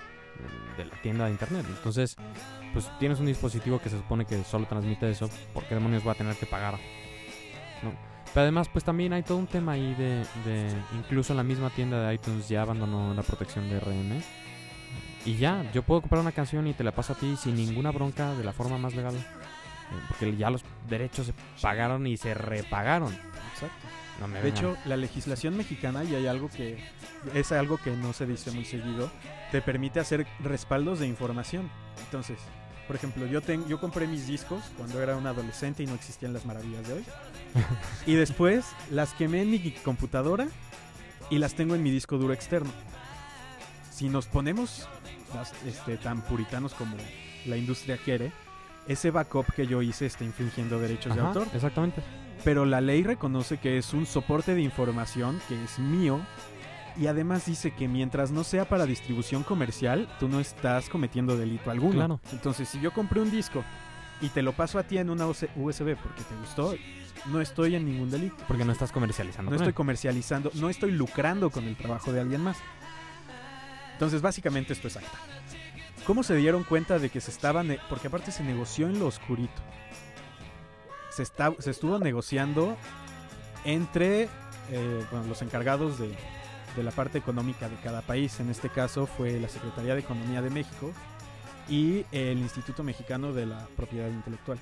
de 0.77 0.85
la 0.85 0.95
tienda 1.03 1.25
de 1.25 1.31
internet. 1.31 1.65
Entonces, 1.69 2.15
pues 2.73 2.89
tienes 2.97 3.19
un 3.19 3.27
dispositivo 3.27 3.79
que 3.79 3.89
se 3.89 3.97
supone 3.97 4.25
que 4.25 4.43
solo 4.43 4.65
transmite 4.65 5.11
eso, 5.11 5.29
¿por 5.53 5.63
qué 5.65 5.75
demonios 5.75 6.03
voy 6.03 6.11
a 6.13 6.15
tener 6.15 6.35
que 6.37 6.45
pagar? 6.47 6.79
¿No? 7.83 7.93
Pero 8.33 8.43
además, 8.43 8.69
pues 8.69 8.83
también 8.85 9.13
hay 9.13 9.23
todo 9.23 9.37
un 9.37 9.47
tema 9.47 9.71
ahí 9.73 9.93
de, 9.95 10.23
de 10.45 10.71
incluso 10.95 11.33
la 11.33 11.43
misma 11.43 11.69
tienda 11.71 12.07
de 12.07 12.13
iTunes 12.15 12.47
ya 12.47 12.61
abandonó 12.61 13.13
la 13.13 13.23
protección 13.23 13.69
de 13.69 13.79
RM. 13.79 14.21
Y 15.25 15.35
ya, 15.37 15.69
yo 15.73 15.83
puedo 15.83 16.01
comprar 16.01 16.21
una 16.21 16.31
canción 16.31 16.67
y 16.67 16.73
te 16.73 16.83
la 16.83 16.91
paso 16.91 17.13
a 17.13 17.15
ti 17.15 17.35
sin 17.35 17.55
ninguna 17.55 17.91
bronca 17.91 18.33
de 18.35 18.43
la 18.43 18.53
forma 18.53 18.77
más 18.77 18.93
legal. 18.95 19.15
eh, 19.15 19.19
Porque 20.07 20.35
ya 20.37 20.49
los 20.49 20.63
derechos 20.87 21.27
se 21.27 21.33
pagaron 21.61 22.05
y 22.07 22.17
se 22.17 22.33
repagaron. 22.33 23.13
Exacto. 23.53 23.87
No 24.21 24.27
me 24.27 24.35
De 24.39 24.43
vengan. 24.51 24.57
hecho, 24.57 24.77
la 24.85 24.95
legislación 24.97 25.57
mexicana, 25.57 26.03
y 26.03 26.13
hay 26.13 26.27
algo 26.27 26.49
que 26.49 26.77
es 27.33 27.51
algo 27.51 27.77
que 27.77 27.91
no 27.91 28.13
se 28.13 28.25
dice 28.25 28.51
muy 28.51 28.65
seguido, 28.65 29.09
te 29.51 29.61
permite 29.61 29.99
hacer 29.99 30.27
respaldos 30.41 30.99
de 30.99 31.07
información. 31.07 31.69
Entonces, 32.05 32.37
por 32.89 32.95
ejemplo, 32.95 33.27
yo, 33.27 33.39
ten- 33.41 33.67
yo 33.67 33.79
compré 33.79 34.07
mis 34.07 34.25
discos 34.25 34.63
cuando 34.75 34.99
era 34.99 35.15
un 35.15 35.27
adolescente 35.27 35.83
y 35.83 35.85
no 35.85 35.93
existían 35.93 36.33
las 36.33 36.43
maravillas 36.43 36.87
de 36.87 36.93
hoy. 36.95 37.05
y 38.07 38.15
después 38.15 38.65
las 38.89 39.13
quemé 39.13 39.43
en 39.43 39.51
mi 39.51 39.59
computadora 39.83 40.47
y 41.29 41.37
las 41.37 41.53
tengo 41.53 41.75
en 41.75 41.83
mi 41.83 41.91
disco 41.91 42.17
duro 42.17 42.33
externo. 42.33 42.71
Si 43.91 44.09
nos 44.09 44.25
ponemos 44.25 44.87
este, 45.67 45.97
tan 45.97 46.21
puritanos 46.23 46.73
como 46.73 46.97
la 47.45 47.57
industria 47.57 47.97
quiere, 48.03 48.31
ese 48.87 49.11
backup 49.11 49.45
que 49.53 49.67
yo 49.67 49.83
hice 49.83 50.07
está 50.07 50.23
infringiendo 50.23 50.79
derechos 50.79 51.13
de 51.13 51.21
autor 51.21 51.47
Exactamente. 51.53 52.01
pero 52.43 52.65
la 52.65 52.81
ley 52.81 53.03
reconoce 53.03 53.59
que 53.59 53.77
es 53.77 53.93
un 53.93 54.07
soporte 54.07 54.55
de 54.55 54.61
información 54.61 55.39
que 55.47 55.63
es 55.63 55.77
mío 55.77 56.19
y 56.97 57.07
además 57.07 57.45
dice 57.45 57.71
que 57.71 57.87
mientras 57.87 58.31
no 58.31 58.43
sea 58.43 58.67
para 58.67 58.85
distribución 58.85 59.43
comercial, 59.43 60.07
tú 60.19 60.27
no 60.27 60.39
estás 60.39 60.89
cometiendo 60.89 61.37
delito 61.37 61.71
alguno. 61.71 61.93
Claro. 61.95 62.19
Entonces, 62.31 62.67
si 62.69 62.79
yo 62.81 62.91
compré 62.91 63.21
un 63.21 63.31
disco 63.31 63.63
y 64.21 64.29
te 64.29 64.41
lo 64.41 64.53
paso 64.53 64.79
a 64.79 64.83
ti 64.83 64.97
en 64.97 65.09
una 65.09 65.25
US- 65.27 65.47
USB 65.55 65.95
porque 65.95 66.23
te 66.23 66.35
gustó, 66.41 66.75
no 67.27 67.39
estoy 67.41 67.75
en 67.75 67.85
ningún 67.85 68.09
delito. 68.11 68.35
Porque 68.47 68.65
no 68.65 68.71
estás 68.71 68.91
comercializando. 68.91 69.49
No 69.51 69.55
estoy 69.55 69.69
él. 69.69 69.73
comercializando, 69.75 70.51
no 70.55 70.69
estoy 70.69 70.91
lucrando 70.91 71.49
con 71.51 71.65
el 71.65 71.75
trabajo 71.77 72.11
de 72.11 72.19
alguien 72.21 72.41
más. 72.41 72.57
Entonces, 73.93 74.21
básicamente 74.21 74.73
esto 74.73 74.87
es 74.87 74.97
acta. 74.97 75.17
¿Cómo 76.05 76.23
se 76.23 76.35
dieron 76.35 76.63
cuenta 76.63 76.97
de 76.99 77.09
que 77.09 77.21
se 77.21 77.31
estaba... 77.31 77.63
ne- 77.63 77.79
Porque 77.89 78.07
aparte 78.07 78.31
se 78.31 78.43
negoció 78.43 78.87
en 78.87 78.99
lo 78.99 79.07
oscurito. 79.07 79.61
Se, 81.11 81.23
está, 81.23 81.53
se 81.59 81.71
estuvo 81.71 81.99
negociando 81.99 82.77
entre 83.65 84.23
eh, 84.71 85.05
bueno, 85.11 85.27
los 85.27 85.41
encargados 85.41 85.99
de, 85.99 86.15
de 86.75 86.83
la 86.83 86.91
parte 86.91 87.17
económica 87.17 87.67
de 87.69 87.75
cada 87.77 88.01
país. 88.01 88.39
En 88.39 88.49
este 88.49 88.69
caso 88.69 89.05
fue 89.05 89.39
la 89.39 89.47
Secretaría 89.49 89.93
de 89.95 90.01
Economía 90.01 90.41
de 90.41 90.49
México 90.49 90.91
y 91.67 92.05
el 92.11 92.39
Instituto 92.39 92.83
Mexicano 92.83 93.33
de 93.33 93.45
la 93.45 93.67
Propiedad 93.75 94.07
Intelectual. 94.09 94.57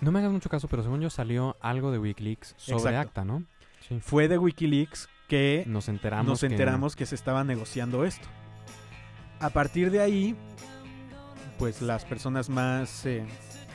No 0.00 0.12
me 0.12 0.18
hagas 0.18 0.32
mucho 0.32 0.48
caso, 0.50 0.68
pero 0.68 0.82
según 0.82 1.00
yo 1.00 1.08
salió 1.10 1.56
algo 1.60 1.90
de 1.90 1.98
Wikileaks 1.98 2.54
sobre 2.58 2.78
Exacto. 2.90 3.00
acta, 3.00 3.24
¿no? 3.24 3.44
Sí. 3.88 3.98
Fue 4.00 4.28
de 4.28 4.36
Wikileaks 4.38 5.08
que 5.28 5.64
Nos 5.66 5.88
enteramos. 5.88 6.26
nos 6.26 6.40
que- 6.40 6.46
enteramos 6.46 6.96
que 6.96 7.06
se 7.06 7.14
estaba 7.14 7.44
negociando 7.44 8.04
esto. 8.04 8.26
A 9.40 9.50
partir 9.50 9.90
de 9.90 10.00
ahí, 10.00 10.36
pues 11.58 11.80
las 11.82 12.04
personas 12.04 12.48
más 12.50 13.06
eh, 13.06 13.24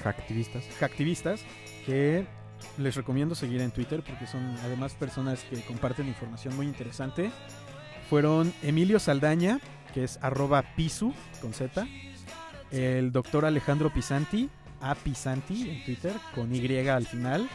Hacktivistas. 0.03 0.63
activistas 0.81 1.41
que 1.85 2.27
les 2.77 2.95
recomiendo 2.95 3.35
seguir 3.35 3.61
en 3.61 3.71
Twitter 3.71 4.03
porque 4.05 4.27
son 4.27 4.55
además 4.63 4.93
personas 4.93 5.43
que 5.43 5.61
comparten 5.61 6.07
información 6.07 6.55
muy 6.55 6.65
interesante. 6.65 7.31
Fueron 8.09 8.53
Emilio 8.61 8.99
Saldaña, 8.99 9.59
que 9.93 10.03
es 10.03 10.19
arroba 10.21 10.63
pisu 10.75 11.13
con 11.41 11.53
Z, 11.53 11.87
el 12.71 13.11
doctor 13.11 13.45
Alejandro 13.45 13.93
Pisanti, 13.93 14.49
a 14.81 14.95
Pisanti 14.95 15.69
en 15.69 15.85
Twitter, 15.85 16.13
con 16.33 16.53
Y 16.53 16.87
al 16.87 17.05
final, 17.05 17.47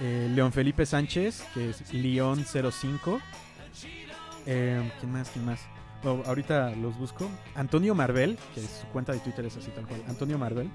eh, 0.00 0.28
León 0.34 0.52
Felipe 0.52 0.84
Sánchez, 0.84 1.44
que 1.54 1.70
es 1.70 1.92
León05, 1.92 3.20
eh, 4.46 4.92
¿quién 5.00 5.12
más? 5.12 5.30
¿Quién 5.30 5.44
más? 5.44 5.60
Ahorita 6.26 6.70
los 6.76 6.98
busco. 6.98 7.30
Antonio 7.54 7.94
Marvel, 7.94 8.36
que 8.54 8.60
su 8.60 8.86
cuenta 8.92 9.12
de 9.12 9.20
Twitter 9.20 9.46
es 9.46 9.56
así 9.56 9.70
tal 9.70 9.86
cual, 9.86 10.02
Antonio 10.08 10.38
Marvel. 10.38 10.68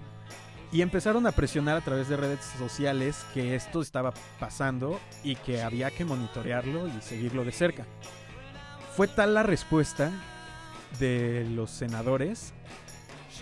Y 0.71 0.81
empezaron 0.81 1.25
a 1.25 1.31
presionar 1.31 1.77
a 1.77 1.81
través 1.81 2.09
de 2.09 2.17
redes 2.17 2.45
sociales 2.57 3.25
que 3.33 3.55
esto 3.55 3.81
estaba 3.81 4.13
pasando 4.39 4.99
y 5.23 5.35
que 5.35 5.63
había 5.63 5.89
que 5.89 6.05
monitorearlo 6.05 6.87
y 6.87 7.01
seguirlo 7.01 7.43
de 7.43 7.51
cerca. 7.51 7.85
Fue 8.95 9.07
tal 9.07 9.33
la 9.33 9.43
respuesta 9.43 10.11
de 10.99 11.47
los 11.49 11.71
senadores 11.71 12.53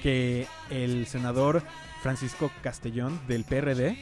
que 0.01 0.47
el 0.69 1.05
senador 1.07 1.63
Francisco 2.01 2.51
Castellón 2.61 3.19
del 3.27 3.43
PRD 3.43 3.97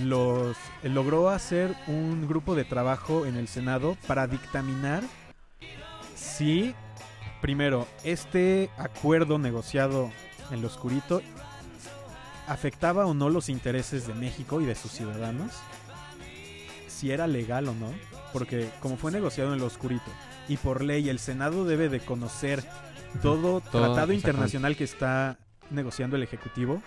los 0.00 0.56
logró 0.82 1.28
hacer 1.28 1.74
un 1.86 2.26
grupo 2.26 2.54
de 2.54 2.64
trabajo 2.64 3.26
en 3.26 3.36
el 3.36 3.48
Senado 3.48 3.96
para 4.06 4.26
dictaminar 4.26 5.02
si 6.14 6.74
primero 7.40 7.86
este 8.04 8.70
acuerdo 8.78 9.38
negociado 9.38 10.10
en 10.50 10.62
lo 10.62 10.68
oscurito 10.68 11.20
afectaba 12.46 13.06
o 13.06 13.14
no 13.14 13.30
los 13.30 13.48
intereses 13.48 14.06
de 14.06 14.14
México 14.14 14.60
y 14.60 14.64
de 14.64 14.74
sus 14.74 14.92
ciudadanos, 14.92 15.52
si 16.88 17.10
era 17.10 17.26
legal 17.26 17.68
o 17.68 17.74
no, 17.74 17.92
porque 18.32 18.68
como 18.80 18.96
fue 18.96 19.12
negociado 19.12 19.52
en 19.52 19.60
lo 19.60 19.66
oscurito 19.66 20.10
y 20.48 20.56
por 20.56 20.82
ley 20.82 21.08
el 21.08 21.18
Senado 21.18 21.64
debe 21.64 21.88
de 21.88 22.00
conocer 22.00 22.62
todo, 23.22 23.60
tratado 23.60 23.88
exactamente. 23.88 24.14
internacional 24.14 24.76
que 24.76 24.84
está 24.84 25.38
negociando 25.70 26.16
el 26.16 26.22
Ejecutivo, 26.22 26.82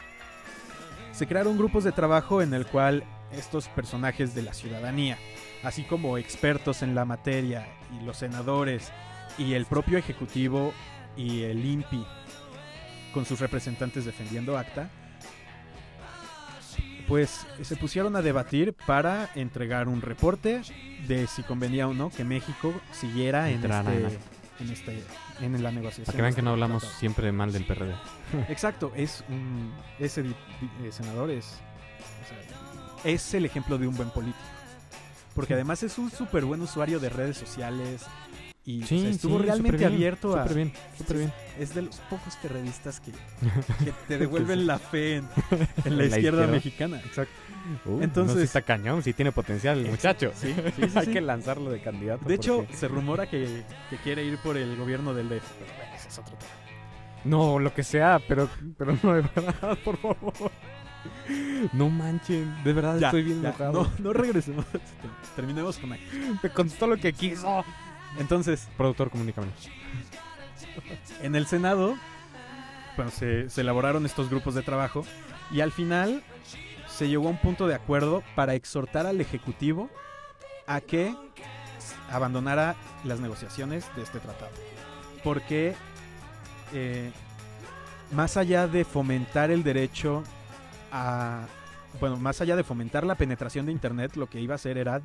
se 1.11 1.27
crearon 1.27 1.57
grupos 1.57 1.83
de 1.83 1.91
trabajo 1.91 2.41
en 2.41 2.53
el 2.53 2.65
cual 2.65 3.03
estos 3.31 3.67
personajes 3.69 4.35
de 4.35 4.41
la 4.41 4.53
ciudadanía, 4.53 5.17
así 5.63 5.83
como 5.83 6.17
expertos 6.17 6.81
en 6.81 6.95
la 6.95 7.05
materia 7.05 7.67
y 7.97 8.05
los 8.05 8.17
senadores 8.17 8.91
y 9.37 9.53
el 9.53 9.65
propio 9.65 9.97
Ejecutivo 9.97 10.73
y 11.15 11.43
el 11.43 11.65
INPI 11.65 12.05
con 13.13 13.25
sus 13.25 13.39
representantes 13.39 14.03
defendiendo 14.03 14.57
acta, 14.57 14.89
pues 17.07 17.45
se 17.61 17.75
pusieron 17.75 18.15
a 18.15 18.21
debatir 18.21 18.73
para 18.85 19.29
entregar 19.35 19.87
un 19.87 20.01
reporte 20.01 20.61
de 21.07 21.27
si 21.27 21.43
convenía 21.43 21.87
o 21.87 21.93
no 21.93 22.09
que 22.09 22.23
México 22.23 22.73
siguiera 22.91 23.49
en 23.49 23.55
Entrara 23.57 23.93
en 23.93 24.05
este, 24.05 24.19
en 24.59 24.69
este 24.71 25.03
en 25.41 25.63
la 25.63 25.71
negociación. 25.71 26.05
Para 26.05 26.15
que 26.15 26.21
vean 26.21 26.33
que 26.35 26.41
no 26.41 26.51
hablamos 26.51 26.81
tratado. 26.83 26.99
siempre 26.99 27.31
mal 27.31 27.51
del 27.51 27.65
PRD. 27.65 27.93
Exacto, 28.49 28.91
es 28.95 29.23
un 29.29 29.73
ese 29.99 30.23
di- 30.23 30.29
di- 30.29 30.87
eh, 30.87 30.91
senador 30.91 31.29
es 31.29 31.59
o 32.23 32.27
sea, 33.03 33.11
es 33.11 33.33
el 33.33 33.45
ejemplo 33.45 33.77
de 33.77 33.87
un 33.87 33.95
buen 33.95 34.09
político. 34.09 34.39
Porque 35.35 35.53
además 35.53 35.83
es 35.83 35.97
un 35.97 36.09
súper 36.09 36.45
buen 36.45 36.61
usuario 36.61 36.99
de 36.99 37.09
redes 37.09 37.37
sociales 37.37 38.03
y 38.65 38.83
o 38.83 38.87
sea, 38.87 39.09
estuvo 39.09 39.37
sí, 39.39 39.45
realmente 39.45 39.77
bien, 39.77 39.93
abierto 39.93 40.35
a 40.35 40.41
Súper 40.43 40.55
bien, 40.55 40.73
súper 40.97 41.17
bien. 41.17 41.33
es 41.59 41.75
de 41.75 41.83
los 41.83 41.97
pocos 42.09 42.35
periodistas 42.37 42.99
que, 42.99 43.11
que 43.85 43.93
te 44.07 44.17
devuelven 44.17 44.65
la 44.65 44.79
fe 44.79 45.17
en, 45.17 45.27
en 45.85 45.97
la, 45.97 46.05
izquierda, 46.05 46.07
izquierda. 46.17 46.47
mexicana. 46.47 46.97
Exacto. 47.05 47.33
Uh, 47.85 48.01
Entonces- 48.01 48.35
no, 48.35 48.39
sí 48.41 48.45
está 48.45 48.61
cañón, 48.61 49.01
sí 49.03 49.13
tiene 49.13 49.31
potencial 49.31 49.79
el 49.79 49.89
muchacho. 49.91 50.31
Sí, 50.35 50.53
sí, 50.75 50.81
sí, 50.89 50.97
Hay 50.97 51.05
sí. 51.05 51.11
que 51.13 51.21
lanzarlo 51.21 51.69
de 51.69 51.79
candidato. 51.81 52.25
De 52.27 52.35
hecho, 52.35 52.65
se 52.73 52.87
rumora 52.87 53.27
que, 53.29 53.63
que 53.89 53.97
quiere 53.97 54.23
ir 54.23 54.37
por 54.39 54.57
el 54.57 54.75
gobierno 54.77 55.13
del 55.13 55.29
DF. 55.29 55.43
Pero 55.59 55.73
bueno, 55.77 55.95
ese 55.95 56.07
es 56.09 56.17
otro 56.19 56.35
tema. 56.37 56.51
No, 57.23 57.57
lo 57.59 57.73
que 57.73 57.83
sea, 57.83 58.19
pero, 58.27 58.47
pero 58.77 58.95
no 59.01 59.13
de 59.15 59.21
verdad, 59.35 59.77
por 59.83 59.97
favor. 59.97 60.33
No 61.73 61.89
manchen, 61.89 62.63
de 62.63 62.73
verdad 62.73 62.99
Ya, 62.99 63.07
estoy 63.07 63.23
bien 63.23 63.41
ya, 63.41 63.49
enojado. 63.49 63.83
No, 63.83 63.91
no 63.99 64.13
regresemos. 64.13 64.65
Terminemos 65.35 65.77
con 65.79 65.93
aquí. 65.93 66.03
Me 66.43 66.49
contestó 66.51 66.85
lo 66.87 66.97
que 66.97 67.13
quiso. 67.13 67.63
Entonces, 68.19 68.67
Productor, 68.77 69.09
comunícame. 69.09 69.47
en 71.21 71.35
el 71.35 71.47
Senado, 71.47 71.95
bueno, 72.95 73.11
se, 73.11 73.47
elaboraron 73.57 74.05
estos 74.05 74.29
grupos 74.29 74.55
de 74.55 74.61
trabajo 74.61 75.05
y 75.51 75.61
al 75.61 75.71
final 75.71 76.23
se 76.87 77.07
llegó 77.07 77.27
a 77.27 77.31
un 77.31 77.37
punto 77.37 77.67
de 77.67 77.75
acuerdo 77.75 78.23
para 78.35 78.55
exhortar 78.55 79.05
al 79.05 79.19
Ejecutivo 79.19 79.89
a 80.65 80.81
que 80.81 81.15
abandonara 82.09 82.75
las 83.03 83.19
negociaciones 83.19 83.85
de 83.95 84.03
este 84.03 84.19
tratado. 84.19 84.51
Porque 85.23 85.75
eh, 86.73 87.11
más 88.11 88.37
allá 88.37 88.67
de 88.67 88.85
fomentar 88.85 89.51
el 89.51 89.63
derecho 89.63 90.23
a... 90.91 91.45
Bueno, 91.99 92.17
más 92.17 92.41
allá 92.41 92.55
de 92.55 92.63
fomentar 92.63 93.05
la 93.05 93.15
penetración 93.15 93.65
de 93.65 93.71
Internet, 93.71 94.15
lo 94.15 94.27
que 94.27 94.41
iba 94.41 94.53
a 94.53 94.55
hacer 94.55 94.77
era 94.77 95.01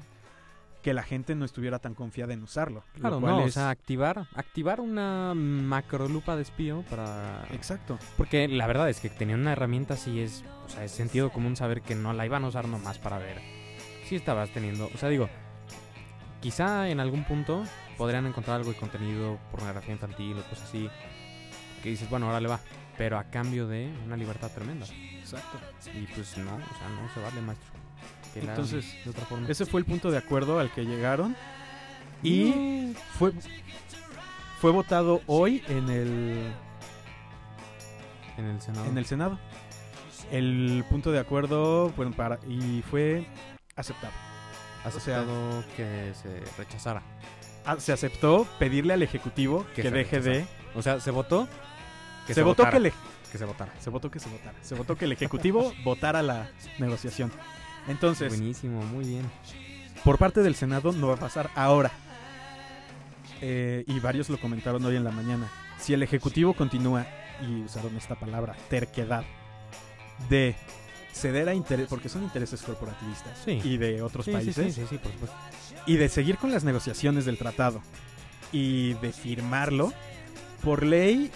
que 0.83 0.95
la 0.95 1.03
gente 1.03 1.35
no 1.35 1.45
estuviera 1.45 1.79
tan 1.79 1.95
confiada 1.95 2.33
en 2.33 2.43
usarlo. 2.43 2.85
lo 2.95 3.01
Claro, 3.01 3.21
no, 3.21 3.39
o 3.45 3.47
es- 3.47 3.55
sea, 3.55 3.71
activar, 3.71 4.27
activar 4.35 4.81
una 4.81 5.35
macrolupa 5.35 6.37
de 6.37 6.43
espío 6.43 6.83
para... 6.89 7.45
Exacto. 7.53 7.99
Porque 8.17 8.49
la 8.49 8.67
verdad 8.67 8.89
es 8.89 9.01
que 9.01 9.11
tenían 9.11 9.41
una 9.41 9.53
herramienta 9.53 9.95
así 9.95 10.21
es, 10.21 10.45
o 10.65 10.69
sea, 10.69 10.85
es 10.85 10.91
sentido 10.93 11.31
común 11.31 11.55
saber 11.57 11.83
que 11.83 11.95
no 11.95 12.13
la 12.13 12.25
iban 12.25 12.45
a 12.45 12.49
usar 12.49 12.67
nomás 12.69 12.99
para 12.99 13.19
ver 13.19 13.41
si 14.09 14.17
estabas 14.17 14.51
teniendo, 14.51 14.89
o 14.95 14.97
sea, 14.99 15.09
digo, 15.09 15.29
quizá 16.41 16.89
en 16.89 17.01
algún 17.01 17.25
punto 17.25 17.65
podrían 17.97 18.27
encontrar 18.27 18.57
algo 18.57 18.71
de 18.73 18.77
contenido, 18.79 19.39
pornografía 19.51 19.93
infantil 19.93 20.39
o 20.39 20.43
cosas 20.49 20.69
así, 20.69 20.89
que 21.83 21.91
dices, 21.91 22.09
bueno, 22.09 22.27
ahora 22.27 22.41
le 22.41 22.49
va, 22.49 22.61
pero 22.97 23.19
a 23.19 23.25
cambio 23.25 23.67
de 23.67 23.93
una 24.07 24.17
libertad 24.17 24.51
tremenda. 24.55 24.87
Exacto. 25.19 25.59
Y 25.95 26.07
pues 26.15 26.37
no, 26.39 26.55
o 26.55 26.59
sea, 26.79 26.89
no 26.89 27.13
se 27.15 27.21
vale, 27.21 27.41
maestro. 27.43 27.71
Que 28.35 28.41
Entonces, 28.41 28.85
de 29.05 29.11
otra 29.11 29.25
forma. 29.25 29.49
Ese 29.49 29.67
fue 29.67 29.81
el 29.81 29.87
punto 29.87 30.11
de 30.11 30.19
acuerdo 30.19 30.59
al 30.61 30.71
que 30.73 30.85
llegaron. 30.85 31.37
Y 32.23 32.93
fue, 33.19 33.33
fue 34.61 34.71
votado 34.73 35.23
hoy 35.27 35.63
en 35.69 35.89
el, 35.89 36.53
en 38.37 38.45
el 38.45 38.61
Senado. 38.61 38.87
en 38.87 38.99
el 38.99 39.07
Senado. 39.07 39.39
El 40.31 40.85
punto 40.89 41.11
de 41.13 41.19
acuerdo 41.19 41.91
bueno, 41.91 42.13
para, 42.13 42.39
y 42.47 42.83
fue 42.91 43.27
aceptado. 43.75 44.13
aceptado 44.85 45.65
que 45.77 46.13
se 46.15 46.41
rechazara. 46.59 47.03
Ah, 47.65 47.77
se 47.79 47.93
aceptó 47.93 48.47
pedirle 48.59 48.95
al 48.95 49.03
Ejecutivo 49.03 49.67
que, 49.75 49.91
deje 49.91 50.21
de... 50.21 50.47
O 50.75 50.83
sea, 50.83 51.01
se 51.01 51.11
votó 51.11 51.49
que 52.27 52.35
se, 52.35 52.43
votó 52.43 52.63
votara, 52.63 52.71
que, 52.71 52.81
le- 52.81 52.93
que 53.33 53.39
se 53.39 53.45
votara. 53.45 53.73
se 53.81 53.91
votó 53.91 54.11
que 54.11 54.21
se 54.21 54.29
votara. 54.29 54.55
Se 54.63 54.75
votó 54.75 54.97
que 54.97 55.05
el 55.07 55.13
Ejecutivo 55.13 55.73
votara 55.85 56.23
la 56.23 56.51
negociación. 56.79 57.33
Entonces, 57.89 58.29
Buenísimo, 58.29 58.83
muy 58.83 59.05
bien. 59.05 59.31
por 60.05 60.19
parte 60.19 60.43
del 60.43 60.55
Senado 60.55 60.93
no 60.93 61.09
va 61.09 61.15
a 61.15 61.19
pasar 61.19 61.51
ahora. 61.55 61.91
Eh, 63.43 63.85
y 63.87 63.99
varios 64.01 64.29
lo 64.29 64.39
comentaron 64.39 64.85
hoy 64.85 64.97
en 64.97 65.05
la 65.05 65.11
mañana. 65.11 65.51
Si 65.79 65.95
el 65.95 66.03
Ejecutivo 66.03 66.53
continúa, 66.55 67.07
y 67.43 67.63
usaron 67.63 67.97
esta 67.97 68.15
palabra, 68.17 68.55
terquedad, 68.69 69.25
de 70.29 70.55
ceder 71.13 71.49
a 71.49 71.55
interés, 71.55 71.87
porque 71.89 72.09
son 72.11 72.23
intereses 72.23 72.61
corporativistas 72.63 73.39
Sí. 73.45 73.61
y 73.65 73.79
de 73.79 74.03
otros 74.03 74.27
Sí, 74.27 74.33
países, 74.33 74.75
sí, 74.75 74.99
por 74.99 75.11
y 75.87 75.97
de 75.97 76.09
seguir 76.11 76.37
con 76.37 76.51
las 76.53 76.63
negociaciones 76.65 77.25
del 77.25 77.39
tratado 77.39 77.81
y 78.53 78.93
de 78.95 79.13
firmarlo, 79.13 79.93
por 80.63 80.85
ley, 80.85 81.31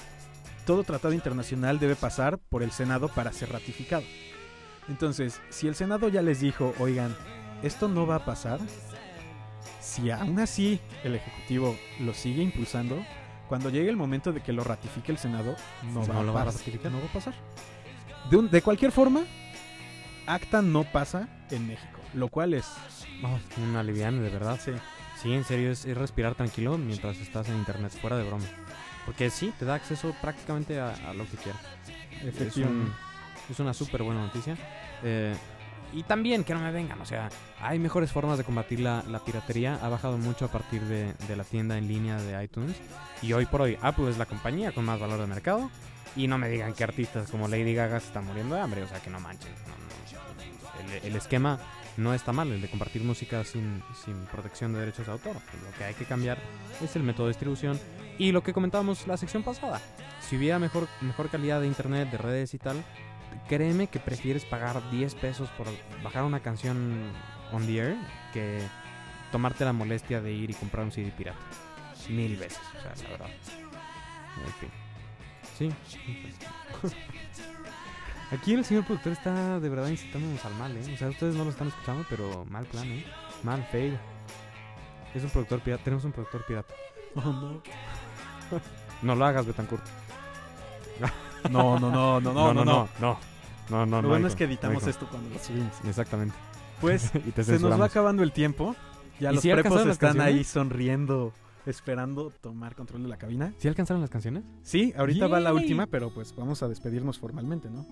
todo 0.67 0.85
tratado 0.85 1.15
internacional 1.15 1.79
debe 1.79 1.97
pasar 1.97 2.39
por 2.39 2.63
el 2.63 2.71
Senado 2.71 3.09
para 3.09 3.33
ser 3.33 3.51
ratificado. 3.51 4.05
Entonces, 4.89 5.41
si 5.51 5.67
el 5.69 5.75
Senado 5.75 6.09
ya 6.09 6.23
les 6.23 6.41
dijo, 6.41 6.75
oigan, 6.79 7.17
esto 7.63 7.89
no 7.89 8.07
va 8.07 8.17
a 8.17 8.25
pasar, 8.25 8.61
si 9.81 10.11
aún 10.11 10.39
así 10.41 10.81
el 11.05 11.15
Ejecutivo 11.17 11.77
lo 12.01 12.13
sigue 12.15 12.43
impulsando, 12.43 13.05
cuando 13.49 13.71
llegue 13.71 13.89
el 13.91 13.97
momento 13.97 14.33
de 14.33 14.41
que 14.41 14.53
lo 14.53 14.65
ratifique 14.65 15.13
el 15.13 15.19
Senado, 15.19 15.57
no, 15.83 16.01
No 16.01 16.07
va, 16.07 16.21
a 16.21 16.23
lo 16.23 16.33
va 16.33 16.43
a 16.43 16.45
pas- 16.47 16.53
ratificar. 16.59 16.91
no 16.93 16.99
va 17.01 17.07
a 17.07 17.13
pasar. 17.13 17.35
De, 18.31 18.37
un- 18.37 18.51
de 18.51 18.63
cualquier 18.63 18.91
forma, 18.93 19.23
ACTA 20.27 20.63
no 20.63 20.85
pasa 20.85 21.29
en 21.51 21.67
México, 21.67 22.01
lo 22.15 22.29
cual 22.29 22.55
es... 22.55 22.67
Un 23.59 23.77
aliviane, 23.77 24.21
de 24.21 24.31
verdad. 24.31 24.59
Sí. 24.63 24.73
Sí, 25.23 25.33
en 25.33 25.45
serio, 25.45 25.71
es, 25.71 25.85
es 25.87 25.97
respirar 25.97 26.35
tranquilo 26.35 26.77
mientras 26.77 27.17
estás 27.19 27.49
en 27.49 27.57
internet, 27.57 27.93
fuera 28.01 28.17
de 28.19 28.25
broma. 28.25 28.45
Porque 29.07 29.31
sí, 29.31 29.53
te 29.59 29.65
da 29.65 29.75
acceso 29.75 30.15
prácticamente 30.21 30.81
a, 30.81 30.91
a 31.09 31.15
lo 31.15 31.25
que 31.25 31.37
quieras. 31.37 31.61
Efectivamente. 32.23 32.91
Es 33.51 33.59
una 33.61 33.75
súper 33.75 34.03
buena 34.03 34.23
noticia. 34.23 34.57
Eh, 35.03 35.35
y 35.93 36.03
también 36.03 36.43
que 36.43 36.55
no 36.55 36.61
me 36.61 36.73
vengan, 36.73 37.01
o 37.01 37.07
sea, 37.07 37.29
hay 37.61 37.79
mejores 37.79 38.11
formas 38.11 38.37
de 38.37 38.45
combatir 38.45 38.81
la, 38.81 39.05
la 39.09 39.21
piratería. 39.21 39.79
Ha 39.81 39.89
bajado 39.89 40.19
mucho 40.19 40.47
a 40.47 40.49
partir 40.49 40.83
de, 40.83 41.13
de 41.13 41.37
la 41.37 41.45
tienda 41.45 41.79
en 41.79 41.87
línea 41.87 42.21
de 42.21 42.43
iTunes. 42.43 42.77
Y 43.23 43.33
hoy 43.33 43.47
por 43.47 43.63
hoy 43.63 43.79
Apple 43.81 44.11
es 44.11 44.19
la 44.19 44.27
compañía 44.27 44.73
con 44.73 44.85
más 44.85 44.99
valor 44.99 45.21
de 45.21 45.27
mercado. 45.27 45.71
Y 46.17 46.27
no 46.27 46.39
me 46.39 46.49
digan 46.49 46.75
que 46.75 46.85
artistas 46.85 47.31
como 47.31 47.49
Lady 47.49 47.75
Gaga 47.75 48.01
se 48.01 48.07
están 48.07 48.25
muriendo 48.25 48.55
de 48.55 48.61
hambre, 48.61 48.83
o 48.83 48.89
sea, 48.89 49.01
que 49.01 49.11
no 49.11 49.21
manchen. 49.21 49.53
no, 49.67 49.75
no. 49.77 50.95
El, 50.97 51.07
el 51.07 51.17
esquema 51.17 51.59
no 51.97 52.15
está 52.15 52.33
mal, 52.33 52.51
el 52.51 52.61
de 52.61 52.69
compartir 52.69 53.03
música 53.05 53.45
sin, 53.45 53.83
sin 54.05 54.17
protección 54.27 54.73
de 54.73 54.81
derechos 54.81 55.07
de 55.07 55.13
autor. 55.13 55.35
Lo 55.35 55.79
que 55.79 55.85
hay 55.85 55.95
que 55.95 56.05
cambiar 56.05 56.39
es 56.83 56.97
el 56.97 57.03
método 57.03 57.27
de 57.27 57.31
distribución 57.31 57.79
y 58.19 58.33
lo 58.33 58.43
que 58.43 58.53
comentábamos 58.53 59.07
la 59.07 59.17
sección 59.17 59.43
pasada. 59.43 59.81
Si 60.21 60.37
hubiera 60.37 60.59
mejor, 60.59 60.89
mejor 61.01 61.29
calidad 61.29 61.61
de 61.61 61.67
internet, 61.67 62.11
de 62.11 62.19
redes 62.19 62.55
y 62.55 62.59
tal, 62.59 62.83
créeme 63.49 63.89
que 63.89 64.01
prefieres 64.01 64.45
pagar 64.45 64.91
10 64.91 65.15
pesos 65.17 65.49
por 65.51 65.67
bajar 66.03 66.25
una 66.25 66.41
canción 66.41 67.13
on 67.53 67.67
the 67.67 67.79
air 67.79 67.97
que 68.33 68.61
tomarte 69.33 69.65
la 69.65 69.73
molestia 69.73 70.21
de 70.21 70.33
ir 70.33 70.51
y 70.51 70.55
comprar 70.55 70.85
un 70.85 70.93
CD 70.93 71.11
pirata. 71.11 71.39
Mil 72.09 72.37
veces, 72.37 72.61
o 72.79 72.81
sea, 72.81 72.93
la 73.05 73.11
verdad. 73.11 73.31
En 74.45 74.53
fin. 74.61 74.71
Sí. 75.59 75.73
Aquí 78.31 78.55
el 78.55 78.65
señor 78.65 78.85
productor 78.85 79.13
está 79.13 79.61
de 79.61 79.69
verdad 79.69 79.89
incitándonos 79.89 80.45
al 80.45 80.55
mal, 80.55 80.77
¿eh? 80.77 80.93
O 80.93 80.97
sea, 80.97 81.09
ustedes 81.09 81.35
no 81.35 81.45
lo 81.45 81.51
están 81.51 81.69
escuchando, 81.69 82.05
pero 82.09 82.45
mal 82.47 82.65
plan, 82.67 82.87
¿eh? 82.91 83.05
Mal, 83.43 83.65
fail. 83.71 83.99
Es 85.15 85.23
un 85.23 85.31
productor 85.31 85.61
pirata. 85.61 85.85
Tenemos 85.85 86.05
un 86.05 86.13
productor 86.13 86.45
pirata. 86.47 86.75
no 89.03 89.15
lo 89.15 89.25
hagas, 89.25 89.47
Betancourt. 89.47 89.85
No, 91.51 91.79
no, 91.79 91.91
no, 91.91 92.21
no, 92.21 92.33
no, 92.33 92.55
no, 92.55 92.65
no. 92.65 92.89
no. 93.01 93.35
No, 93.71 93.87
no, 93.87 93.97
Lo 93.97 94.03
no, 94.03 94.09
bueno 94.09 94.27
hijo, 94.27 94.29
es 94.29 94.35
que 94.37 94.45
editamos 94.45 94.87
esto 94.87 95.07
cuando 95.11 95.31
lo 95.31 95.39
subimos. 95.39 95.73
Exactamente. 95.87 96.35
Pues 96.81 97.11
y 97.27 97.31
te 97.31 97.45
se 97.45 97.59
nos 97.59 97.81
va 97.81 97.87
acabando 97.87 98.23
el 98.23 98.33
tiempo. 98.33 98.77
Ya 99.21 99.31
¿Y 99.31 99.35
los 99.35 99.43
si 99.43 99.51
prepos 99.51 99.87
están 99.87 100.21
ahí 100.21 100.45
sonriendo, 100.45 101.33
esperando 101.67 102.31
tomar 102.41 102.75
control 102.75 103.05
de 103.05 103.09
la 103.09 103.17
cabina. 103.17 103.55
¿Sí 103.59 103.69
alcanzaron 103.69 104.01
las 104.01 104.11
canciones? 104.11 104.43
Sí, 104.63 104.93
ahorita 104.97 105.29
va 105.29 105.41
la 105.41 105.51
Yay. 105.51 105.63
última, 105.63 105.87
pero 105.87 106.13
pues 106.13 106.35
vamos 106.37 106.63
a 106.63 106.69
despedirnos 106.69 107.19
formalmente, 107.19 107.71
¿no? 107.71 107.87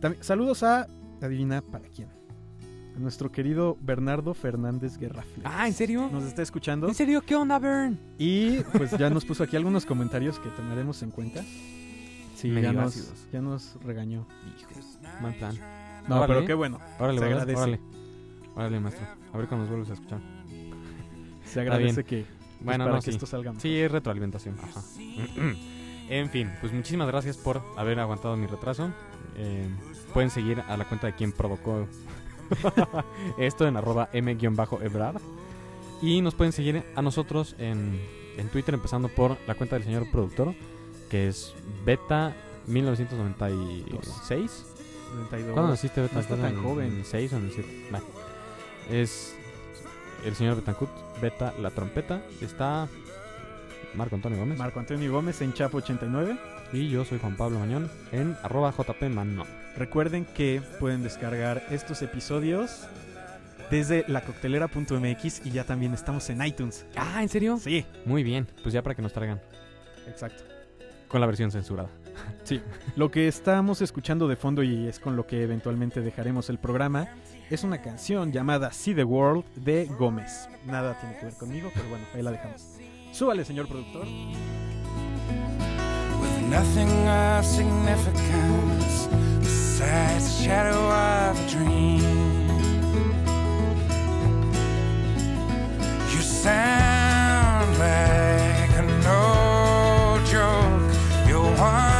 También, 0.00 0.22
saludos 0.22 0.62
a, 0.64 0.86
adivina 1.22 1.62
para 1.62 1.88
quién, 1.88 2.08
a 2.94 2.98
nuestro 2.98 3.30
querido 3.30 3.78
Bernardo 3.80 4.34
Fernández 4.34 4.98
Guerrafles. 4.98 5.44
Ah, 5.44 5.66
¿en 5.68 5.72
serio? 5.74 6.10
Nos 6.12 6.24
está 6.24 6.42
escuchando 6.42 6.88
¿En 6.88 6.94
serio? 6.94 7.22
¿Qué 7.24 7.36
onda, 7.36 7.58
Bern? 7.58 7.98
y 8.18 8.58
pues 8.76 8.90
ya 8.98 9.08
nos 9.08 9.24
puso 9.24 9.44
aquí 9.44 9.56
algunos 9.56 9.86
comentarios 9.86 10.38
que 10.40 10.50
tomaremos 10.50 11.00
en 11.02 11.10
cuenta. 11.10 11.42
Sí, 12.36 12.48
Medio 12.48 12.70
ya 12.72 12.72
nos, 12.74 12.96
ácidos. 12.96 13.26
ya 13.32 13.40
nos 13.40 13.76
regañó. 13.82 14.26
Mal 15.22 15.34
plan. 15.34 15.58
No, 16.06 16.16
Órale. 16.16 16.34
pero 16.34 16.46
qué 16.46 16.54
bueno. 16.54 16.78
Órale, 16.98 17.18
Se 17.18 17.24
agradece. 17.24 17.58
Órale. 17.60 17.80
Órale, 18.54 18.80
maestro. 18.80 19.06
A 19.32 19.38
ver 19.38 19.48
cuando 19.48 19.64
nos 19.64 19.68
vuelves 19.70 19.90
a 19.90 19.94
escuchar. 19.94 20.20
Se 21.46 21.60
agradece 21.62 22.04
que 22.04 22.24
pues, 22.26 22.64
Bueno, 22.64 22.84
para 22.84 22.96
no, 22.96 23.02
que 23.02 23.06
sí. 23.06 23.10
esto 23.12 23.26
salga. 23.26 23.54
Sí, 23.58 23.74
es 23.76 23.90
retroalimentación. 23.90 24.56
Ajá. 24.62 24.82
en 26.10 26.28
fin, 26.30 26.50
pues 26.60 26.72
muchísimas 26.72 27.08
gracias 27.08 27.38
por 27.38 27.62
haber 27.76 27.98
aguantado 28.00 28.36
mi 28.36 28.46
retraso. 28.46 28.90
Eh, 29.36 29.66
pueden 30.12 30.30
seguir 30.30 30.60
a 30.60 30.76
la 30.76 30.84
cuenta 30.86 31.06
de 31.06 31.14
quien 31.14 31.32
provocó 31.32 31.86
esto 33.38 33.66
en 33.66 33.76
arroba 33.76 34.08
m-ebrard. 34.12 35.20
Y 36.02 36.20
nos 36.20 36.34
pueden 36.34 36.52
seguir 36.52 36.84
a 36.94 37.00
nosotros 37.02 37.56
en, 37.58 37.98
en 38.36 38.48
Twitter, 38.50 38.74
empezando 38.74 39.08
por 39.08 39.38
la 39.46 39.54
cuenta 39.54 39.76
del 39.76 39.84
señor 39.84 40.10
productor, 40.10 40.54
que 41.10 41.28
es 41.28 41.54
Beta 41.84 42.34
1996. 42.66 44.64
32. 45.30 45.52
¿Cuándo 45.54 45.70
naciste, 45.70 46.00
Beta? 46.00 46.14
No 46.14 46.20
está 46.20 46.34
¿Estás 46.34 46.50
tan 46.50 46.58
en 46.58 46.64
joven. 46.64 46.96
el 46.98 47.04
6 47.04 47.32
o 47.32 47.36
en 47.36 47.44
el 47.44 47.52
7? 47.52 47.86
Vale. 47.90 48.04
Es 48.90 49.34
el 50.24 50.34
señor 50.34 50.56
Betancourt, 50.56 50.92
Beta 51.20 51.54
la 51.60 51.70
trompeta. 51.70 52.22
Está 52.40 52.88
Marco 53.94 54.14
Antonio 54.16 54.38
Gómez. 54.38 54.58
Marco 54.58 54.78
Antonio 54.80 55.10
Gómez 55.12 55.40
en 55.42 55.52
Chapo 55.54 55.78
89. 55.78 56.36
y 56.72 56.88
yo 56.90 57.04
soy 57.04 57.18
Juan 57.18 57.36
Pablo 57.36 57.58
Mañón 57.60 57.90
en 58.12 58.36
arroba 58.42 58.72
jpmano. 58.72 59.44
Recuerden 59.76 60.24
que 60.24 60.60
pueden 60.80 61.02
descargar 61.02 61.62
estos 61.70 62.02
episodios 62.02 62.86
desde 63.70 64.04
lacoctelera.mx 64.08 65.46
y 65.46 65.50
ya 65.50 65.64
también 65.64 65.94
estamos 65.94 66.28
en 66.30 66.44
iTunes. 66.44 66.84
Ah, 66.96 67.22
¿en 67.22 67.28
serio? 67.28 67.58
Sí, 67.58 67.84
Muy 68.04 68.22
bien, 68.22 68.46
pues 68.62 68.72
ya 68.72 68.82
para 68.82 68.94
que 68.94 69.02
nos 69.02 69.12
traigan 69.12 69.40
exacto. 70.08 70.44
Con 71.08 71.20
la 71.20 71.26
versión 71.26 71.50
censurada. 71.50 71.88
Lo 72.96 73.10
que 73.10 73.28
estamos 73.28 73.82
escuchando 73.82 74.28
de 74.28 74.36
fondo 74.36 74.62
y 74.62 74.86
es 74.86 74.98
con 74.98 75.16
lo 75.16 75.26
que 75.26 75.42
eventualmente 75.42 76.00
dejaremos 76.00 76.48
el 76.50 76.58
programa 76.58 77.08
es 77.50 77.62
una 77.64 77.82
canción 77.82 78.32
llamada 78.32 78.72
See 78.72 78.94
the 78.94 79.04
World 79.04 79.44
de 79.56 79.86
Gómez. 79.86 80.48
Nada 80.64 80.98
tiene 80.98 81.18
que 81.18 81.26
ver 81.26 81.34
conmigo, 81.34 81.70
pero 81.74 81.88
bueno, 81.88 82.04
ahí 82.14 82.22
la 82.22 82.32
dejamos. 82.32 82.78
Súbale, 83.12 83.44
señor 83.44 83.68
productor. 83.68 84.06
with 86.20 86.48
nothing 86.48 87.08
of 87.08 87.44
significance 87.44 89.06
besides 89.40 90.38
the 90.38 90.44
shadow 90.44 90.90
of 90.90 91.38
a 91.38 91.48
dream. 91.48 92.02
You 96.12 96.20
sound 96.22 97.78
like 97.78 98.78
a 98.78 98.82
no 99.04 99.34
joke. 99.34 99.45
apart 101.56 101.95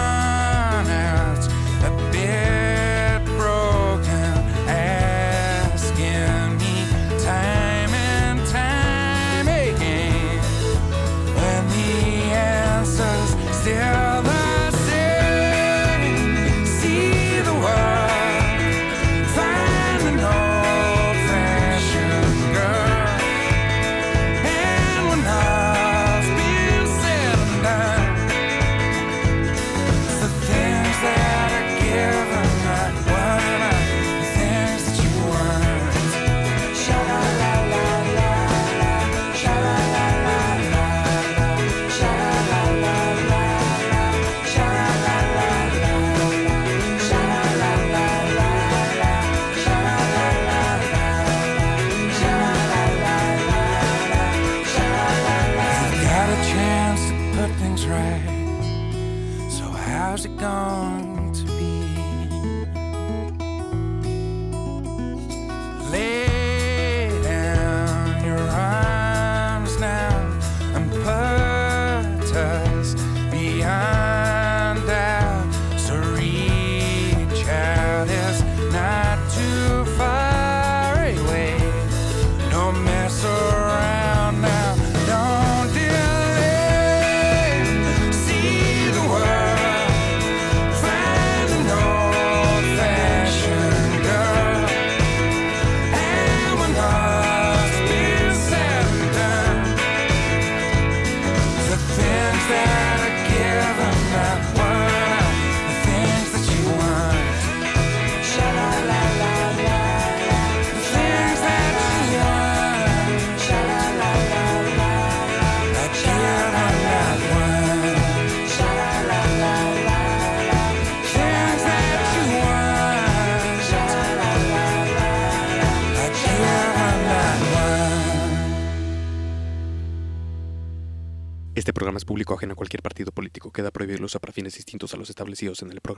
distintos 134.55 134.94
a 134.94 134.97
los 134.97 135.11
establecidos 135.11 135.62
en 135.62 135.70
el 135.72 135.80
programa. 135.80 135.95